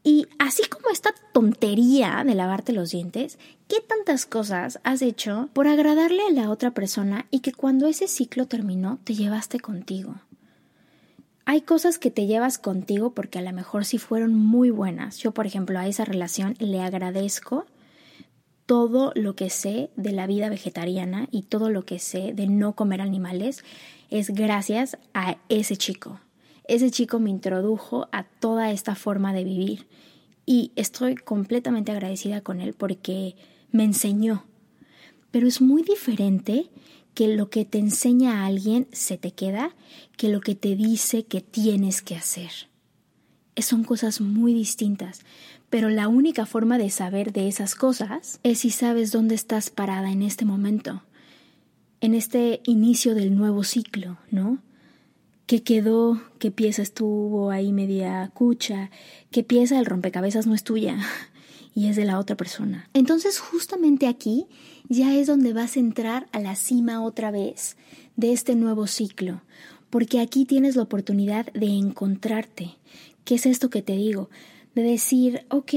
Y 0.04 0.28
así 0.38 0.64
como 0.70 0.90
esta 0.92 1.14
tontería 1.34 2.24
de 2.26 2.36
lavarte 2.36 2.74
los 2.74 2.92
dientes, 2.92 3.40
¿qué 3.68 3.78
tantas 3.82 4.26
cosas 4.26 4.80
has 4.84 5.02
hecho 5.02 5.50
por 5.54 5.68
agradarle 5.68 6.22
a 6.28 6.32
la 6.32 6.52
otra 6.52 6.72
persona 6.72 7.26
y 7.32 7.40
que 7.40 7.52
cuando 7.52 7.88
ese 7.88 8.08
ciclo 8.08 8.48
terminó 8.48 9.00
te 9.04 9.16
llevaste 9.16 9.60
contigo? 9.60 10.16
Hay 11.48 11.62
cosas 11.62 12.00
que 12.00 12.12
te 12.12 12.26
llevas 12.28 12.58
contigo 12.58 13.14
porque 13.14 13.40
a 13.40 13.42
lo 13.42 13.52
mejor 13.52 13.86
sí 13.86 13.98
fueron 13.98 14.36
muy 14.36 14.70
buenas. 14.70 15.18
Yo, 15.18 15.32
por 15.32 15.46
ejemplo, 15.46 15.78
a 15.78 15.88
esa 15.88 16.06
relación 16.06 16.56
le 16.60 16.82
agradezco 16.82 17.66
todo 18.66 19.12
lo 19.16 19.36
que 19.36 19.50
sé 19.50 19.92
de 19.96 20.12
la 20.12 20.26
vida 20.26 20.50
vegetariana 20.50 21.28
y 21.32 21.44
todo 21.44 21.70
lo 21.70 21.86
que 21.86 22.00
sé 22.00 22.34
de 22.34 22.48
no 22.48 22.74
comer 22.74 23.02
animales 23.02 23.64
es 24.10 24.30
gracias 24.30 24.98
a 25.14 25.38
ese 25.50 25.78
chico. 25.78 26.20
Ese 26.68 26.90
chico 26.92 27.20
me 27.20 27.30
introdujo 27.30 28.08
a 28.12 28.24
toda 28.24 28.72
esta 28.72 28.96
forma 28.96 29.34
de 29.34 29.44
vivir 29.44 29.88
y 30.46 30.72
estoy 30.76 31.16
completamente 31.16 31.92
agradecida 31.92 32.42
con 32.42 32.60
él 32.60 32.74
porque 32.74 33.36
me 33.72 33.84
enseñó. 33.84 34.46
Pero 35.32 35.48
es 35.48 35.62
muy 35.62 35.84
diferente 35.84 36.70
que 37.14 37.36
lo 37.36 37.50
que 37.50 37.66
te 37.66 37.80
enseña 37.80 38.42
a 38.42 38.46
alguien 38.46 38.88
se 38.92 39.18
te 39.18 39.32
queda 39.32 39.76
que 40.18 40.30
lo 40.30 40.42
que 40.42 40.56
te 40.56 40.76
dice 40.76 41.24
que 41.24 41.42
tienes 41.42 42.02
que 42.02 42.16
hacer. 42.16 42.52
Son 43.58 43.84
cosas 43.84 44.20
muy 44.20 44.54
distintas, 44.54 45.22
pero 45.70 45.90
la 45.90 46.08
única 46.08 46.46
forma 46.46 46.78
de 46.78 46.90
saber 46.90 47.32
de 47.32 47.48
esas 47.48 47.74
cosas 47.76 48.40
es 48.44 48.60
si 48.60 48.70
sabes 48.70 49.12
dónde 49.12 49.36
estás 49.36 49.70
parada 49.70 50.12
en 50.12 50.22
este 50.22 50.46
momento, 50.46 51.04
en 52.02 52.14
este 52.14 52.62
inicio 52.66 53.16
del 53.16 53.36
nuevo 53.36 53.64
ciclo, 53.64 54.18
¿no? 54.32 54.60
¿Qué 55.46 55.62
quedó? 55.62 56.22
¿Qué 56.40 56.50
pieza 56.52 56.82
estuvo 56.82 57.52
ahí 57.52 57.72
media 57.72 58.32
cucha? 58.34 58.90
¿Qué 59.32 59.44
pieza 59.44 59.76
del 59.76 59.86
rompecabezas 59.86 60.48
no 60.48 60.56
es 60.56 60.64
tuya? 60.64 60.98
y 61.76 61.88
es 61.88 61.96
de 61.96 62.06
la 62.06 62.18
otra 62.18 62.36
persona. 62.36 62.90
Entonces 62.94 63.40
justamente 63.40 64.08
aquí 64.08 64.48
ya 64.90 65.14
es 65.14 65.28
donde 65.28 65.54
vas 65.54 65.76
a 65.76 65.82
entrar 65.82 66.28
a 66.32 66.40
la 66.40 66.56
cima 66.56 67.04
otra 67.04 67.30
vez 67.30 67.76
de 68.16 68.32
este 68.32 68.56
nuevo 68.56 68.88
ciclo, 68.88 69.42
porque 69.90 70.20
aquí 70.20 70.46
tienes 70.46 70.76
la 70.76 70.84
oportunidad 70.84 71.52
de 71.54 71.68
encontrarte. 71.68 72.76
¿Qué 73.26 73.36
es 73.36 73.46
esto 73.46 73.70
que 73.70 73.82
te 73.82 73.94
digo? 73.94 74.30
De 74.74 74.84
decir, 74.84 75.46
ok, 75.50 75.74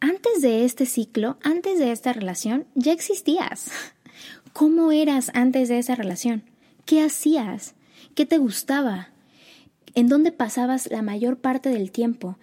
antes 0.00 0.40
de 0.40 0.64
este 0.64 0.86
ciclo, 0.86 1.36
antes 1.42 1.78
de 1.78 1.90
esta 1.92 2.12
relación, 2.12 2.66
ya 2.74 2.92
existías. 2.92 3.70
¿Cómo 4.54 4.92
eras 4.92 5.32
antes 5.34 5.68
de 5.68 5.80
esa 5.80 5.96
relación? 5.96 6.44
¿Qué 6.86 7.02
hacías? 7.02 7.74
¿Qué 8.14 8.24
te 8.24 8.38
gustaba? 8.38 9.08
¿En 9.96 10.06
dónde 10.06 10.30
pasabas 10.30 10.88
la 10.92 11.02
mayor 11.02 11.38
parte 11.38 11.70
del 11.70 11.90
tiempo? 11.90 12.38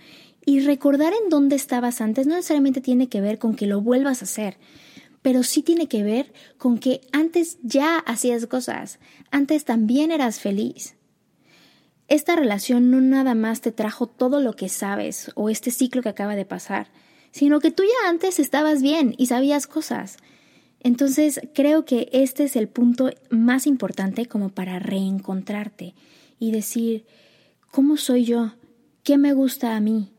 Y 0.46 0.60
recordar 0.60 1.14
en 1.14 1.30
dónde 1.30 1.56
estabas 1.56 2.02
antes 2.02 2.28
no 2.28 2.36
necesariamente 2.36 2.82
tiene 2.82 3.08
que 3.08 3.22
ver 3.22 3.40
con 3.40 3.56
que 3.56 3.66
lo 3.66 3.80
vuelvas 3.80 4.22
a 4.22 4.26
hacer, 4.26 4.58
pero 5.22 5.42
sí 5.44 5.64
tiene 5.64 5.88
que 5.88 6.04
ver 6.04 6.34
con 6.58 6.80
que 6.80 7.00
antes 7.14 7.60
ya 7.64 8.00
hacías 8.00 8.46
cosas, 8.46 9.00
antes 9.32 9.64
también 9.64 10.12
eras 10.12 10.42
feliz. 10.42 10.98
Esta 12.10 12.36
relación 12.36 12.92
no 12.92 13.00
nada 13.00 13.36
más 13.36 13.62
te 13.62 13.72
trajo 13.72 14.08
todo 14.08 14.42
lo 14.42 14.58
que 14.58 14.68
sabes 14.68 15.32
o 15.36 15.50
este 15.50 15.72
ciclo 15.72 16.02
que 16.02 16.10
acaba 16.10 16.36
de 16.36 16.44
pasar, 16.44 16.90
sino 17.32 17.62
que 17.62 17.72
tú 17.72 17.84
ya 17.84 18.10
antes 18.10 18.38
estabas 18.38 18.82
bien 18.82 19.16
y 19.18 19.28
sabías 19.28 19.66
cosas. 19.66 20.18
Entonces 20.82 21.40
creo 21.54 21.86
que 21.86 22.10
este 22.12 22.44
es 22.44 22.56
el 22.56 22.68
punto 22.68 23.10
más 23.30 23.68
importante 23.68 24.26
como 24.26 24.50
para 24.50 24.80
reencontrarte 24.80 25.94
y 26.40 26.52
decir, 26.52 27.06
¿cómo 27.72 27.98
soy 27.98 28.26
yo? 28.26 28.54
¿Qué 29.04 29.18
me 29.18 29.34
gusta 29.34 29.76
a 29.76 29.80
mí? 29.80 30.12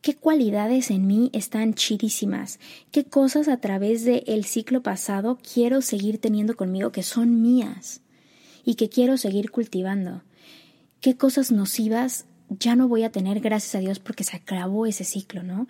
qué 0.00 0.14
cualidades 0.14 0.90
en 0.90 1.06
mí 1.06 1.30
están 1.32 1.74
chidísimas, 1.74 2.60
qué 2.90 3.04
cosas 3.04 3.48
a 3.48 3.58
través 3.58 4.04
del 4.04 4.22
el 4.26 4.44
ciclo 4.44 4.82
pasado 4.82 5.38
quiero 5.52 5.82
seguir 5.82 6.18
teniendo 6.18 6.56
conmigo 6.56 6.92
que 6.92 7.02
son 7.02 7.42
mías 7.42 8.00
y 8.64 8.76
que 8.76 8.88
quiero 8.88 9.16
seguir 9.16 9.50
cultivando, 9.50 10.22
qué 11.00 11.16
cosas 11.16 11.50
nocivas 11.52 12.26
ya 12.48 12.76
no 12.76 12.88
voy 12.88 13.02
a 13.02 13.12
tener 13.12 13.40
gracias 13.40 13.74
a 13.74 13.80
Dios 13.80 13.98
porque 13.98 14.24
se 14.24 14.36
acabó 14.36 14.86
ese 14.86 15.04
ciclo, 15.04 15.42
¿no? 15.42 15.66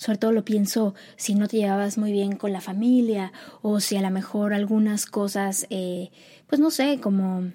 Sobre 0.00 0.16
todo 0.16 0.32
lo 0.32 0.46
pienso 0.46 0.94
si 1.16 1.34
no 1.34 1.46
te 1.46 1.58
llevabas 1.58 1.98
muy 1.98 2.10
bien 2.10 2.36
con 2.36 2.54
la 2.54 2.62
familia 2.62 3.34
o 3.60 3.80
si 3.80 3.96
a 3.96 4.00
lo 4.00 4.10
mejor 4.10 4.54
algunas 4.54 5.04
cosas, 5.04 5.66
eh, 5.68 6.10
pues 6.46 6.58
no 6.58 6.70
sé, 6.70 7.00
como 7.02 7.52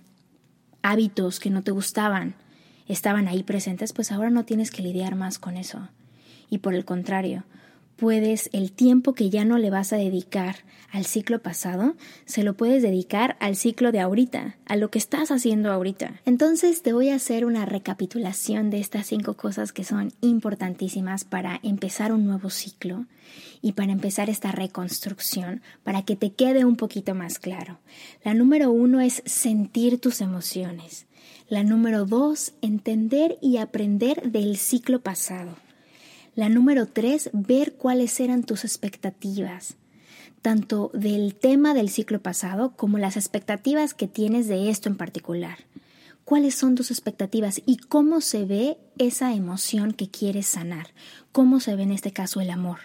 hábitos 0.83 1.39
que 1.39 1.49
no 1.49 1.63
te 1.63 1.71
gustaban, 1.71 2.35
estaban 2.87 3.27
ahí 3.27 3.41
presentes, 3.41 3.93
pues 3.93 4.11
ahora 4.11 4.29
no 4.29 4.45
tienes 4.45 4.69
que 4.69 4.83
lidiar 4.83 5.15
más 5.15 5.39
con 5.39 5.57
eso. 5.57 5.89
Y 6.47 6.59
por 6.59 6.75
el 6.75 6.85
contrario, 6.85 7.45
puedes 7.95 8.49
el 8.53 8.71
tiempo 8.71 9.13
que 9.13 9.29
ya 9.29 9.45
no 9.45 9.57
le 9.57 9.69
vas 9.69 9.93
a 9.93 9.97
dedicar 9.97 10.57
al 10.91 11.05
ciclo 11.05 11.41
pasado, 11.41 11.95
se 12.25 12.43
lo 12.43 12.55
puedes 12.55 12.81
dedicar 12.81 13.35
al 13.39 13.55
ciclo 13.55 13.91
de 13.91 13.99
ahorita, 13.99 14.55
a 14.65 14.75
lo 14.77 14.89
que 14.89 14.97
estás 14.97 15.29
haciendo 15.29 15.71
ahorita. 15.71 16.21
Entonces 16.25 16.81
te 16.81 16.93
voy 16.93 17.09
a 17.09 17.15
hacer 17.15 17.45
una 17.45 17.65
recapitulación 17.65 18.69
de 18.69 18.79
estas 18.79 19.07
cinco 19.07 19.33
cosas 19.33 19.73
que 19.73 19.83
son 19.83 20.13
importantísimas 20.21 21.25
para 21.25 21.59
empezar 21.63 22.13
un 22.13 22.25
nuevo 22.25 22.49
ciclo 22.49 23.05
y 23.61 23.73
para 23.73 23.91
empezar 23.91 24.29
esta 24.29 24.51
reconstrucción, 24.51 25.61
para 25.83 26.03
que 26.03 26.15
te 26.15 26.31
quede 26.31 26.63
un 26.63 26.77
poquito 26.77 27.13
más 27.15 27.39
claro. 27.39 27.79
La 28.23 28.33
número 28.33 28.71
uno 28.71 29.01
es 29.01 29.21
sentir 29.25 29.99
tus 29.99 30.21
emociones. 30.21 31.07
La 31.49 31.63
número 31.63 32.05
dos, 32.05 32.53
entender 32.61 33.37
y 33.41 33.57
aprender 33.57 34.31
del 34.31 34.57
ciclo 34.57 35.01
pasado. 35.01 35.64
La 36.35 36.49
número 36.49 36.85
tres, 36.85 37.29
ver 37.31 37.75
cuáles 37.75 38.19
eran 38.19 38.43
tus 38.43 38.65
expectativas, 38.65 39.77
tanto 40.41 40.91
del 40.93 41.33
tema 41.33 41.73
del 41.73 41.89
ciclo 41.89 42.21
pasado 42.21 42.75
como 42.75 42.97
las 42.97 43.15
expectativas 43.15 43.93
que 43.93 44.09
tienes 44.09 44.49
de 44.49 44.69
esto 44.69 44.89
en 44.89 44.97
particular. 44.97 45.59
¿Cuáles 46.25 46.53
son 46.53 46.75
tus 46.75 46.91
expectativas 46.91 47.61
y 47.65 47.77
cómo 47.77 48.19
se 48.19 48.43
ve 48.43 48.77
esa 48.97 49.33
emoción 49.33 49.93
que 49.93 50.09
quieres 50.09 50.47
sanar? 50.47 50.87
¿Cómo 51.31 51.61
se 51.61 51.77
ve 51.77 51.83
en 51.83 51.91
este 51.91 52.11
caso 52.11 52.41
el 52.41 52.49
amor? 52.49 52.79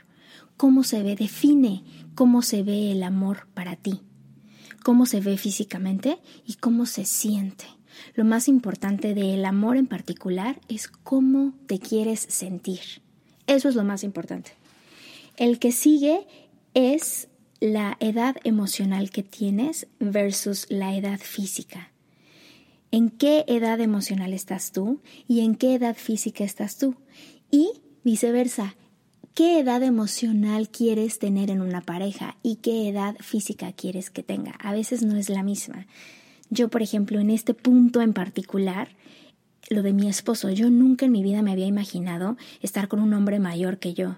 ¿Cómo 0.56 0.84
se 0.84 1.02
ve? 1.02 1.16
Define 1.16 1.82
cómo 2.14 2.42
se 2.42 2.62
ve 2.62 2.92
el 2.92 3.02
amor 3.02 3.48
para 3.52 3.74
ti. 3.74 4.00
¿Cómo 4.84 5.06
se 5.06 5.20
ve 5.20 5.36
físicamente 5.36 6.20
y 6.46 6.54
cómo 6.54 6.86
se 6.86 7.04
siente? 7.04 7.64
Lo 8.14 8.24
más 8.24 8.46
importante 8.46 9.12
del 9.12 9.44
amor 9.44 9.76
en 9.76 9.88
particular 9.88 10.60
es 10.68 10.86
cómo 10.86 11.52
te 11.66 11.80
quieres 11.80 12.20
sentir. 12.20 13.09
Eso 13.50 13.68
es 13.68 13.74
lo 13.74 13.82
más 13.82 14.04
importante. 14.04 14.52
El 15.36 15.58
que 15.58 15.72
sigue 15.72 16.24
es 16.72 17.26
la 17.58 17.96
edad 17.98 18.36
emocional 18.44 19.10
que 19.10 19.24
tienes 19.24 19.88
versus 19.98 20.66
la 20.68 20.94
edad 20.94 21.18
física. 21.18 21.90
¿En 22.92 23.10
qué 23.10 23.44
edad 23.48 23.80
emocional 23.80 24.34
estás 24.34 24.70
tú 24.70 25.00
y 25.26 25.40
en 25.40 25.56
qué 25.56 25.74
edad 25.74 25.96
física 25.96 26.44
estás 26.44 26.78
tú? 26.78 26.94
Y 27.50 27.72
viceversa, 28.04 28.76
¿qué 29.34 29.58
edad 29.58 29.82
emocional 29.82 30.68
quieres 30.68 31.18
tener 31.18 31.50
en 31.50 31.60
una 31.60 31.80
pareja 31.80 32.36
y 32.44 32.56
qué 32.56 32.88
edad 32.88 33.16
física 33.18 33.72
quieres 33.72 34.10
que 34.10 34.22
tenga? 34.22 34.52
A 34.62 34.72
veces 34.72 35.02
no 35.02 35.16
es 35.16 35.28
la 35.28 35.42
misma. 35.42 35.88
Yo, 36.50 36.68
por 36.68 36.82
ejemplo, 36.82 37.18
en 37.18 37.30
este 37.30 37.54
punto 37.54 38.00
en 38.00 38.12
particular, 38.12 38.90
lo 39.68 39.82
de 39.82 39.92
mi 39.92 40.08
esposo. 40.08 40.50
Yo 40.50 40.70
nunca 40.70 41.06
en 41.06 41.12
mi 41.12 41.22
vida 41.22 41.42
me 41.42 41.52
había 41.52 41.66
imaginado 41.66 42.36
estar 42.60 42.88
con 42.88 43.00
un 43.00 43.12
hombre 43.14 43.38
mayor 43.38 43.78
que 43.78 43.94
yo. 43.94 44.16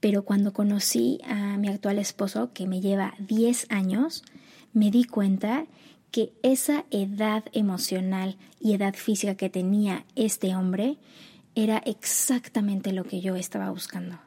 Pero 0.00 0.24
cuando 0.24 0.52
conocí 0.52 1.20
a 1.26 1.58
mi 1.58 1.68
actual 1.68 1.98
esposo, 1.98 2.52
que 2.52 2.66
me 2.66 2.80
lleva 2.80 3.14
10 3.18 3.66
años, 3.70 4.24
me 4.72 4.90
di 4.90 5.04
cuenta 5.04 5.66
que 6.10 6.32
esa 6.42 6.84
edad 6.90 7.44
emocional 7.52 8.36
y 8.60 8.74
edad 8.74 8.94
física 8.94 9.34
que 9.34 9.50
tenía 9.50 10.04
este 10.16 10.56
hombre 10.56 10.98
era 11.54 11.78
exactamente 11.78 12.92
lo 12.92 13.04
que 13.04 13.20
yo 13.20 13.36
estaba 13.36 13.70
buscando. 13.70 14.18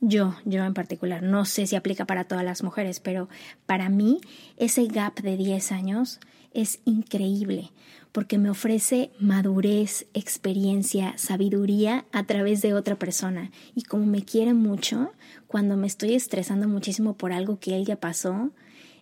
Yo, 0.00 0.36
yo 0.44 0.64
en 0.64 0.74
particular, 0.74 1.22
no 1.22 1.44
sé 1.44 1.66
si 1.66 1.74
aplica 1.76 2.06
para 2.06 2.24
todas 2.24 2.44
las 2.44 2.62
mujeres, 2.62 3.00
pero 3.00 3.28
para 3.66 3.88
mí 3.88 4.20
ese 4.56 4.86
gap 4.86 5.20
de 5.20 5.36
10 5.36 5.72
años 5.72 6.20
es 6.54 6.80
increíble 6.84 7.72
porque 8.12 8.38
me 8.38 8.50
ofrece 8.50 9.10
madurez, 9.18 10.06
experiencia, 10.14 11.14
sabiduría 11.16 12.04
a 12.12 12.24
través 12.24 12.62
de 12.62 12.74
otra 12.74 12.96
persona. 12.96 13.50
Y 13.74 13.82
como 13.82 14.06
me 14.06 14.24
quiere 14.24 14.54
mucho, 14.54 15.12
cuando 15.46 15.76
me 15.76 15.86
estoy 15.86 16.14
estresando 16.14 16.68
muchísimo 16.68 17.14
por 17.14 17.32
algo 17.32 17.58
que 17.58 17.76
él 17.76 17.84
ya 17.84 17.96
pasó, 17.96 18.50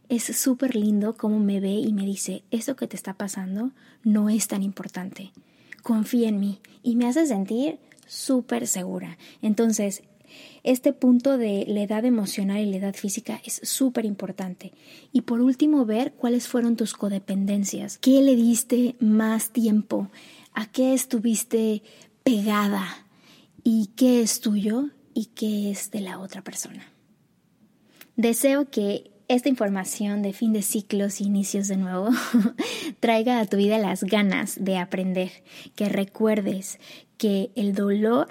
es 0.09 0.25
súper 0.25 0.77
lindo 0.77 1.17
cómo 1.17 1.39
me 1.39 1.61
ve 1.61 1.73
y 1.73 1.93
me 1.93 2.07
dice, 2.07 2.45
eso 2.51 2.77
que 2.77 2.87
te 2.87 2.97
está 2.97 3.15
pasando 3.15 3.73
no 4.05 4.29
es 4.29 4.49
tan 4.49 4.63
importante. 4.63 5.33
Confía 5.83 6.29
en 6.29 6.41
mí 6.41 6.61
y 6.83 6.97
me 6.97 7.07
hace 7.07 7.27
sentir 7.27 7.79
súper 8.07 8.67
segura. 8.67 9.19
Entonces, 9.43 10.03
este 10.63 10.93
punto 10.93 11.39
de 11.39 11.65
la 11.69 11.83
edad 11.83 12.05
emocional 12.05 12.61
y 12.61 12.71
la 12.71 12.77
edad 12.77 12.95
física 12.95 13.41
es 13.45 13.61
súper 13.63 14.05
importante. 14.05 14.73
Y 15.13 15.23
por 15.23 15.41
último, 15.41 15.85
ver 15.85 16.13
cuáles 16.13 16.49
fueron 16.49 16.77
tus 16.77 16.95
codependencias. 16.95 17.99
¿Qué 17.99 18.23
le 18.23 18.37
diste 18.37 18.97
más 19.01 19.51
tiempo? 19.51 20.11
¿A 20.53 20.67
qué 20.67 20.95
estuviste 20.95 21.83
pegada? 22.23 23.07
¿Y 23.63 23.91
qué 23.97 24.23
es 24.23 24.41
tuyo 24.41 24.91
y 25.17 25.31
qué 25.35 25.71
es 25.71 25.91
de 25.91 26.01
la 26.01 26.19
otra 26.19 26.43
persona. 26.43 26.93
Deseo 28.17 28.69
que 28.69 29.11
esta 29.29 29.49
información 29.49 30.21
de 30.21 30.35
fin 30.35 30.53
de 30.53 30.61
ciclos 30.61 31.23
y 31.23 31.25
inicios 31.25 31.69
de 31.69 31.79
nuevo 31.79 32.11
traiga 33.01 33.41
a 33.41 33.47
tu 33.47 33.57
vida 33.57 33.79
las 33.79 34.05
ganas 34.05 34.63
de 34.63 34.77
aprender, 34.77 35.31
que 35.75 35.89
recuerdes 35.89 36.79
que 37.17 37.51
el 37.57 37.75
dolor 37.75 38.29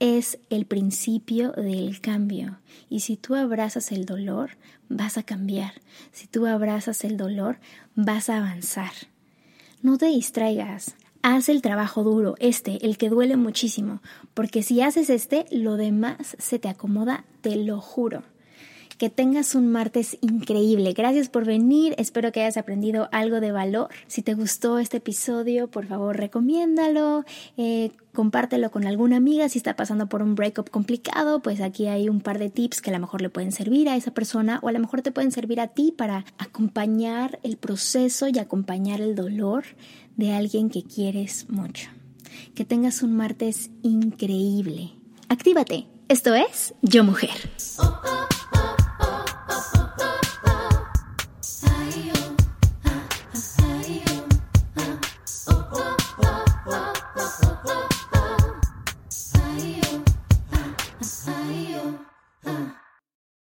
es 0.00 0.38
el 0.50 0.66
principio 0.66 1.52
del 1.52 2.00
cambio 2.00 2.58
y 2.88 3.00
si 3.00 3.16
tú 3.16 3.34
abrazas 3.34 3.92
el 3.92 4.04
dolor 4.04 4.50
vas 4.88 5.18
a 5.18 5.22
cambiar, 5.22 5.72
si 6.12 6.26
tú 6.26 6.46
abrazas 6.46 7.04
el 7.04 7.16
dolor 7.16 7.58
vas 7.94 8.30
a 8.30 8.38
avanzar. 8.38 8.92
No 9.82 9.98
te 9.98 10.06
distraigas, 10.06 10.94
haz 11.22 11.48
el 11.48 11.62
trabajo 11.62 12.04
duro, 12.04 12.34
este, 12.38 12.84
el 12.86 12.96
que 12.96 13.08
duele 13.08 13.36
muchísimo, 13.36 14.00
porque 14.34 14.62
si 14.62 14.80
haces 14.80 15.10
este, 15.10 15.46
lo 15.50 15.76
demás 15.76 16.36
se 16.38 16.58
te 16.58 16.68
acomoda, 16.68 17.24
te 17.40 17.56
lo 17.56 17.80
juro. 17.80 18.22
Que 18.98 19.10
tengas 19.10 19.54
un 19.54 19.68
martes 19.68 20.18
increíble. 20.22 20.92
Gracias 20.92 21.28
por 21.28 21.44
venir. 21.44 21.94
Espero 21.98 22.32
que 22.32 22.40
hayas 22.40 22.56
aprendido 22.56 23.08
algo 23.12 23.40
de 23.40 23.52
valor. 23.52 23.90
Si 24.08 24.22
te 24.22 24.34
gustó 24.34 24.80
este 24.80 24.96
episodio, 24.96 25.68
por 25.68 25.86
favor, 25.86 26.16
recomiéndalo. 26.16 27.24
Eh, 27.56 27.92
compártelo 28.12 28.72
con 28.72 28.88
alguna 28.88 29.16
amiga. 29.16 29.48
Si 29.48 29.58
está 29.58 29.76
pasando 29.76 30.08
por 30.08 30.20
un 30.20 30.34
breakup 30.34 30.68
complicado, 30.70 31.40
pues 31.40 31.60
aquí 31.60 31.86
hay 31.86 32.08
un 32.08 32.20
par 32.20 32.40
de 32.40 32.50
tips 32.50 32.82
que 32.82 32.90
a 32.90 32.92
lo 32.92 32.98
mejor 32.98 33.22
le 33.22 33.30
pueden 33.30 33.52
servir 33.52 33.88
a 33.88 33.94
esa 33.94 34.10
persona 34.10 34.58
o 34.64 34.68
a 34.68 34.72
lo 34.72 34.80
mejor 34.80 35.02
te 35.02 35.12
pueden 35.12 35.30
servir 35.30 35.60
a 35.60 35.68
ti 35.68 35.94
para 35.96 36.24
acompañar 36.36 37.38
el 37.44 37.56
proceso 37.56 38.26
y 38.26 38.40
acompañar 38.40 39.00
el 39.00 39.14
dolor 39.14 39.62
de 40.16 40.32
alguien 40.32 40.70
que 40.70 40.82
quieres 40.82 41.48
mucho. 41.48 41.88
Que 42.56 42.64
tengas 42.64 43.04
un 43.04 43.16
martes 43.16 43.70
increíble. 43.82 44.90
Actívate. 45.28 45.86
Esto 46.08 46.34
es 46.34 46.74
Yo 46.82 47.04
Mujer. 47.04 47.30
Oh, 47.78 48.00
oh. 48.04 48.77